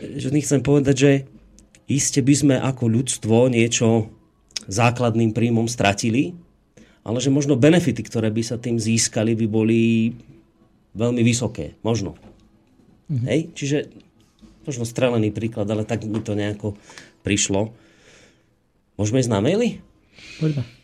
[0.01, 1.13] Že chcem povedať, že
[1.87, 4.09] iste by sme ako ľudstvo niečo
[4.69, 6.33] základným príjmom stratili,
[7.05, 10.13] ale že možno benefity, ktoré by sa tým získali, by boli
[10.97, 11.77] veľmi vysoké.
[11.85, 12.17] Možno.
[13.13, 13.25] Mhm.
[13.29, 13.41] Hej?
[13.53, 13.79] Čiže
[14.69, 16.77] možno strelený príklad, ale tak mi to nejako
[17.25, 17.73] prišlo.
[19.01, 19.81] Môžeme ísť na maily?
[20.41, 20.78] Poďme.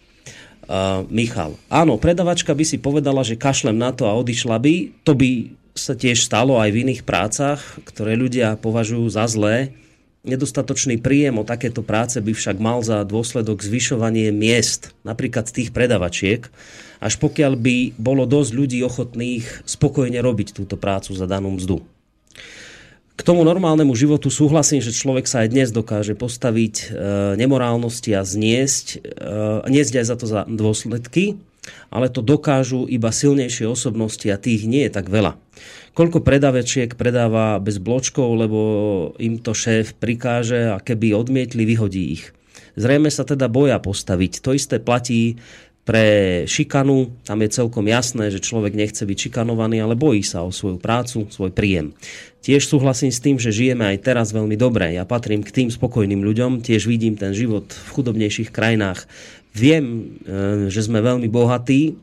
[0.64, 1.60] Uh, Michal.
[1.68, 4.96] Áno, predavačka by si povedala, že kašlem na to a odišla by.
[5.04, 9.76] To by sa tiež stalo aj v iných prácach, ktoré ľudia považujú za zlé.
[10.24, 16.48] Nedostatočný príjem o takéto práce by však mal za dôsledok zvyšovanie miest, napríklad tých predavačiek,
[16.96, 21.84] až pokiaľ by bolo dosť ľudí ochotných spokojne robiť túto prácu za danú mzdu.
[23.14, 26.86] K tomu normálnemu životu súhlasím, že človek sa aj dnes dokáže postaviť e,
[27.38, 31.38] nemorálnosti a zniesť, e, niesť aj za to za dôsledky,
[31.94, 35.38] ale to dokážu iba silnejšie osobnosti a tých nie je tak veľa.
[35.94, 38.60] Koľko predavečiek predáva bez bločkov, lebo
[39.22, 42.34] im to šéf prikáže a keby odmietli, vyhodí ich.
[42.74, 44.42] Zrejme sa teda boja postaviť.
[44.42, 45.38] To isté platí
[45.86, 50.50] pre šikanu, tam je celkom jasné, že človek nechce byť šikanovaný, ale bojí sa o
[50.50, 51.94] svoju prácu, svoj príjem.
[52.44, 54.92] Tiež súhlasím s tým, že žijeme aj teraz veľmi dobre.
[54.92, 59.08] Ja patrím k tým spokojným ľuďom, tiež vidím ten život v chudobnejších krajinách.
[59.56, 59.84] Viem,
[60.28, 61.96] e, že sme veľmi bohatí,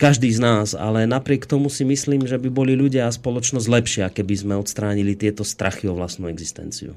[0.00, 4.06] každý z nás, ale napriek tomu si myslím, že by boli ľudia a spoločnosť lepšia,
[4.08, 6.96] keby sme odstránili tieto strachy o vlastnú existenciu.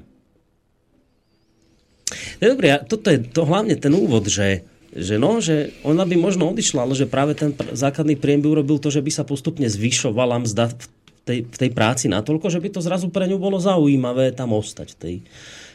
[2.40, 4.64] Dobre, toto je to hlavne ten úvod, že
[4.96, 8.48] že no, že ona by možno odišla, ale že práve ten pr- základný príjem by
[8.48, 10.84] urobil to, že by sa postupne zvyšovala mzda v
[11.26, 14.94] tej, v tej práci natoľko, že by to zrazu pre ňu bolo zaujímavé tam ostať.
[14.94, 15.26] Tej.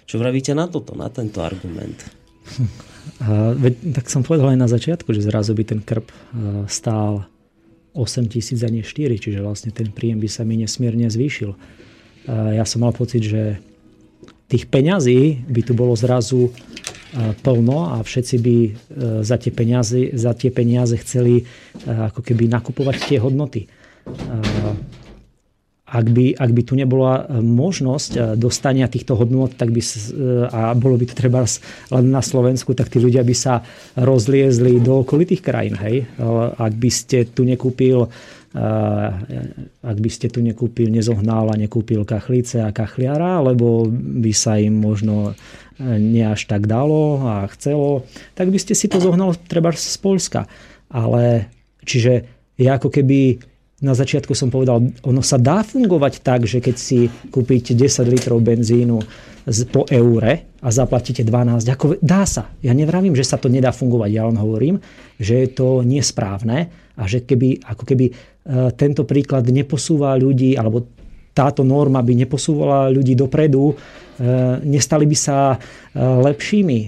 [0.08, 2.00] Čo vravíte na toto, na tento argument?
[3.18, 3.58] A,
[3.98, 6.06] tak som povedal aj na začiatku, že zrazu by ten krb
[6.70, 7.26] stál
[7.98, 11.58] 8 tisíc a nie 4, čiže vlastne ten príjem by sa mi nesmierne zvýšil.
[12.30, 13.58] A ja som mal pocit, že
[14.46, 16.54] tých peňazí by tu bolo zrazu
[17.44, 18.72] plno a všetci by e,
[19.20, 21.46] za tie peniaze, za tie peniaze chceli e,
[21.92, 23.68] ako keby nakupovať tie hodnoty.
[25.92, 29.84] Ak by, ak by tu nebola možnosť dostania týchto hodnot, tak by,
[30.48, 31.44] a bolo by to treba
[31.92, 33.60] len na Slovensku, tak tí ľudia by sa
[34.00, 35.76] rozliezli do okolitých krajín.
[35.76, 36.08] Hej?
[36.56, 38.08] Ak by ste tu nekúpil
[39.80, 44.76] ak by ste tu nekúpil, nezohnal a nekúpil kachlice a kachliara, lebo by sa im
[44.76, 45.40] možno
[45.80, 48.04] nie až tak dalo a chcelo,
[48.36, 50.52] tak by ste si to zohnal treba z Polska.
[50.92, 51.48] Ale
[51.88, 52.28] čiže
[52.60, 53.40] ja ako keby
[53.82, 58.38] na začiatku som povedal, ono sa dá fungovať tak, že keď si kúpite 10 litrov
[58.38, 59.02] benzínu
[59.74, 62.54] po eure a zaplatíte 12, ako, dá sa.
[62.62, 64.78] Ja nevravím, že sa to nedá fungovať, ja len hovorím,
[65.18, 68.14] že je to nesprávne a že keby, ako keby e,
[68.78, 70.86] tento príklad neposúva ľudí, alebo
[71.34, 73.76] táto norma by neposúvala ľudí dopredu, e,
[74.62, 75.58] nestali by sa e,
[75.98, 76.80] lepšími.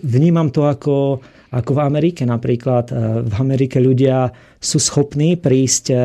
[0.00, 1.20] Vnímam to ako
[1.50, 2.90] ako v Amerike napríklad.
[2.90, 2.94] E,
[3.26, 4.30] v Amerike ľudia
[4.62, 5.96] sú schopní prísť e,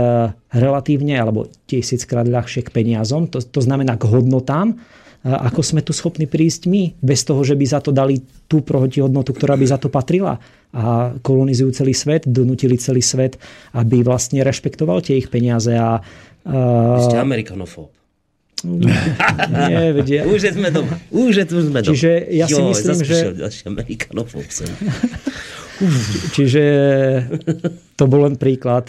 [0.58, 4.76] relatívne alebo tisíckrát ľahšie k peniazom, to, to znamená k hodnotám, e,
[5.30, 9.38] ako sme tu schopní prísť my, bez toho, že by za to dali tú protihodnotu,
[9.38, 10.42] ktorá by za to patrila
[10.76, 13.40] a kolonizujú celý svet, donutili celý svet,
[13.78, 15.72] aby vlastne rešpektoval tie ich peniaze.
[15.72, 16.04] A,
[16.44, 18.05] uh, Vy ste amerikanofób.
[18.64, 20.24] Nie, vedia.
[20.24, 20.96] Už sme doma.
[21.12, 21.84] Už sme doma.
[21.84, 23.18] Čiže ja si jo, myslím, že...
[26.36, 26.64] Čiže
[28.00, 28.88] to bol len príklad,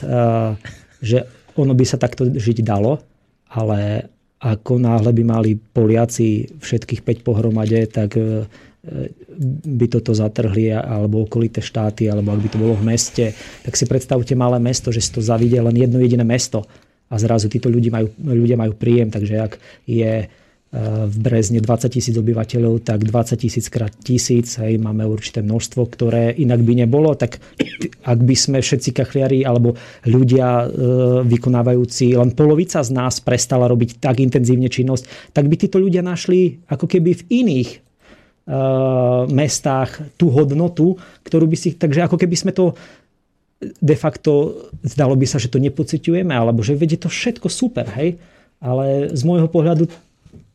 [1.03, 1.27] že
[1.59, 3.03] ono by sa takto žiť dalo,
[3.51, 4.07] ale
[4.39, 8.45] ako náhle by mali Poliaci všetkých 5 pohromade, tak e,
[9.67, 13.33] by toto zatrhli, alebo okolité štáty, alebo ak by to bolo v meste,
[13.65, 16.69] tak si predstavte malé mesto, že si to zavidie len jedno jediné mesto
[17.07, 19.53] a zrazu títo ľudí majú, ľudia majú príjem, takže ak
[19.87, 20.27] je e,
[21.07, 26.35] v Brezne 20 tisíc obyvateľov, tak 20 tisíc krát tisíc, hej, máme určité množstvo, ktoré
[26.35, 27.39] inak by nebolo, tak
[28.03, 30.67] ak by sme všetci kachliari alebo ľudia e,
[31.31, 36.59] vykonávajúci, len polovica z nás prestala robiť tak intenzívne činnosť, tak by títo ľudia našli
[36.67, 37.79] ako keby v iných e,
[39.31, 41.79] mestách tú hodnotu, ktorú by si...
[41.79, 42.75] Takže ako keby sme to
[43.61, 44.53] de facto
[44.85, 48.21] zdalo by sa, že to nepociťujeme, alebo že vedie to všetko super, hej?
[48.61, 49.89] Ale z môjho pohľadu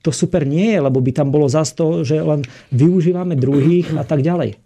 [0.01, 2.41] to super nie je, lebo by tam bolo zase to, že len
[2.73, 4.57] využívame druhých a tak ďalej.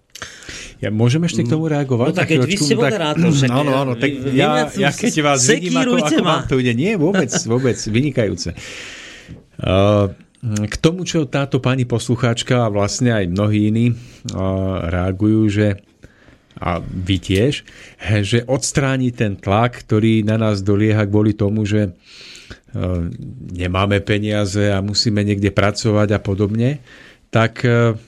[0.84, 2.12] Ja môžem ešte k tomu reagovať?
[2.12, 5.80] No tak keď vy ste moderátor, tak, áno, áno, tak ja, ja keď vás vidím,
[5.80, 8.52] ako, ako vám to ide, nie, vôbec, vôbec, vynikajúce.
[9.56, 10.12] Uh,
[10.46, 15.68] k tomu, čo táto pani poslucháčka a vlastne aj mnohí iní uh, reagujú, že
[16.56, 17.68] a vy tiež,
[18.24, 21.92] že odstráni ten tlak, ktorý na nás dolieha kvôli tomu, že e,
[23.52, 26.80] nemáme peniaze a musíme niekde pracovať a podobne,
[27.28, 28.00] tak e,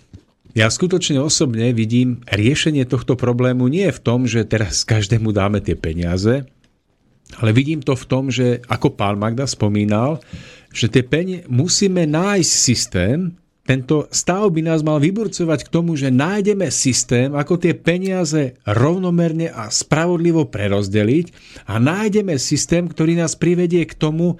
[0.55, 5.75] ja skutočne osobne vidím riešenie tohto problému nie v tom, že teraz každému dáme tie
[5.75, 6.47] peniaze,
[7.35, 10.23] ale vidím to v tom, že ako pán Magda spomínal,
[10.71, 13.35] že tie peniaze musíme nájsť systém,
[13.67, 19.51] tento stav by nás mal vyburcovať k tomu, že nájdeme systém, ako tie peniaze rovnomerne
[19.51, 21.25] a spravodlivo prerozdeliť
[21.67, 24.39] a nájdeme systém, ktorý nás privedie k tomu,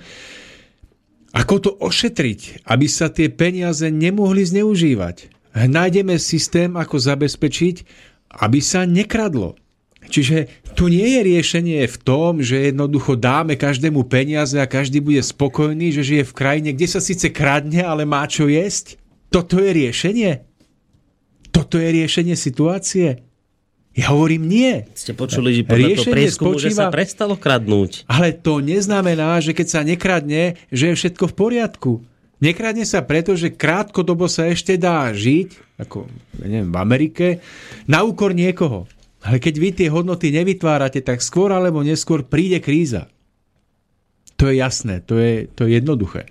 [1.35, 5.35] ako to ošetriť, aby sa tie peniaze nemohli zneužívať.
[5.53, 7.75] Nájdeme systém, ako zabezpečiť,
[8.47, 9.59] aby sa nekradlo.
[10.07, 15.19] Čiže tu nie je riešenie v tom, že jednoducho dáme každému peniaze a každý bude
[15.19, 18.95] spokojný, že žije v krajine, kde sa síce kradne, ale má čo jesť.
[19.27, 20.31] Toto je riešenie?
[21.51, 23.27] Toto je riešenie situácie?
[23.97, 24.85] Ja hovorím nie.
[24.93, 28.05] Ste počuli, že podľa toho prieskumu, spočíva, že sa prestalo kradnúť.
[28.05, 31.91] Ale to neznamená, že keď sa nekradne, že je všetko v poriadku.
[32.37, 36.05] Nekradne sa preto, že krátkodobo sa ešte dá žiť, ako
[36.37, 37.27] ja neviem, v Amerike,
[37.89, 38.85] na úkor niekoho.
[39.25, 43.09] Ale keď vy tie hodnoty nevytvárate, tak skôr alebo neskôr príde kríza.
[44.38, 46.30] To je jasné, to je, to je jednoduché.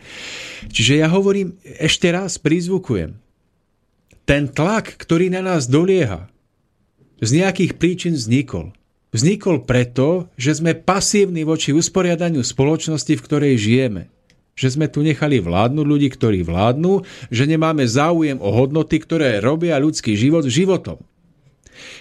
[0.71, 3.19] Čiže ja hovorím, ešte raz prizvukujem.
[4.27, 6.31] Ten tlak, ktorý na nás dolieha,
[7.19, 8.71] z nejakých príčin vznikol.
[9.11, 14.03] Vznikol preto, že sme pasívni voči usporiadaniu spoločnosti, v ktorej žijeme.
[14.57, 17.03] Že sme tu nechali vládnuť ľudí, ktorí vládnu,
[17.33, 21.01] že nemáme záujem o hodnoty, ktoré robia ľudský život životom.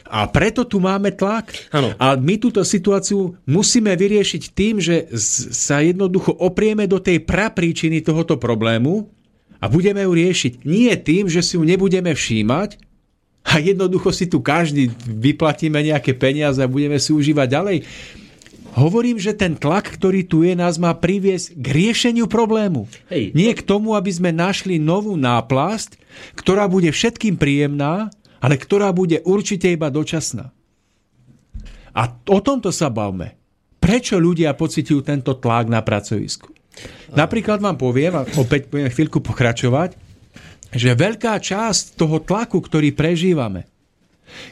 [0.06, 1.50] A preto tu máme tlak.
[1.74, 1.94] Ano.
[1.98, 5.10] A my túto situáciu musíme vyriešiť tým, že
[5.52, 9.10] sa jednoducho oprieme do tej prapríčiny tohoto problému
[9.60, 12.78] a budeme ju riešiť nie tým, že si ju nebudeme všímať
[13.46, 17.78] a jednoducho si tu každý vyplatíme nejaké peniaze a budeme si užívať ďalej.
[18.76, 22.92] Hovorím, že ten tlak, ktorý tu je, nás má priviesť k riešeniu problému.
[23.08, 23.32] Hej.
[23.32, 25.96] Nie k tomu, aby sme našli novú náplast,
[26.36, 28.12] ktorá bude všetkým príjemná,
[28.46, 30.54] ale ktorá bude určite iba dočasná.
[31.98, 33.34] A o tomto sa bavme.
[33.82, 36.54] Prečo ľudia pociťujú tento tlak na pracovisku?
[37.18, 39.98] Napríklad vám poviem, a opäť budem chvíľku pokračovať,
[40.70, 43.66] že veľká časť toho tlaku, ktorý prežívame,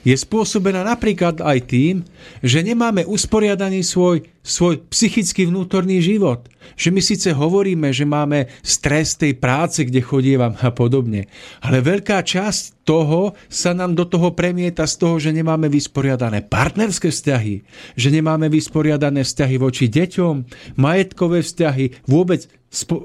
[0.03, 1.95] je spôsobená napríklad aj tým,
[2.39, 6.47] že nemáme usporiadaný svoj, svoj psychický vnútorný život.
[6.79, 11.27] Že my síce hovoríme, že máme stres tej práce, kde chodievam a podobne,
[11.59, 17.11] ale veľká časť toho sa nám do toho premieta z toho, že nemáme vysporiadané partnerské
[17.11, 17.55] vzťahy,
[17.99, 20.33] že nemáme vysporiadané vzťahy voči deťom,
[20.79, 22.47] majetkové vzťahy, vôbec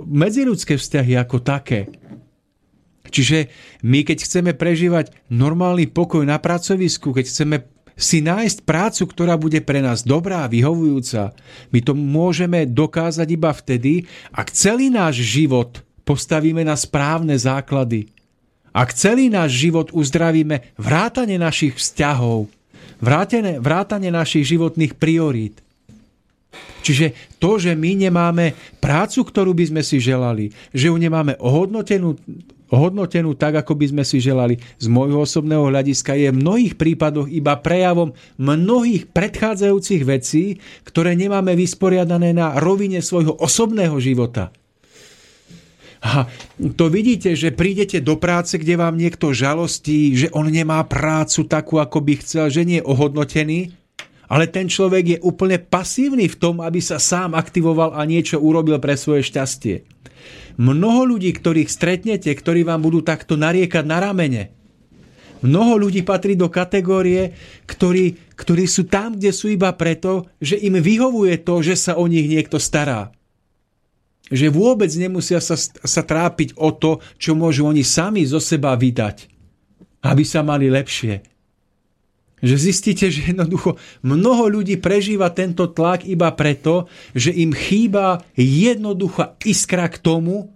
[0.06, 1.92] medziludské vzťahy ako také.
[3.08, 3.48] Čiže
[3.84, 7.56] my, keď chceme prežívať normálny pokoj na pracovisku, keď chceme
[7.98, 11.34] si nájsť prácu, ktorá bude pre nás dobrá, vyhovujúca,
[11.74, 18.08] my to môžeme dokázať iba vtedy, ak celý náš život postavíme na správne základy.
[18.70, 22.46] Ak celý náš život uzdravíme vrátane našich vzťahov,
[23.02, 25.58] vrátane, vrátane našich životných priorít.
[26.86, 27.12] Čiže
[27.42, 32.14] to, že my nemáme prácu, ktorú by sme si želali, že ju nemáme ohodnotenú
[32.76, 37.28] hodnotenú tak, ako by sme si želali, z môjho osobného hľadiska je v mnohých prípadoch
[37.32, 44.52] iba prejavom mnohých predchádzajúcich vecí, ktoré nemáme vysporiadané na rovine svojho osobného života.
[45.98, 46.30] A
[46.78, 51.82] to vidíte, že prídete do práce, kde vám niekto žalostí, že on nemá prácu takú,
[51.82, 53.74] ako by chcel, že nie je ohodnotený,
[54.28, 58.78] ale ten človek je úplne pasívny v tom, aby sa sám aktivoval a niečo urobil
[58.78, 59.82] pre svoje šťastie.
[60.58, 64.58] Mnoho ľudí, ktorých stretnete, ktorí vám budú takto nariekať na ramene,
[65.38, 67.30] mnoho ľudí patrí do kategórie,
[67.70, 72.10] ktorí, ktorí sú tam, kde sú iba preto, že im vyhovuje to, že sa o
[72.10, 73.14] nich niekto stará.
[74.28, 79.30] Že vôbec nemusia sa, sa trápiť o to, čo môžu oni sami zo seba vydať,
[80.04, 81.37] aby sa mali lepšie.
[82.38, 83.74] Že zistíte, že jednoducho
[84.06, 90.54] mnoho ľudí prežíva tento tlak iba preto, že im chýba jednoduchá iskra k tomu,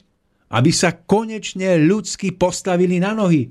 [0.52, 3.50] aby sa konečne ľudsky postavili na nohy.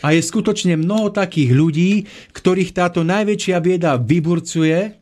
[0.00, 1.92] A je skutočne mnoho takých ľudí,
[2.32, 4.96] ktorých táto najväčšia bieda vyburcuje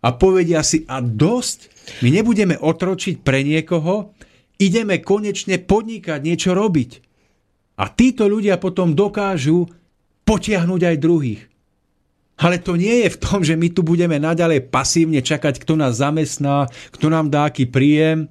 [0.00, 1.58] a povedia si, a dosť,
[2.06, 4.14] my nebudeme otročiť pre niekoho,
[4.62, 6.90] ideme konečne podnikať, niečo robiť.
[7.80, 9.66] A títo ľudia potom dokážu
[10.30, 11.42] potiahnuť aj druhých.
[12.40, 15.98] Ale to nie je v tom, že my tu budeme naďalej pasívne čakať, kto nás
[15.98, 18.30] zamestná, kto nám dá aký príjem.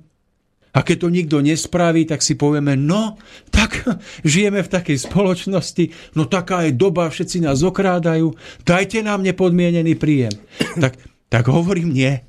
[0.72, 3.20] A keď to nikto nespraví, tak si povieme, no,
[3.52, 3.84] tak
[4.22, 8.32] žijeme v takej spoločnosti, no taká je doba, všetci nás okrádajú,
[8.64, 10.34] dajte nám nepodmienený príjem.
[10.78, 10.94] Tak,
[11.28, 12.22] tak hovorím nie.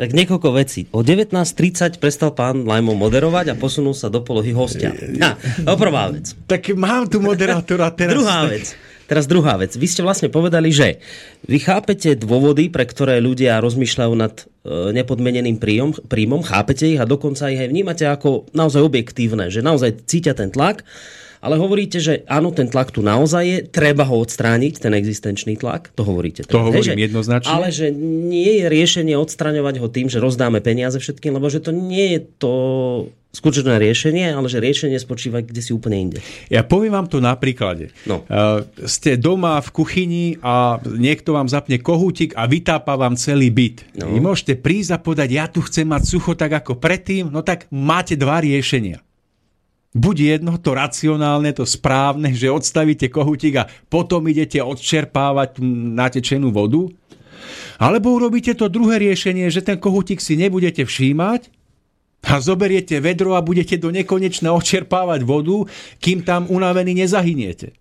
[0.00, 0.88] Tak niekoľko vecí.
[0.96, 4.96] O 19.30 prestal pán Lajmo moderovať a posunul sa do polohy hostia.
[4.96, 6.32] Ha, to prvá vec.
[6.48, 8.16] Tak mám tu moderátora teraz.
[8.16, 8.72] Druhá vec.
[9.08, 9.72] Teraz druhá vec.
[9.72, 11.00] Vy ste vlastne povedali, že
[11.48, 17.08] vy chápete dôvody, pre ktoré ľudia rozmýšľajú nad e, nepodmeneným príjom, príjmom, chápete ich a
[17.08, 20.84] dokonca ich aj vnímate ako naozaj objektívne, že naozaj cítia ten tlak,
[21.38, 25.94] ale hovoríte, že áno, ten tlak tu naozaj je, treba ho odstrániť, ten existenčný tlak,
[25.94, 26.46] to hovoríte.
[26.50, 27.50] To hovorím že, jednoznačne.
[27.50, 31.70] Ale že nie je riešenie odstraňovať ho tým, že rozdáme peniaze všetkým, lebo že to
[31.70, 32.52] nie je to
[33.28, 36.18] skutočné riešenie, ale že riešenie spočíva kde si úplne inde.
[36.48, 37.92] Ja poviem vám to na príklade.
[38.08, 38.24] No.
[38.24, 43.84] Uh, ste doma v kuchyni a niekto vám zapne kohútik a vytápa vám celý byt.
[44.00, 44.10] No.
[44.10, 47.68] Vy môžete prísť a povedať, ja tu chcem mať sucho tak ako predtým, no tak
[47.68, 49.04] máte dva riešenia.
[49.96, 55.64] Buď jedno, to racionálne, to správne, že odstavíte kohútik a potom idete odčerpávať
[55.96, 56.92] natečenú vodu,
[57.80, 61.48] alebo urobíte to druhé riešenie, že ten kohútik si nebudete všímať
[62.26, 65.64] a zoberiete vedro a budete do nekonečna očerpávať vodu,
[66.02, 67.72] kým tam unavený nezahyniete.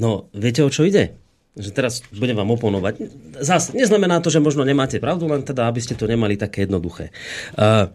[0.00, 1.20] No, viete, o čo ide?
[1.54, 3.04] Že teraz budem vám oponovať.
[3.44, 7.12] Zas, neznamená to, že možno nemáte pravdu, len teda, aby ste to nemali také jednoduché.
[7.52, 7.92] Uh,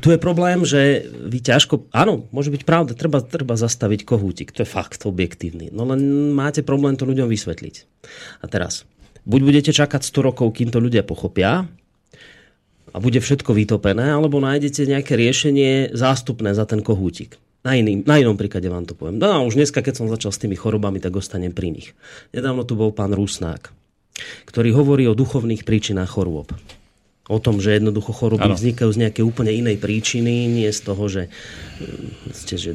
[0.00, 1.90] tu je problém, že vy ťažko...
[1.94, 4.52] Áno, môže byť pravda, treba, treba zastaviť kohútik.
[4.56, 5.72] To je fakt objektívny.
[5.72, 7.74] No len máte problém to ľuďom vysvetliť.
[8.40, 8.84] A teraz,
[9.24, 11.66] buď budete čakať 100 rokov, kým to ľudia pochopia,
[12.94, 17.36] a bude všetko vytopené, alebo nájdete nejaké riešenie zástupné za ten kohútik.
[17.60, 19.20] Na, iný, na inom príklade vám to poviem.
[19.20, 21.92] No už dneska, keď som začal s tými chorobami, tak ostanem pri nich.
[22.32, 23.74] Nedávno tu bol pán Rusnák,
[24.48, 26.54] ktorý hovorí o duchovných príčinách chorôb.
[27.26, 28.54] O tom, že jednoducho choroby ano.
[28.54, 31.26] vznikajú z nejakej úplne inej príčiny, nie z toho, že,
[32.30, 32.70] ste, že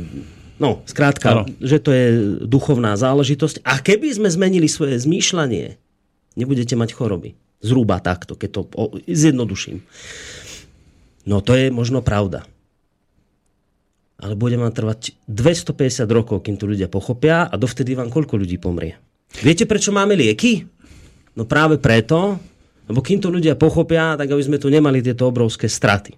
[0.61, 1.43] No, skrátka, ano.
[1.57, 2.05] že to je
[2.45, 3.65] duchovná záležitosť.
[3.65, 5.81] A keby sme zmenili svoje zmýšľanie,
[6.37, 7.33] nebudete mať choroby.
[7.65, 8.61] Zhruba takto, keď to
[9.09, 9.81] zjednoduším.
[11.25, 12.45] No to je možno pravda.
[14.21, 18.61] Ale bude vám trvať 250 rokov, kým to ľudia pochopia a dovtedy vám koľko ľudí
[18.61, 19.01] pomrie.
[19.41, 20.61] Viete, prečo máme lieky?
[21.33, 22.37] No práve preto,
[22.89, 26.17] Lebo kým to ľudia pochopia, tak aby sme tu nemali tieto obrovské straty.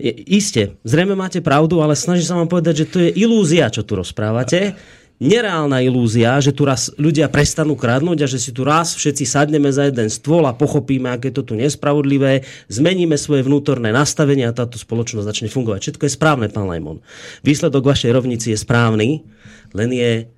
[0.00, 3.86] Je, iste, zrejme máte pravdu, ale snažím sa vám povedať, že to je ilúzia, čo
[3.86, 4.74] tu rozprávate
[5.18, 9.66] nereálna ilúzia, že tu raz ľudia prestanú kradnúť a že si tu raz všetci sadneme
[9.74, 14.78] za jeden stôl a pochopíme, aké to tu nespravodlivé, zmeníme svoje vnútorné nastavenie a táto
[14.78, 15.90] spoločnosť začne fungovať.
[15.90, 17.02] Všetko je správne, pán Lajmon.
[17.42, 19.26] Výsledok vašej rovnici je správny,
[19.74, 20.30] len je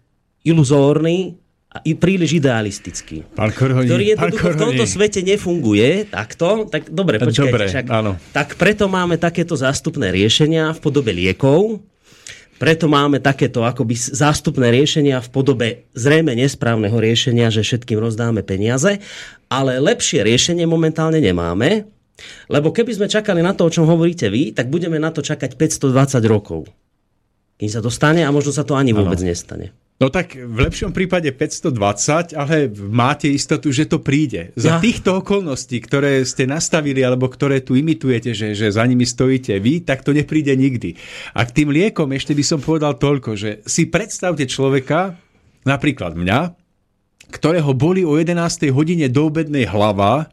[0.48, 1.36] iluzórny
[1.86, 3.22] i príliš idealistický.
[3.38, 6.66] Pán Koroni, ktorý jednoducho v tomto svete nefunguje takto.
[6.66, 7.46] Tak dobre, počkajte.
[7.46, 8.18] Dobre, však, áno.
[8.34, 11.78] Tak preto máme takéto zástupné riešenia v podobe liekov,
[12.60, 19.00] preto máme takéto akoby zástupné riešenia v podobe zrejme nesprávneho riešenia, že všetkým rozdáme peniaze,
[19.48, 21.88] ale lepšie riešenie momentálne nemáme,
[22.52, 25.56] lebo keby sme čakali na to, o čom hovoríte vy, tak budeme na to čakať
[25.56, 26.68] 520 rokov.
[27.56, 29.32] Kým sa to stane a možno sa to ani vôbec ano.
[29.32, 29.72] nestane.
[30.00, 34.48] No tak v lepšom prípade 520, ale máte istotu, že to príde.
[34.56, 34.80] Za ja.
[34.80, 39.84] týchto okolností, ktoré ste nastavili, alebo ktoré tu imitujete, že, že za nimi stojíte vy,
[39.84, 40.96] tak to nepríde nikdy.
[41.36, 45.20] A k tým liekom ešte by som povedal toľko, že si predstavte človeka,
[45.68, 46.56] napríklad mňa,
[47.28, 48.72] ktorého boli o 11.
[48.72, 50.32] hodine do obednej hlava,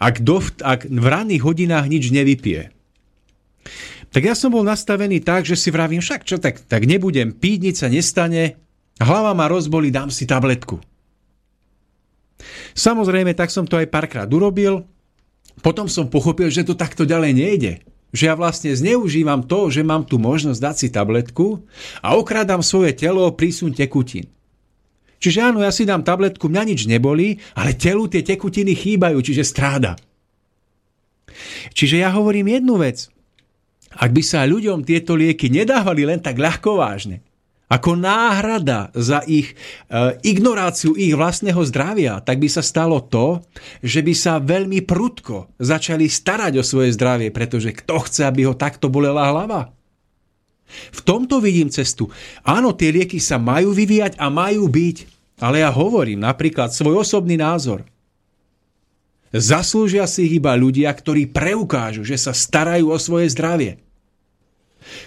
[0.00, 2.72] ak, do, ak v ranných hodinách nič nevypije.
[4.12, 7.58] Tak ja som bol nastavený tak, že si vravím, však čo, tak, tak nebudem piť,
[7.60, 8.61] nič sa nestane,
[9.02, 10.78] Hlava ma rozbolí, dám si tabletku.
[12.72, 14.86] Samozrejme, tak som to aj párkrát urobil.
[15.60, 17.72] Potom som pochopil, že to takto ďalej nejde.
[18.12, 21.64] Že ja vlastne zneužívam to, že mám tu možnosť dať si tabletku
[22.04, 24.28] a okradám svoje telo o prísun tekutín.
[25.22, 29.46] Čiže áno, ja si dám tabletku, mňa nič nebolí, ale telu tie tekutiny chýbajú, čiže
[29.46, 29.94] stráda.
[31.72, 33.06] Čiže ja hovorím jednu vec.
[33.92, 37.22] Ak by sa ľuďom tieto lieky nedávali len tak ľahko vážne,
[37.72, 39.56] ako náhrada za ich
[39.88, 43.40] e, ignoráciu ich vlastného zdravia, tak by sa stalo to,
[43.80, 48.52] že by sa veľmi prudko začali starať o svoje zdravie, pretože kto chce, aby ho
[48.52, 49.72] takto bolela hlava?
[50.92, 52.12] V tomto vidím cestu.
[52.44, 54.96] Áno, tie lieky sa majú vyvíjať a majú byť,
[55.40, 57.88] ale ja hovorím napríklad svoj osobný názor.
[59.32, 63.80] Zaslúžia si iba ľudia, ktorí preukážu, že sa starajú o svoje zdravie.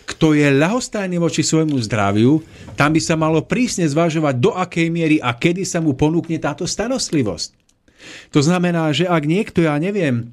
[0.06, 2.42] Kto je ľahostajný voči svojmu zdraviu,
[2.78, 6.70] tam by sa malo prísne zvažovať, do akej miery a kedy sa mu ponúkne táto
[6.70, 7.58] starostlivosť.
[8.32, 10.30] To znamená, že ak niekto, ja neviem,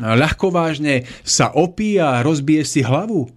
[0.00, 3.30] ľahkovážne sa opíja rozbije si hlavu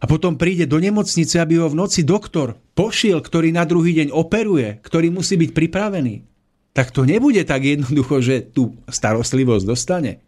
[0.00, 4.08] a potom príde do nemocnice, aby ho v noci doktor pošiel, ktorý na druhý deň
[4.10, 6.24] operuje, ktorý musí byť pripravený,
[6.72, 10.24] tak to nebude tak jednoducho, že tú starostlivosť dostane.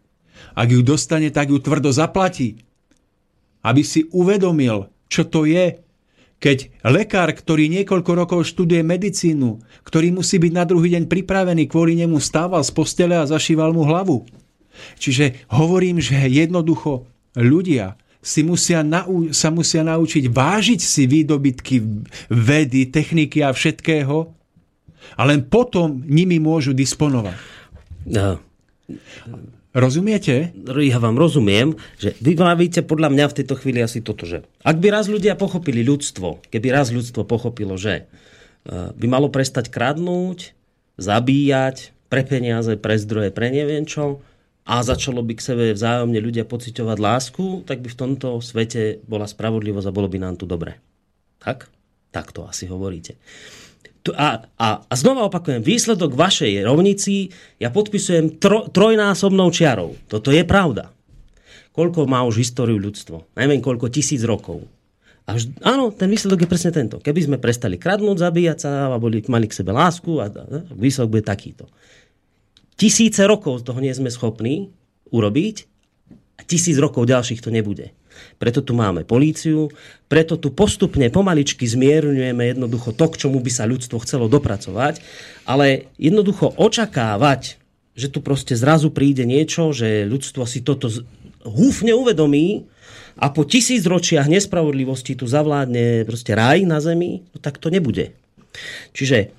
[0.53, 2.61] Ak ju dostane, tak ju tvrdo zaplatí
[3.63, 5.79] aby si uvedomil, čo to je,
[6.43, 11.95] keď lekár, ktorý niekoľko rokov študuje medicínu, ktorý musí byť na druhý deň pripravený, kvôli
[11.95, 14.27] nemu stával z postele a zašíval mu hlavu.
[14.99, 17.07] Čiže hovorím, že jednoducho
[17.39, 21.75] ľudia si musia nau- sa musia naučiť vážiť si výdobytky
[22.27, 24.31] vedy, techniky a všetkého
[25.15, 27.35] a len potom nimi môžu disponovať.
[28.07, 28.39] No.
[29.73, 30.53] Rozumiete?
[30.85, 34.77] Ja vám rozumiem, že vy vravíte podľa mňa v tejto chvíli asi toto, že ak
[34.77, 40.53] by raz ľudia pochopili ľudstvo, keby raz ľudstvo pochopilo, že e, by malo prestať kradnúť,
[41.01, 44.21] zabíjať, pre peniaze, pre zdroje, pre neviem čo,
[44.61, 49.25] a začalo by k sebe vzájomne ľudia pociťovať lásku, tak by v tomto svete bola
[49.25, 50.77] spravodlivosť a bolo by nám tu dobre.
[51.41, 51.65] Tak?
[52.13, 53.17] Tak to asi hovoríte
[54.11, 59.95] a, a, a znova opakujem, výsledok vašej rovnici ja podpisujem tro, trojnásobnou čiarou.
[60.11, 60.91] Toto je pravda.
[61.71, 63.31] Koľko má už históriu ľudstvo?
[63.33, 64.67] Najmä koľko tisíc rokov.
[65.23, 66.99] A áno, ten výsledok je presne tento.
[66.99, 71.09] Keby sme prestali kradnúť, zabíjať sa a boli, mali k sebe lásku, a, a výsledok
[71.15, 71.71] bude takýto.
[72.75, 74.75] Tisíce rokov toho nie sme schopní
[75.15, 75.55] urobiť
[76.37, 77.95] a tisíc rokov ďalších to nebude.
[78.43, 79.71] Preto tu máme políciu,
[80.11, 84.99] preto tu postupne pomaličky zmierňujeme jednoducho to, k čomu by sa ľudstvo chcelo dopracovať,
[85.47, 87.55] ale jednoducho očakávať,
[87.95, 90.91] že tu proste zrazu príde niečo, že ľudstvo si toto
[91.47, 92.67] húfne uvedomí
[93.15, 98.11] a po tisíc ročiach nespravodlivosti tu zavládne proste raj na zemi, no tak to nebude.
[98.91, 99.31] Čiže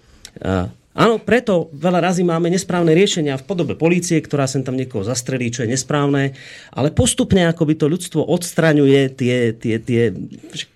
[0.94, 5.50] Áno, preto veľa razy máme nesprávne riešenia v podobe polície, ktorá sem tam niekoho zastrelí,
[5.50, 6.38] čo je nesprávne,
[6.70, 10.14] ale postupne ako by to ľudstvo odstraňuje tie, tie, tie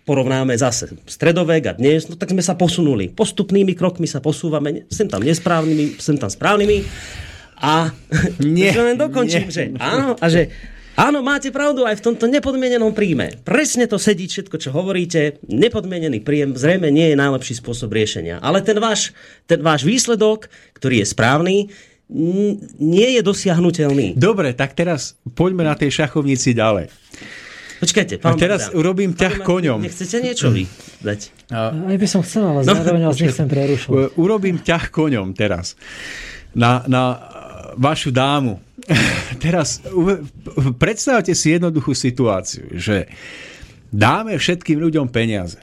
[0.03, 3.15] porovnáme zase stredovek a dnes, no tak sme sa posunuli.
[3.15, 6.83] Postupnými krokmi sa posúvame, sem tam nesprávnymi, sem tam správnymi
[7.63, 7.95] a
[8.43, 9.55] nie, len dokončím, nie.
[9.55, 10.51] že áno, a že
[10.99, 13.39] Áno, máte pravdu aj v tomto nepodmienenom príjme.
[13.47, 15.39] Presne to sedí všetko, čo hovoríte.
[15.47, 18.43] Nepodmienený príjem zrejme nie je najlepší spôsob riešenia.
[18.43, 19.15] Ale ten váš,
[19.47, 21.57] ten váš výsledok, ktorý je správny,
[22.83, 24.19] nie je dosiahnutelný.
[24.19, 26.91] Dobre, tak teraz poďme na tej šachovnici ďalej.
[27.79, 28.79] Počkajte, A pán teraz Bogdan.
[28.83, 29.79] urobím ťah Pán koňom.
[29.87, 30.67] Nechcete niečo vy
[30.99, 31.31] dať?
[31.55, 34.19] Aj by som chcel, ale No, zároveň vás nechcem prerušovať.
[34.19, 35.79] Urobím ťah koňom teraz.
[36.59, 37.03] Na, na
[37.79, 38.59] vašu dámu.
[39.45, 39.85] Teraz
[40.81, 43.09] predstavte si jednoduchú situáciu, že
[43.93, 45.61] dáme všetkým ľuďom peniaze.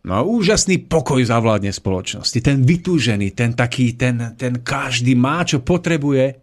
[0.00, 2.40] No a úžasný pokoj zavládne spoločnosti.
[2.40, 6.40] Ten vytúžený, ten taký, ten, ten každý má, čo potrebuje.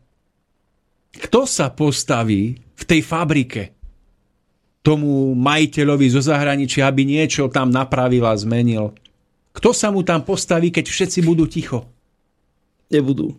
[1.18, 3.74] Kto sa postaví v tej fabrike
[4.86, 8.94] tomu majiteľovi zo zahraničia, aby niečo tam napravil a zmenil?
[9.58, 11.90] Kto sa mu tam postaví, keď všetci budú ticho?
[12.94, 13.34] Nebudú.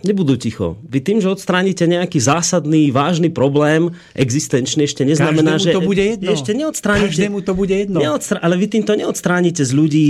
[0.00, 0.80] Nebudú ticho.
[0.80, 5.76] Vy tým, že odstránite nejaký zásadný, vážny problém, existenčný, ešte neznamená, Každému že...
[5.76, 6.30] to bude jedno.
[6.32, 7.12] Ešte neodstránite...
[7.12, 7.98] Každému to bude jedno.
[8.00, 10.08] Neodstra- ale vy týmto neodstránite z ľudí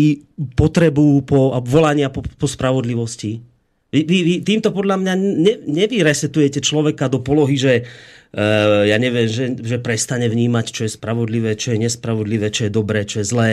[0.54, 3.42] potrebu po, a volania po, po spravodlivosti.
[3.90, 9.26] Vy, vy, vy týmto podľa mňa ne, nevyresetujete človeka do polohy, že uh, ja neviem,
[9.26, 13.26] že, že prestane vnímať, čo je spravodlivé, čo je nespravodlivé, čo je dobré, čo je
[13.26, 13.52] zlé.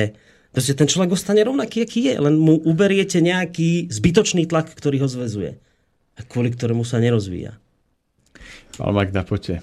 [0.54, 5.10] Proste ten človek ostane rovnaký, aký je, len mu uberiete nejaký zbytočný tlak, ktorý ho
[5.10, 5.67] zväzuje
[6.18, 7.56] a kvôli ktorému sa nerozvíja.
[8.78, 9.62] Pán Magda, poďte.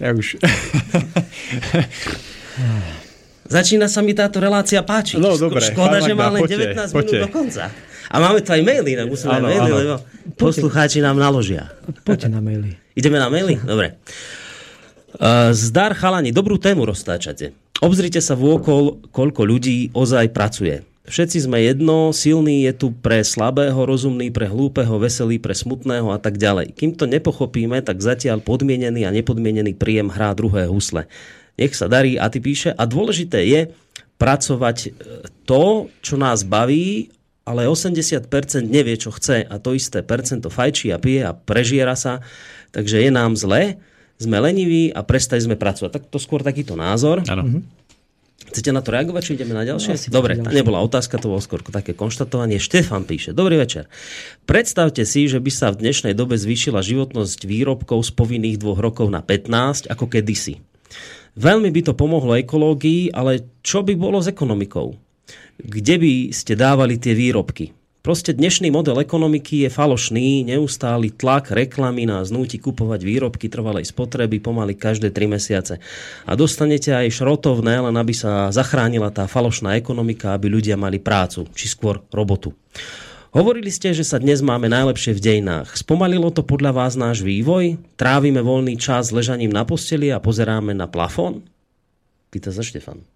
[0.00, 0.36] Ja už...
[3.46, 5.22] Začína sa mi táto relácia páčiť.
[5.22, 7.16] No, dobre, Škoda, že Magda, má len poďte, 19 poďte.
[7.16, 7.64] minút do konca.
[8.06, 9.76] A máme tu aj maily, musíme aj Áno, maily, áno.
[9.78, 9.94] lebo
[10.34, 11.70] poslucháči nám naložia.
[12.02, 12.74] Poďte na maily.
[12.98, 13.54] Ideme na maily?
[13.62, 13.98] Dobre.
[15.16, 17.54] Uh, zdar chalani, dobrú tému roztáčate.
[17.80, 20.82] Obzrite sa vôkol, koľko ľudí ozaj pracuje.
[21.06, 26.18] Všetci sme jedno, silný je tu pre slabého, rozumný pre hlúpeho, veselý pre smutného a
[26.18, 26.74] tak ďalej.
[26.74, 31.06] Kým to nepochopíme, tak zatiaľ podmienený a nepodmienený príjem hrá druhé husle.
[31.54, 32.74] Nech sa darí a ty píše.
[32.74, 33.60] A dôležité je
[34.18, 34.88] pracovať e,
[35.46, 37.14] to, čo nás baví,
[37.46, 38.26] ale 80%
[38.66, 42.18] nevie, čo chce a to isté percento fajčí a pije a prežiera sa,
[42.74, 43.78] takže je nám zle,
[44.18, 46.02] sme leniví a prestali sme pracovať.
[46.02, 47.22] Tak to skôr takýto názor.
[47.30, 47.62] Áno.
[48.36, 49.96] Chcete na to reagovať, či ideme na ďalšie?
[49.96, 50.54] Asi Dobre, ďalšie.
[50.54, 52.60] nebola otázka, to bolo skôr také konštatovanie.
[52.60, 53.88] Štefan píše, dobrý večer.
[54.44, 59.08] Predstavte si, že by sa v dnešnej dobe zvýšila životnosť výrobkov z povinných dvoch rokov
[59.12, 60.60] na 15, ako kedysi.
[61.36, 64.96] Veľmi by to pomohlo ekológii, ale čo by bolo s ekonomikou?
[65.60, 67.75] Kde by ste dávali tie výrobky?
[68.06, 74.38] Proste dnešný model ekonomiky je falošný, neustály tlak reklamy nás núti kupovať výrobky trvalej spotreby
[74.38, 75.82] pomaly každé 3 mesiace.
[76.22, 81.50] A dostanete aj šrotovné, len aby sa zachránila tá falošná ekonomika, aby ľudia mali prácu,
[81.58, 82.54] či skôr robotu.
[83.34, 85.74] Hovorili ste, že sa dnes máme najlepšie v dejinách.
[85.74, 87.74] Spomalilo to podľa vás náš vývoj?
[87.98, 91.42] Trávime voľný čas ležaním na posteli a pozeráme na plafón?
[92.30, 93.15] Pýta sa Štefan.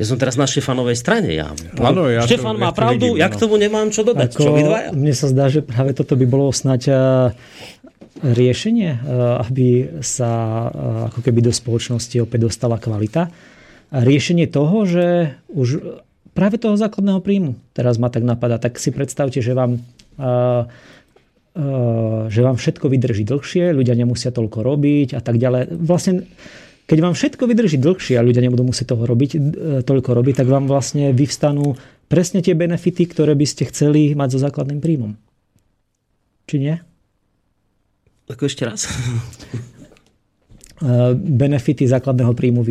[0.00, 1.28] Ja som teraz na Štefanovej strane.
[1.36, 1.52] Ja.
[1.76, 3.42] Áno, ja to- Štefan má ja to pravdu, vidím, ja k áno.
[3.44, 4.32] tomu nemám čo dodať.
[4.32, 4.88] Ako, Čo vy dvaja?
[4.96, 6.96] mne sa zdá, že práve toto by bolo snáď a,
[8.24, 8.98] riešenie, a,
[9.44, 13.28] aby sa a, ako keby do spoločnosti opäť dostala kvalita.
[13.92, 16.00] Riešenie toho, že už
[16.32, 19.82] práve toho základného príjmu, teraz ma tak napadá, tak si predstavte, že vám
[22.30, 25.74] že vám všetko vydrží dlhšie, ľudia nemusia toľko robiť a tak ďalej.
[25.82, 26.28] Vlastne
[26.90, 29.38] keď vám všetko vydrží dlhšie a ľudia nebudú musieť toho robiť, e,
[29.86, 31.78] toľko robiť, tak vám vlastne vyvstanú
[32.10, 35.14] presne tie benefity, ktoré by ste chceli mať so základným príjmom.
[36.50, 36.74] Či nie?
[38.26, 38.90] Ako ešte raz?
[40.80, 42.64] E, Benefity základného príjmu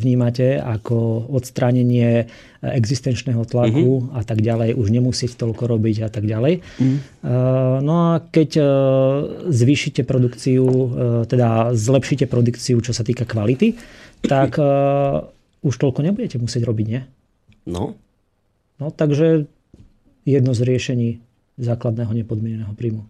[0.00, 2.24] vnímate ako odstránenie
[2.64, 6.54] existenčného tlaku a tak ďalej, už nemusieť toľko robiť a tak ďalej.
[6.58, 6.60] E,
[7.76, 8.50] No a keď
[9.52, 10.64] zvýšite produkciu,
[11.28, 13.76] teda zlepšíte produkciu, čo sa týka kvality,
[14.24, 14.56] tak
[15.60, 17.02] už toľko nebudete musieť robiť, nie?
[17.68, 17.98] No,
[18.76, 19.48] No takže
[20.28, 21.08] jedno z riešení
[21.56, 23.08] základného nepodmieneného príjmu.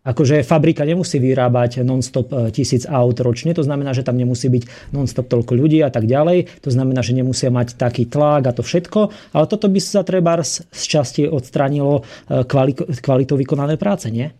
[0.00, 4.92] Akože fabrika nemusí vyrábať non-stop e, tisíc aut ročne, to znamená, že tam nemusí byť
[4.96, 8.64] non-stop toľko ľudí a tak ďalej, to znamená, že nemusia mať taký tlak a to
[8.64, 14.32] všetko, ale toto by sa treba z časti odstránilo e, kvali- kvalitou vykonanej práce, nie?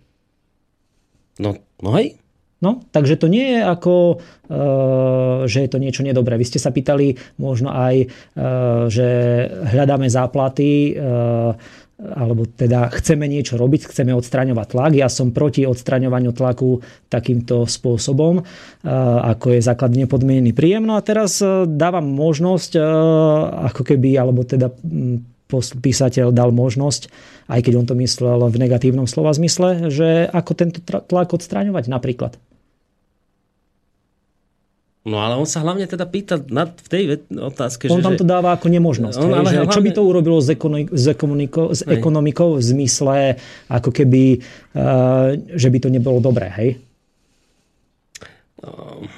[1.40, 2.20] no, no hej.
[2.60, 4.16] No, takže to nie je ako, e,
[5.48, 6.36] že je to niečo nedobré.
[6.36, 8.06] Vy ste sa pýtali možno aj, e,
[8.92, 9.08] že
[9.48, 11.02] hľadáme záplaty, e,
[12.00, 14.92] alebo teda chceme niečo robiť, chceme odstraňovať tlak.
[14.96, 16.80] Ja som proti odstraňovaniu tlaku
[17.12, 18.40] takýmto spôsobom,
[19.20, 20.88] ako je základne podmienený príjem.
[20.88, 22.82] No a teraz e, dávam možnosť, e,
[23.68, 24.72] ako keby, alebo teda
[25.58, 27.10] písateľ dal možnosť,
[27.50, 32.38] aj keď on to myslel v negatívnom slova zmysle, že ako tento tlak odstraňovať napríklad.
[35.00, 38.04] No ale on sa hlavne teda pýta na, v tej otázke, on že...
[38.04, 39.16] tam to dáva ako nemožnosť.
[39.16, 39.72] On, hej, že hlavne...
[39.72, 43.16] Čo by to urobilo s, ekonomiko, s, ekonomiko, s ekonomikou v zmysle,
[43.72, 44.44] ako keby,
[44.76, 46.70] uh, že by to nebolo dobré, hej?
[48.60, 49.08] No.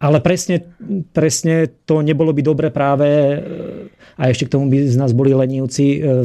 [0.00, 0.64] Ale presne,
[1.12, 3.04] presne to nebolo by dobre práve
[4.16, 6.22] a ešte k tomu by z nás boli lenivci, uh, uh,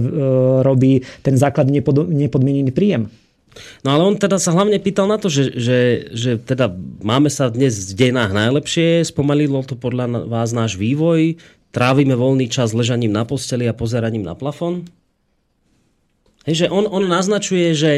[0.63, 3.11] robí ten základ nepod, nepodmienený príjem.
[3.81, 5.79] No ale on teda sa hlavne pýtal na to, že, že,
[6.11, 6.71] že teda
[7.01, 11.39] máme sa dnes v dejinách najlepšie, spomalilo to podľa vás náš vývoj,
[11.75, 14.87] trávime voľný čas ležaním na posteli a pozeraním na plafón.
[16.45, 17.93] Hej, že on, on naznačuje, že,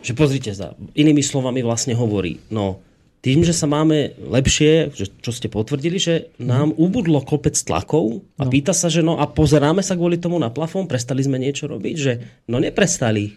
[0.00, 2.80] že pozrite sa, inými slovami vlastne hovorí, no
[3.18, 8.46] tým, že sa máme lepšie, že, čo ste potvrdili, že nám ubudlo kopec tlakov a
[8.46, 8.50] no.
[8.50, 11.96] pýta sa, že no a pozeráme sa kvôli tomu na plafón, prestali sme niečo robiť,
[11.98, 12.12] že
[12.46, 13.34] no neprestali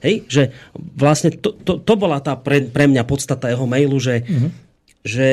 [0.00, 0.24] Hej?
[0.28, 0.42] Že
[0.96, 4.50] vlastne to, to, to bola tá pre, pre mňa podstata jeho mailu, že, uh-huh.
[5.04, 5.28] že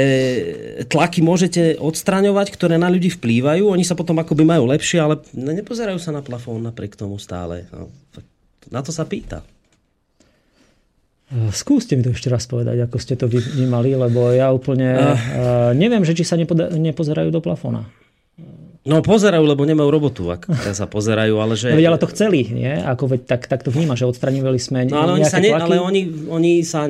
[0.87, 5.99] tlaky môžete odstraňovať, ktoré na ľudí vplývajú, oni sa potom akoby majú lepšie, ale nepozerajú
[5.99, 7.67] sa na plafón napriek tomu stále.
[7.71, 7.89] No,
[8.67, 9.43] na to sa pýta.
[11.51, 15.75] Skúste mi to ešte raz povedať, ako ste to vnímali, lebo ja úplne uh.
[15.75, 17.83] neviem, že či sa nepoda- nepozerajú do plafóna.
[18.87, 21.75] No pozerajú, lebo nemajú robotu, ak sa pozerajú, ale že...
[21.75, 22.71] No, ale to chceli, nie?
[22.71, 25.75] Ako veď, tak, tak to vníma, že odstraňovali sme no, ale oni sa ne, Ale
[25.83, 26.87] oni, oni sa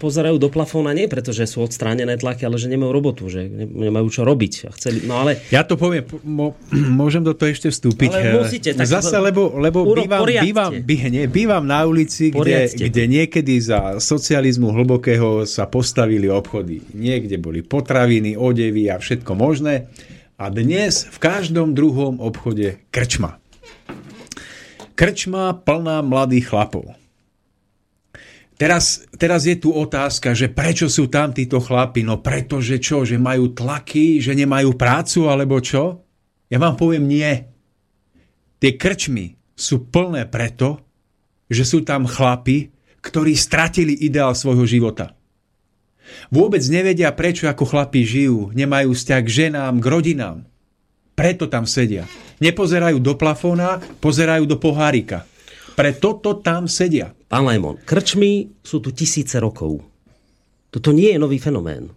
[0.00, 4.08] pozerajú do plafóna nie preto, že sú odstránené tlaky, ale že nemajú robotu, že nemajú
[4.08, 4.52] čo robiť.
[4.66, 5.36] A chceli, no ale...
[5.52, 6.08] Ja to poviem,
[7.00, 8.08] môžem do toho ešte vstúpiť.
[8.08, 8.72] Ale musíte.
[8.72, 14.00] Tak Zase, lebo, lebo bývam, bývam, bí, nie, bývam na ulici, kde, kde niekedy za
[14.00, 16.80] socializmu hlbokého sa postavili obchody.
[16.96, 19.92] Niekde boli potraviny, odevy a všetko možné
[20.44, 23.40] a dnes v každom druhom obchode krčma.
[24.92, 26.92] Krčma plná mladých chlapov.
[28.60, 32.04] Teraz, teraz je tu otázka, že prečo sú tam títo chlapi?
[32.04, 36.04] No pretože čo, že majú tlaky, že nemajú prácu alebo čo?
[36.52, 37.48] Ja vám poviem nie.
[38.60, 40.84] Tie krčmy sú plné preto,
[41.48, 42.68] že sú tam chlapi,
[43.00, 45.13] ktorí stratili ideál svojho života.
[46.28, 50.38] Vôbec nevedia, prečo ako chlapí žijú, nemajú vzťah k ženám, k rodinám.
[51.14, 52.08] Preto tam sedia.
[52.42, 55.22] Nepozerajú do plafóna, pozerajú do pohárika.
[55.74, 57.14] Preto to tam sedia.
[57.26, 59.82] Pán Lajmon, krčmy sú tu tisíce rokov.
[60.70, 61.90] Toto nie je nový fenomén.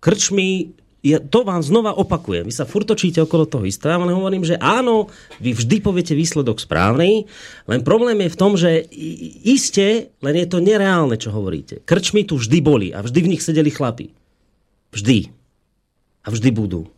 [0.00, 0.76] Krčmy
[1.14, 2.44] ja to vám znova opakujem.
[2.44, 5.08] Vy sa furt točíte okolo toho istého, ale hovorím, že áno,
[5.40, 7.24] vy vždy poviete výsledok správny,
[7.70, 8.84] len problém je v tom, že
[9.44, 11.80] iste, len je to nereálne, čo hovoríte.
[11.88, 14.12] Krčmy tu vždy boli a vždy v nich sedeli chlapi.
[14.92, 15.32] Vždy.
[16.24, 16.88] A vždy budú.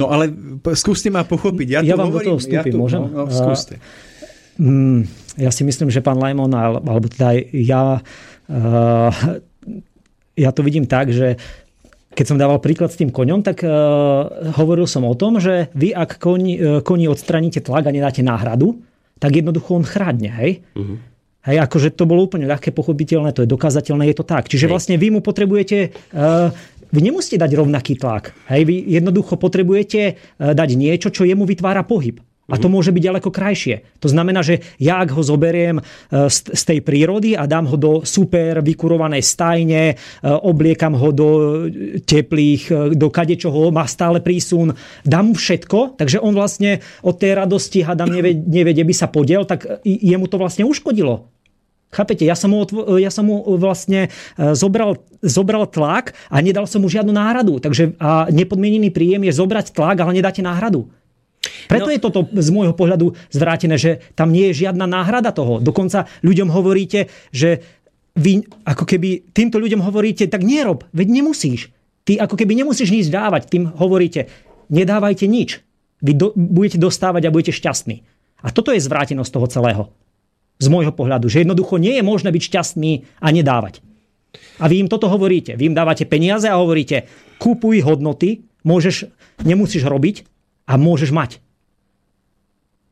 [0.00, 0.32] No ale
[0.78, 1.68] skúste ma pochopiť.
[1.68, 3.00] Ja, ja vám hovorím, do toho vstúpim, ja tu, môžem?
[3.04, 3.74] No, no, skúste.
[4.58, 5.04] Uh,
[5.36, 8.00] ja si myslím, že pán Lajmon, alebo teda ja,
[8.48, 9.12] uh,
[10.34, 11.36] ja to vidím tak, že
[12.18, 13.70] keď som dával príklad s tým koňom, tak uh,
[14.58, 18.82] hovoril som o tom, že vy ak koni, uh, koni odstraníte tlak a nedáte náhradu,
[19.22, 20.66] tak jednoducho on chrádne, hej?
[20.74, 20.98] Uh-huh.
[21.46, 24.50] Hej, akože to bolo úplne ľahké, pochopiteľné, to je dokázateľné, je to tak.
[24.50, 24.72] Čiže hej.
[24.74, 26.50] vlastne vy mu potrebujete uh,
[26.88, 28.34] vy nemusíte dať rovnaký tlak.
[28.50, 32.16] Hej, vy jednoducho potrebujete dať niečo, čo jemu vytvára pohyb.
[32.48, 33.84] A to môže byť ďaleko krajšie.
[34.00, 35.82] To znamená, že ja ak ho zoberiem e,
[36.32, 39.94] z tej prírody a dám ho do super vykurovanej stajne, e,
[40.24, 41.28] obliekam ho do
[42.08, 44.72] teplých, e, do kadečoho, má stále prísun,
[45.04, 49.12] dám mu všetko, takže on vlastne od tej radosti, hadám, nevie, nevie kde by sa
[49.12, 51.28] podiel, tak jemu to vlastne uškodilo.
[51.92, 52.64] Chápete, ja som mu,
[52.96, 57.64] ja som mu vlastne zobral, zobral tlak a nedal som mu žiadnu náhradu.
[57.64, 60.92] Takže a nepodmienený príjem je zobrať tlak, ale nedáte náhradu.
[61.66, 61.92] Preto no.
[61.92, 65.58] je toto z môjho pohľadu zvrátené, že tam nie je žiadna náhrada toho.
[65.58, 67.64] Dokonca ľuďom hovoríte, že
[68.14, 71.74] vy ako keby týmto ľuďom hovoríte, tak nerob, veď nemusíš.
[72.06, 74.30] Ty ako keby nemusíš nič dávať, tým hovoríte,
[74.70, 75.62] nedávajte nič.
[75.98, 78.06] Vy do, budete dostávať a budete šťastní.
[78.46, 79.84] A toto je zvrátenosť toho celého.
[80.58, 83.82] Z môjho pohľadu, že jednoducho nie je možné byť šťastný a nedávať.
[84.58, 85.54] A vy im toto hovoríte.
[85.54, 87.06] Vy im dávate peniaze a hovoríte,
[87.38, 89.10] kúpuj hodnoty, môžeš,
[89.46, 90.26] nemusíš robiť,
[90.68, 91.40] a môžeš mať.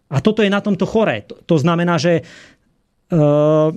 [0.07, 1.27] A toto je na tomto choré.
[1.27, 2.23] To, to znamená, že
[3.11, 3.75] uh,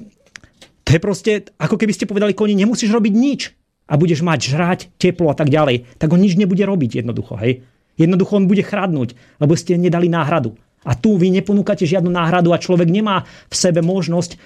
[0.85, 3.41] to je proste, ako keby ste povedali koni, nemusíš robiť nič
[3.89, 5.97] a budeš mať žrať, teplo a tak ďalej.
[5.97, 7.37] Tak on nič nebude robiť jednoducho.
[7.41, 7.65] Hej?
[7.97, 10.53] Jednoducho on bude chradnúť, lebo ste nedali náhradu.
[10.87, 14.39] A tu vy neponúkate žiadnu náhradu a človek nemá v sebe možnosť,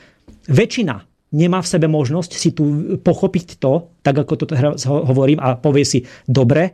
[0.49, 4.45] väčšina nemá v sebe možnosť si tu pochopiť to, tak ako to
[4.85, 6.73] hovorím a povie si, dobre,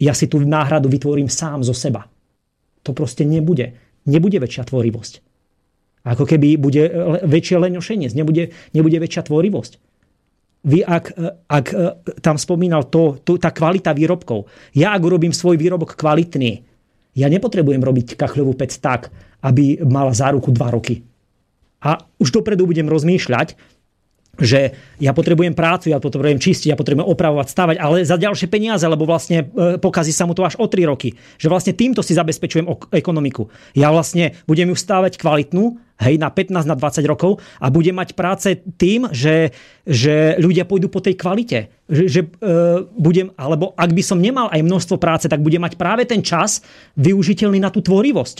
[0.00, 2.04] ja si tú náhradu vytvorím sám zo seba.
[2.84, 3.83] To proste nebude.
[4.04, 4.68] Nebude väčšia
[10.64, 11.12] vy ak,
[11.44, 11.66] ak
[12.24, 14.48] tam spomínal to, to, tá kvalita výrobkov.
[14.72, 16.64] Ja ak urobím svoj výrobok kvalitný,
[17.14, 19.12] ja nepotrebujem robiť kachľovú pec tak,
[19.44, 21.04] aby mala záruku 2 roky.
[21.84, 23.73] A už dopredu budem rozmýšľať,
[24.38, 28.84] že ja potrebujem prácu, ja potrebujem čistiť, ja potrebujem opravovať, stavať, ale za ďalšie peniaze,
[28.86, 31.14] lebo vlastne e, pokazí sa mu to až o 3 roky.
[31.38, 33.46] Že vlastne týmto si zabezpečujem ekonomiku.
[33.74, 38.18] Ja vlastne budem ju stávať kvalitnú, hej, na 15, na 20 rokov a budem mať
[38.18, 39.54] práce tým, že,
[39.86, 41.70] že ľudia pôjdu po tej kvalite.
[41.86, 45.78] Že, že uh, budem, alebo ak by som nemal aj množstvo práce, tak budem mať
[45.78, 46.64] práve ten čas
[46.98, 48.36] využiteľný na tú tvorivosť.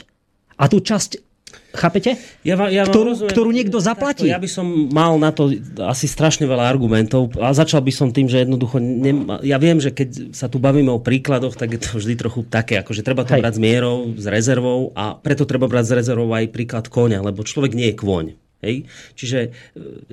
[0.59, 1.34] A tú časť
[1.75, 2.15] Chápete?
[2.47, 4.31] Ja, ja ktorú, rozumiem, ktorú niekto zaplatí.
[4.31, 5.51] ja by som mal na to
[5.83, 8.79] asi strašne veľa argumentov a začal by som tým, že jednoducho...
[8.79, 12.47] Nem, ja viem, že keď sa tu bavíme o príkladoch, tak je to vždy trochu
[12.47, 13.43] také, ako že treba to Hej.
[13.43, 17.43] brať s mierou, s rezervou a preto treba brať s rezervou aj príklad konia, lebo
[17.43, 18.44] človek nie je kôň.
[18.65, 18.89] Hej?
[19.15, 19.51] Čiže e,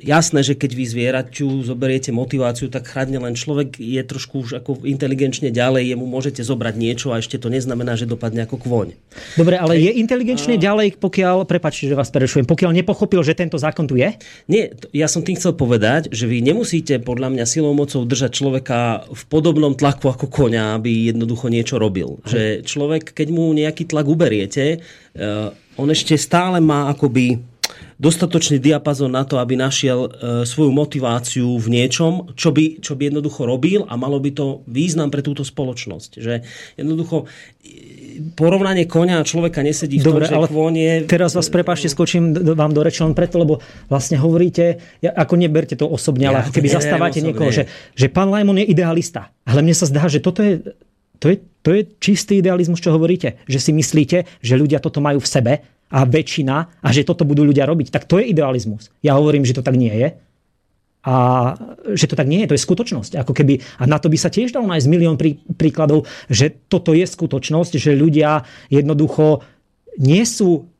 [0.04, 4.84] jasné, že keď vy zvieraťu zoberiete motiváciu, tak chradne len človek je trošku už ako
[4.84, 8.88] inteligenčne ďalej, jemu môžete zobrať niečo a ešte to neznamená, že dopadne ako kvoň.
[9.40, 9.88] Dobre, ale Hej?
[9.88, 10.62] je inteligenčne a...
[10.62, 14.12] ďalej, pokiaľ, prepačte, že vás prešujem, pokiaľ nepochopil, že tento zákon tu je?
[14.52, 19.08] Nie, ja som tým chcel povedať, že vy nemusíte podľa mňa silou mocou držať človeka
[19.08, 22.20] v podobnom tlaku ako koňa, aby jednoducho niečo robil.
[22.26, 22.30] Hej.
[22.32, 27.51] Že človek, keď mu nejaký tlak uberiete, uh, on ešte stále má akoby
[28.02, 30.10] dostatočný diapazon na to, aby našiel e,
[30.50, 35.14] svoju motiváciu v niečom, čo by, čo by jednoducho robil a malo by to význam
[35.14, 36.18] pre túto spoločnosť.
[36.18, 36.34] Že
[36.82, 37.30] jednoducho
[37.62, 40.94] e, porovnanie konia a človeka nesedí v Dobre, tom, že ale je...
[41.06, 45.78] teraz vás prepášte, skočím vám do reči len preto, lebo vlastne hovoríte, ja, ako neberte
[45.78, 49.30] to osobne, ja, ale keby zastávate niekoho, že, že pán Lajmon je idealista.
[49.46, 50.74] Ale mne sa zdá, že toto je,
[51.22, 53.38] to je, to je čistý idealizmus, čo hovoríte.
[53.46, 55.54] Že si myslíte, že ľudia toto majú v sebe
[55.92, 57.92] a väčšina a že toto budú ľudia robiť.
[57.92, 58.90] Tak to je idealizmus.
[59.04, 60.10] Ja hovorím, že to tak nie je.
[61.02, 61.16] A
[61.98, 63.18] že to tak nie je, to je skutočnosť.
[63.26, 66.94] Ako keby, a na to by sa tiež dalo nájsť milión prí, príkladov, že toto
[66.94, 69.42] je skutočnosť, že ľudia jednoducho
[69.98, 70.72] nie sú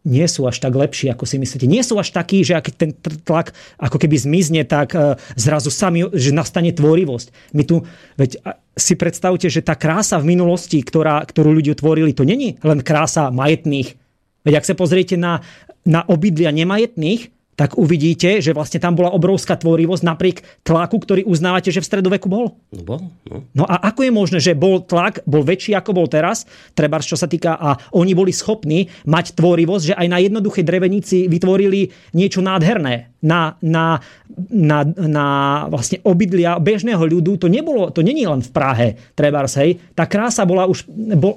[0.00, 1.68] nie sú až tak lepší, ako si myslíte.
[1.68, 6.08] Nie sú až takí, že ak ten tlak ako keby zmizne, tak uh, zrazu sami,
[6.16, 7.52] že nastane tvorivosť.
[7.52, 7.84] My tu,
[8.16, 8.40] veď
[8.80, 13.28] si predstavte, že tá krása v minulosti, ktorá, ktorú ľudia tvorili, to není len krása
[13.28, 13.99] majetných
[14.46, 15.44] Veď ak sa pozriete na,
[15.84, 17.28] na obydlia nemajetných,
[17.60, 22.24] tak uvidíte, že vlastne tam bola obrovská tvorivosť napriek tlaku, ktorý uznávate, že v stredoveku
[22.24, 22.56] bol.
[22.72, 23.00] No bol.
[23.28, 23.44] No.
[23.52, 27.20] no a ako je možné, že bol tlak, bol väčší ako bol teraz, treba čo
[27.20, 32.40] sa týka, a oni boli schopní mať tvorivosť, že aj na jednoduché drevenici vytvorili niečo
[32.40, 33.12] nádherné.
[33.20, 34.00] Na, na,
[34.48, 35.26] na, na
[35.68, 39.76] vlastne obydlia bežného ľudu, to nebolo, to není len v Prahe, treba hej.
[39.92, 40.88] Tá krása bola už,
[41.20, 41.36] bol,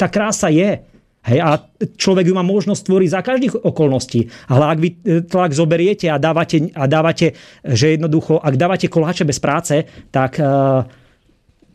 [0.00, 0.80] tá krása je
[1.28, 1.60] Hej, a
[2.00, 4.32] človek ju má možnosť tvoriť za každých okolností.
[4.48, 4.96] Ale ak vy e,
[5.28, 10.56] tlak zoberiete a dávate, a dávate že jednoducho, ak dávate koláče bez práce, tak, e,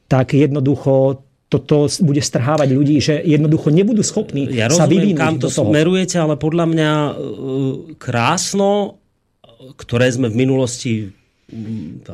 [0.09, 1.21] tak jednoducho
[1.53, 6.33] toto bude strhávať ľudí, že jednoducho nebudú schopní ja sa vyvinúť kam to smerujete, ale
[6.33, 7.11] podľa mňa e,
[8.01, 8.97] krásno,
[9.77, 10.93] ktoré sme v minulosti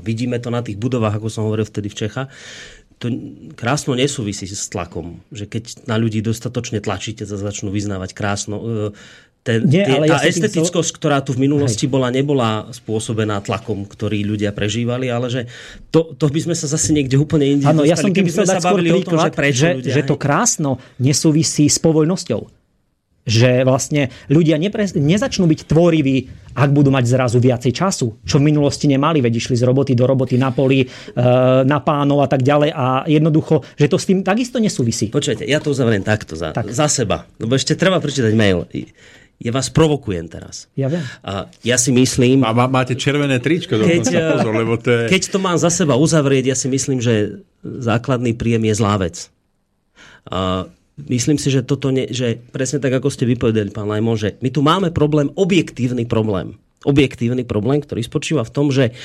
[0.03, 2.27] vidíme to na tých budovách, ako som hovoril vtedy v Čechách,
[2.99, 3.07] to
[3.55, 5.23] krásno nesúvisí s tlakom.
[5.31, 8.55] Že keď na ľudí dostatočne tlačíte, sa začnú vyznávať krásno.
[8.59, 8.67] E,
[9.39, 10.97] ten, Nie, tie, tá ja estetickosť, chcel...
[10.99, 11.95] ktorá tu v minulosti Hej.
[11.95, 15.41] bola, nebola spôsobená tlakom, ktorý ľudia prežívali, ale že
[15.95, 18.59] to, to by sme sa zase niekde úplne inde Áno, ja som tým chcel dať
[18.59, 22.59] skôr príklad, že, že, ľudia, že to krásno nesúvisí s povoľnosťou
[23.30, 26.18] že vlastne ľudia nepre, nezačnú byť tvoriví,
[26.57, 30.10] ak budú mať zrazu viacej času, čo v minulosti nemali, veď išli z roboty do
[30.10, 30.88] roboty na poli, e,
[31.64, 35.14] na pánov a tak ďalej a jednoducho, že to s tým takisto nesúvisí.
[35.14, 36.73] Počujete, ja to uzavriem takto za, tak.
[36.73, 38.65] za seba, lebo ešte treba prečítať mail.
[39.39, 40.68] Ja vás provokujem teraz.
[40.76, 40.99] Ja viem.
[41.23, 42.43] A ja si myslím...
[42.43, 45.01] A má, máte červené tričko keď, pozor, lebo to je...
[45.07, 49.31] Keď to mám za seba uzavrieť, ja si myslím, že základný príjem je zlá vec.
[50.27, 50.68] A
[51.07, 54.49] myslím si, že toto ne, že presne tak, ako ste vypovedali, pán Lajmon, že my
[54.51, 56.59] tu máme problém, objektívny problém.
[56.88, 58.95] Objektívny problém, ktorý spočíva v tom, že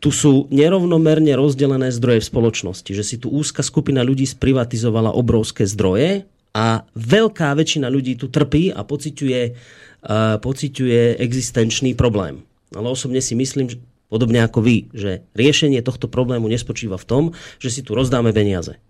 [0.00, 2.88] tu sú nerovnomerne rozdelené zdroje v spoločnosti.
[2.88, 6.24] Že si tu úzka skupina ľudí sprivatizovala obrovské zdroje
[6.56, 12.48] a veľká väčšina ľudí tu trpí a pociťuje, uh, pociťuje existenčný problém.
[12.72, 17.24] Ale osobne si myslím, že podobne ako vy, že riešenie tohto problému nespočíva v tom,
[17.60, 18.80] že si tu rozdáme peniaze.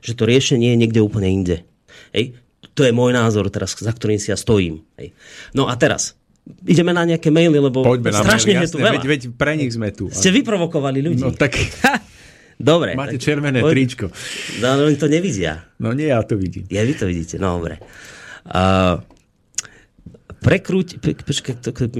[0.00, 1.56] Že to riešenie je niekde úplne inde.
[2.12, 2.36] Hej.
[2.74, 4.86] To je môj názor teraz, za ktorým si ja stojím.
[4.98, 5.14] Hej.
[5.54, 6.14] No a teraz,
[6.64, 8.94] ideme na nejaké maily, lebo Poďme strašne maily, je tu veľa.
[8.98, 10.08] Veď, veď pre nich sme tu.
[10.08, 11.22] Ste vyprovokovali ľudí.
[11.22, 11.58] No tak...
[12.58, 12.98] Dobre.
[12.98, 14.06] Máte tak, červené poď, tričko.
[14.58, 15.62] No, no, oni to nevidia.
[15.78, 16.66] No nie, ja to vidím.
[16.66, 17.78] Ja vy to vidíte, no dobre.
[18.42, 18.98] Uh,
[20.42, 20.98] prekrúť,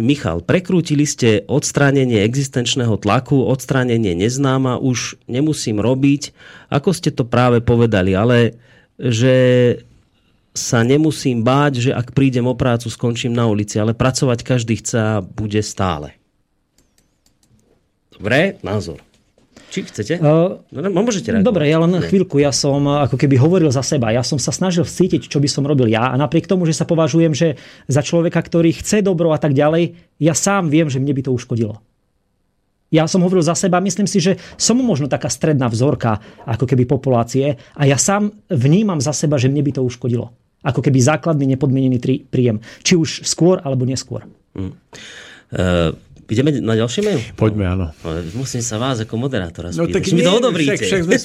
[0.03, 6.35] Michal, prekrútili ste odstránenie existenčného tlaku, odstránenie neznáma, už nemusím robiť,
[6.75, 8.59] ako ste to práve povedali, ale
[8.99, 9.35] že
[10.59, 14.97] sa nemusím báť, že ak prídem o prácu, skončím na ulici, ale pracovať každý chce
[14.99, 16.19] a bude stále.
[18.11, 18.99] Dobre, názor.
[19.69, 20.15] Či chcete?
[20.19, 21.45] Uh, No, môžete reagovať.
[21.45, 24.11] Dobre, ja len chvíľku, ja som uh, ako keby hovoril za seba.
[24.11, 26.89] Ja som sa snažil cítiť, čo by som robil ja a napriek tomu, že sa
[26.89, 31.13] považujem, že za človeka, ktorý chce dobro a tak ďalej, ja sám viem, že mne
[31.13, 31.85] by to uškodilo.
[32.89, 36.89] Ja som hovoril za seba, myslím si, že som možno taká stredná vzorka ako keby
[36.89, 40.33] populácie a ja sám vnímam za seba, že mne by to uškodilo.
[40.67, 41.99] Ako keby základný nepodmienený
[42.29, 42.59] príjem.
[42.83, 44.27] Či už skôr alebo neskôr.
[44.55, 45.95] Uh,
[46.29, 47.21] ideme na ďalší mail?
[47.35, 47.87] Poďme, áno.
[48.05, 49.95] No, Musím sa vás ako moderátora No spýtať.
[49.97, 50.77] tak či mi to odobríte?
[50.77, 51.17] však, však sme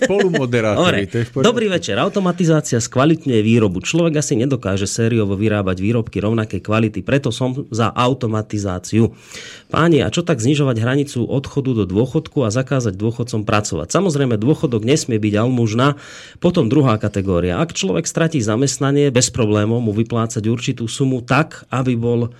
[1.19, 1.45] v poriadku.
[1.45, 1.95] dobrý večer.
[1.99, 3.84] Automatizácia skvalitňuje výrobu.
[3.84, 9.11] Človek asi nedokáže sériovo vyrábať výrobky rovnakej kvality, preto som za automatizáciu.
[9.67, 13.91] Páni, a čo tak znižovať hranicu odchodu do dôchodku a zakázať dôchodcom pracovať?
[13.91, 15.99] Samozrejme, dôchodok nesmie byť almužna.
[16.39, 17.59] Potom druhá kategória.
[17.59, 22.31] Ak človek stratí zamestnanie, bez problémov mu vyplácať určitú sumu tak, aby bol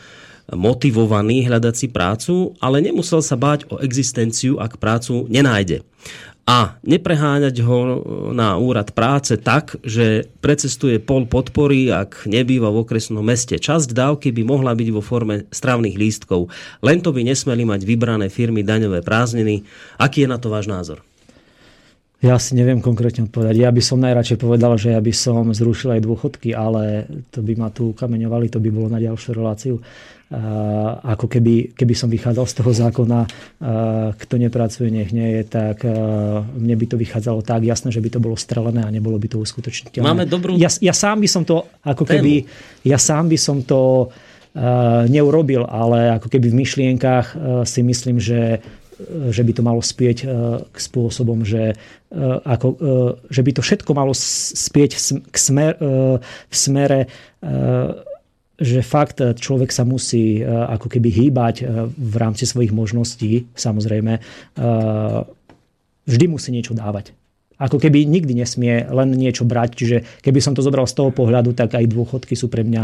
[0.52, 5.88] motivovaný hľadať si prácu, ale nemusel sa báť o existenciu, ak prácu nenájde.
[6.44, 8.03] A nepreháňať ho
[8.36, 13.56] na úrad práce tak, že precestuje pol podpory, ak nebýva v okresnom meste.
[13.56, 16.52] Časť dávky by mohla byť vo forme stravných lístkov.
[16.84, 19.64] Len to by nesmeli mať vybrané firmy daňové prázdniny.
[19.95, 20.99] Aký je na to váš názor?
[22.24, 23.56] Ja si neviem konkrétne odpovedať.
[23.60, 27.56] Ja by som najradšej povedal, že ja by som zrušil aj dôchodky, ale to by
[27.56, 29.80] ma tu kameňovali, to by bolo na ďalšiu reláciu.
[31.04, 33.20] Ako keby, keby som vychádzal z toho zákona,
[34.18, 35.86] kto nepracuje, nech nie je, tak
[36.58, 39.38] mne by to vychádzalo tak jasné, že by to bolo strelené a nebolo by to
[39.38, 40.02] uskutočniteľné.
[40.02, 42.10] Máme dobrú- Ja, ja sám by som to, ako Tému.
[42.18, 42.34] keby,
[42.88, 44.10] ja sám by som to
[45.10, 47.34] neurobil, ale ako keby v myšlienkach
[47.66, 48.62] si myslím, že
[49.34, 50.18] že by to malo spieť
[50.70, 51.74] k spôsobom, že,
[52.45, 52.68] ako,
[53.28, 54.91] že by to všetko malo spieť
[55.28, 55.74] k smer,
[56.22, 57.10] v smere,
[58.58, 63.50] že fakt eh, človek sa musí eh, ako keby hýbať eh, v rámci svojich možností,
[63.58, 64.22] samozrejme,
[66.04, 67.16] vždy musí niečo dávať.
[67.54, 69.70] Ako keby nikdy nesmie len niečo brať.
[69.78, 72.84] Čiže keby som to zobral z toho pohľadu, tak aj dôchodky sú pre mňa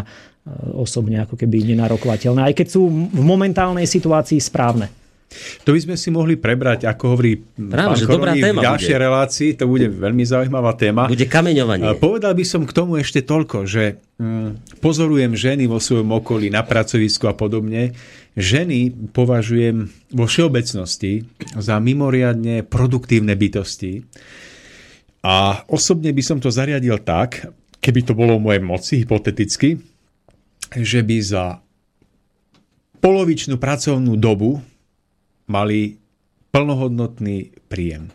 [0.77, 2.47] osobne ako keby nenarokovateľné.
[2.47, 4.87] Aj keď sú v momentálnej situácii správne.
[5.61, 8.65] To by sme si mohli prebrať, ako hovorí Práve, pán že dobrá Koroni téma v
[8.65, 9.03] ďalšej bude.
[9.05, 9.49] relácii.
[9.61, 11.05] To bude veľmi zaujímavá téma.
[11.05, 11.85] Bude kameňovanie.
[11.85, 16.49] A Povedal by som k tomu ešte toľko, že mm, pozorujem ženy vo svojom okolí,
[16.49, 17.93] na pracovisku a podobne.
[18.33, 24.01] Ženy považujem vo všeobecnosti za mimoriadne produktívne bytosti.
[25.21, 27.53] A osobne by som to zariadil tak,
[27.83, 29.77] keby to bolo v mojej moci, hypoteticky,
[30.73, 31.43] že by za
[32.99, 34.63] polovičnú pracovnú dobu
[35.49, 35.97] mali
[36.53, 38.13] plnohodnotný príjem.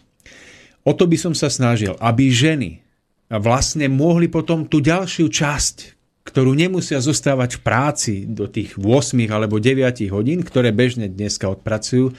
[0.86, 2.84] O to by som sa snažil, aby ženy
[3.28, 5.76] vlastne mohli potom tú ďalšiu časť,
[6.24, 12.12] ktorú nemusia zostávať v práci do tých 8 alebo 9 hodín, ktoré bežne dneska odpracujú,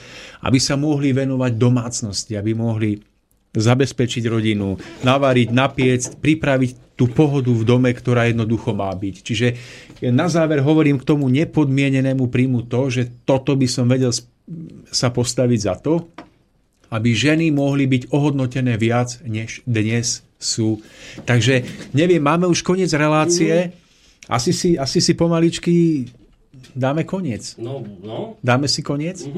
[0.46, 3.02] aby sa mohli venovať domácnosti, aby mohli
[3.56, 9.16] zabezpečiť rodinu, navariť, napiecť, pripraviť tú pohodu v dome, ktorá jednoducho má byť.
[9.24, 9.48] Čiže
[10.12, 14.12] na záver hovorím k tomu nepodmienenému príjmu to, že toto by som vedel
[14.94, 16.10] sa postaviť za to,
[16.94, 20.80] aby ženy mohli byť ohodnotené viac, než dnes sú.
[21.26, 21.66] Takže
[21.98, 23.74] neviem, máme už koniec relácie.
[24.30, 26.06] Asi si, asi si pomaličky
[26.76, 27.56] dáme koniec.
[27.58, 28.38] No, no.
[28.44, 29.22] Dáme si koniec?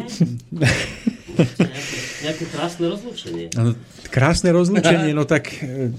[2.26, 3.54] Nejaké krásne rozlúčenie.
[3.54, 3.78] No,
[4.10, 5.94] krásne rozlúčenie, no tak e,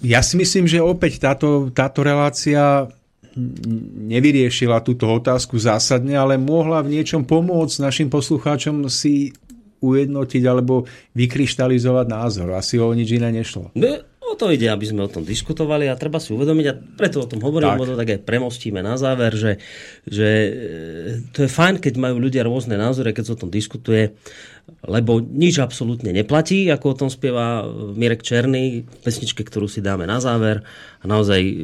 [0.00, 2.88] ja si myslím, že opäť táto, táto relácia
[4.12, 9.32] nevyriešila túto otázku zásadne, ale mohla v niečom pomôcť našim poslucháčom si
[9.82, 10.86] ujednotiť alebo
[11.18, 12.54] vykryštalizovať názor.
[12.54, 13.74] Asi o nič iné nešlo.
[13.74, 13.90] No,
[14.32, 17.28] o to ide, aby sme o tom diskutovali a treba si uvedomiť, a preto o
[17.28, 19.52] tom hovorím, lebo to tak aj premostíme na záver, že,
[20.08, 20.50] že e,
[21.36, 24.16] to je fajn, keď majú ľudia rôzne názory, keď sa o tom diskutuje,
[24.82, 27.62] lebo nič absolútne neplatí, ako o tom spieva
[27.92, 30.66] Mirek Černý v pesničke, ktorú si dáme na záver.
[30.98, 31.54] A naozaj e,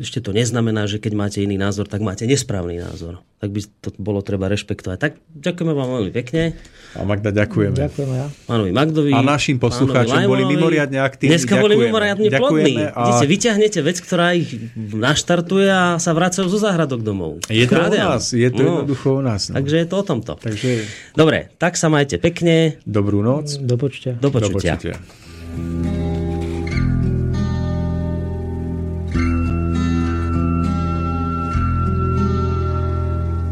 [0.00, 3.22] ešte to neznamená, že keď máte iný názor, tak máte nesprávny názor.
[3.36, 4.98] Tak by to bolo treba rešpektovať.
[4.98, 6.54] Tak ďakujeme vám veľmi pekne.
[6.92, 7.74] A Magda, ďakujeme.
[7.74, 8.26] Ďakujem ja.
[8.44, 9.10] Pánovi Magdovi.
[9.10, 11.34] A našim poslucháčom boli mimoriadne aktívni.
[11.34, 11.86] Dneska boli Ďakujeme.
[11.88, 12.74] mimoriadne plodní.
[12.76, 17.42] Ďakujeme a- Vidíte, vyťahnete vec, ktorá ich naštartuje a sa vracajú zo záhradok domov.
[17.46, 18.06] Je to o Krádeľ.
[18.12, 19.42] nás, je to No, jednoducho o nás.
[19.48, 19.58] No.
[19.58, 20.32] Takže je to o tomto.
[20.36, 20.70] Takže
[21.12, 22.80] Dobre, tak sa majte pekne.
[22.84, 23.56] dobrú noc.
[23.60, 24.16] Do počutia.
[24.16, 24.76] Do Do počutia.
[24.76, 24.96] počutia.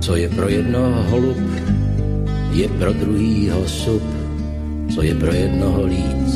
[0.01, 1.39] Co je pro jednoho holub,
[2.51, 4.03] je pro druhýho sup,
[4.95, 6.31] co je pro jednoho líc,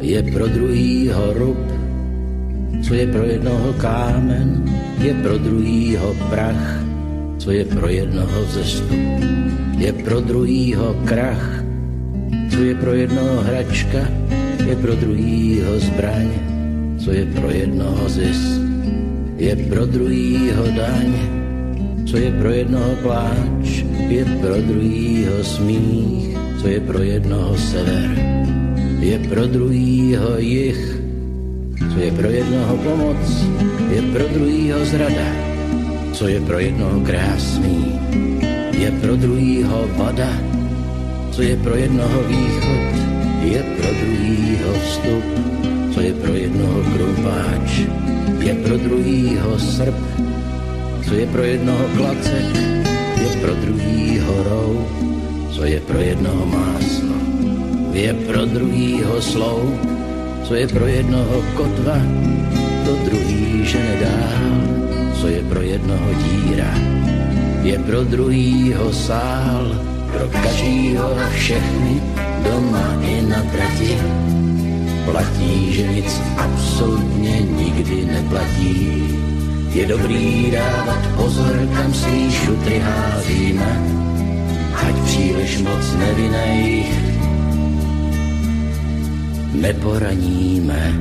[0.00, 1.58] je pro druhýho rub,
[2.86, 4.62] co je pro jednoho kámen,
[5.02, 6.84] je pro druhýho prach,
[7.46, 8.90] co je pro jednoho zestup,
[9.78, 11.62] je pro druhýho krach,
[12.50, 14.02] co je pro jednoho hračka,
[14.66, 16.26] je pro druhýho zbraň,
[16.98, 18.50] co je pro jednoho zisk,
[19.38, 21.08] je pro druhýho daň,
[22.10, 28.10] co je pro jednoho pláč, je pro druhýho smích, co je pro jednoho sever,
[28.98, 30.98] je pro druhýho jich,
[31.94, 33.22] co je pro jednoho pomoc,
[33.94, 35.45] je pro druhýho zrada,
[36.16, 38.00] co je pro jednoho krásný,
[38.72, 40.32] je pro druhýho vada,
[41.30, 42.92] co je pro jednoho východ,
[43.44, 45.26] je pro druhýho vstup,
[45.92, 47.68] co je pro jednoho krumpáč,
[48.40, 50.00] je pro druhýho srp,
[51.04, 52.48] co je pro jednoho klacek,
[53.20, 54.88] je pro druhýho rou,
[55.52, 57.16] co je pro jednoho máslo,
[57.92, 59.80] je pro druhýho sloup,
[60.48, 62.00] co je pro jednoho kotva,
[62.88, 64.75] to druhý žene dál,
[65.20, 66.74] co je pro jednoho díra,
[67.62, 69.64] je pro druhýho sál,
[70.12, 72.02] pro každýho všechny,
[72.44, 73.98] doma i na trati.
[75.04, 79.02] Platí, že nic absolutně nikdy neplatí.
[79.74, 83.70] Je dobrý dávat pozor, kam svý šutry házíme,
[84.74, 86.86] ať příliš moc nevinej
[89.56, 90.92] neporaníme.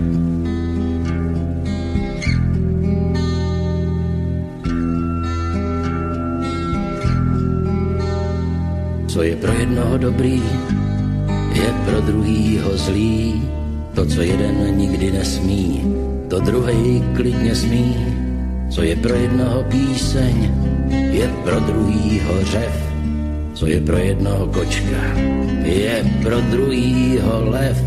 [9.16, 10.44] Co je pro jednoho dobrý,
[11.56, 13.48] je pro druhýho zlý.
[13.96, 15.88] To, co jeden nikdy nesmí,
[16.28, 17.96] to druhý klidně smí.
[18.70, 20.52] Co je pro jednoho píseň,
[20.92, 22.76] je pro druhýho řev.
[23.54, 25.04] Co je pro jednoho kočka,
[25.64, 27.80] je pro druhýho lev.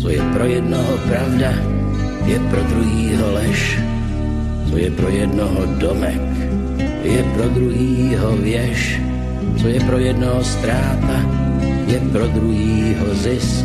[0.00, 1.52] Co je pro jednoho pravda,
[2.24, 3.80] je pro druhýho lež.
[4.70, 6.24] Co je pro jednoho domek,
[7.04, 9.00] je pro druhýho věž.
[9.60, 11.18] Co je pro jednoho ztráta,
[11.86, 13.64] je pro druhýho zisk.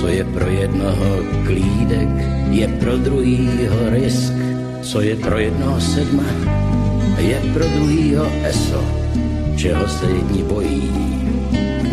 [0.00, 1.10] Co je pro jednoho
[1.46, 2.08] klídek,
[2.50, 4.32] je pro druhýho risk.
[4.82, 6.28] Co je pro jednoho sedma,
[7.18, 8.84] je pro druhýho eso.
[9.56, 10.92] Čeho se jedni bojí,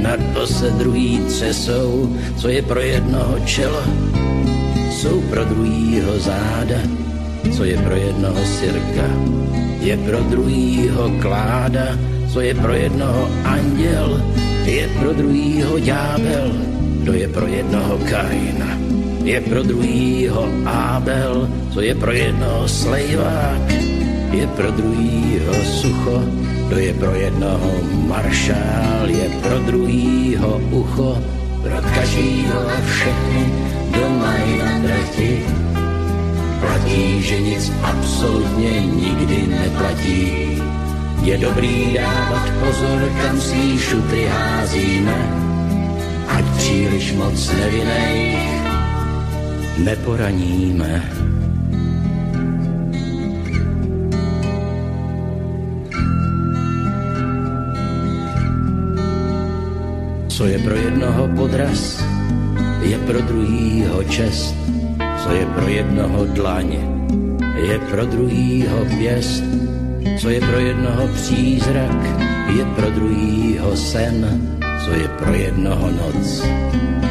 [0.01, 2.17] na to se druhý třesou.
[2.37, 3.83] Co je pro jednoho čelo,
[4.91, 6.81] jsou pro druhýho záda.
[7.55, 9.07] Co je pro jednoho sirka,
[9.81, 11.97] je pro druhýho kláda
[12.31, 14.23] co je pro jednoho anděl,
[14.65, 16.51] je pro druhýho ďábel,
[17.05, 18.71] to je pro jednoho Kaina,
[19.23, 23.71] je pro druhýho Ábel, co je pro jednoho slejvák,
[24.31, 26.23] je pro druhýho sucho,
[26.69, 27.71] to je pro jednoho
[28.07, 31.19] maršál, je pro druhýho ucho,
[31.63, 33.43] pro každýho všechny,
[33.91, 35.33] doma i na trati.
[36.59, 40.51] Platí, že nic absolutně nikdy neplatí
[41.21, 45.17] je dobrý dávat pozor, kam svý šutry házíme,
[46.27, 48.37] ať příliš moc nevinej
[49.77, 51.03] neporaníme.
[60.27, 62.01] Co je pro jednoho podraz,
[62.81, 64.55] je pro druhýho čest,
[65.23, 66.69] co je pro jednoho dlaň,
[67.69, 69.43] je pro druhýho pěst,
[70.17, 72.01] co je pro jednoho přízrak,
[72.57, 74.41] je pro druhýho sen,
[74.85, 76.43] co je pro jednoho noc,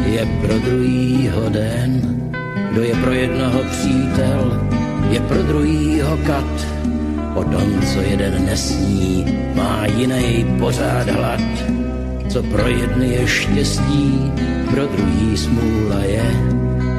[0.07, 2.03] je pro druhýho den,
[2.73, 4.61] kdo je pro jednoho přítel,
[5.11, 6.67] je pro druhýho kat.
[7.35, 11.41] O tom, co jeden nesní, má jiný pořád hlad.
[12.29, 14.33] Co pro jedny je štěstí,
[14.71, 16.25] pro druhý smůla je.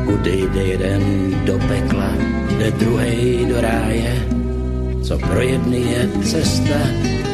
[0.05, 1.01] Kudy jde jeden
[1.45, 2.11] do pekla,
[2.57, 4.40] jde druhý do ráje
[5.12, 6.80] co pro jedny je cesta,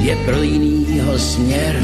[0.02, 1.76] je pro jinýho směr.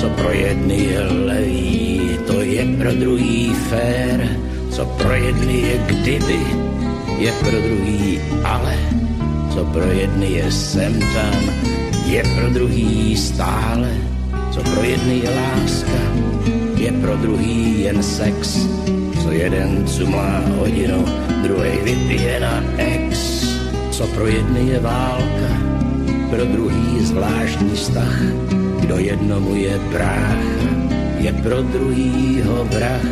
[0.00, 4.28] Co pro jedny je levý, to je pro druhý fér.
[4.70, 6.40] Co pro jedny je kdyby,
[7.18, 8.76] je pro druhý ale.
[9.54, 11.40] Co pro jedny je sem tam,
[12.04, 13.96] je pro druhý stále.
[14.52, 16.00] Co pro jedny je láska,
[16.76, 18.68] je pro druhý jen sex.
[19.22, 21.04] Co jeden cumlá hodinu,
[21.42, 23.33] druhý vypije na ex
[23.94, 25.50] co pro jedny je válka,
[26.30, 28.22] pro druhý zvláštní vztah.
[28.80, 30.66] Kdo jednomu je brácha,
[31.18, 33.06] je pro druhýho vrah.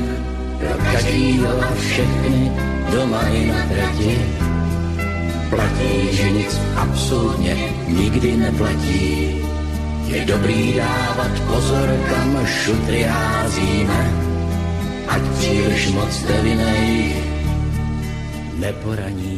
[0.59, 2.51] Pro každýho všechny
[2.91, 4.19] doma i na trati.
[5.51, 7.57] Platí, že nic absolutně
[7.89, 9.39] nikdy neplatí.
[10.07, 14.11] Je dobrý dávat pozor, kam šutry házíme,
[15.09, 17.15] ať příliš moc devinej
[18.59, 19.32] neporaní.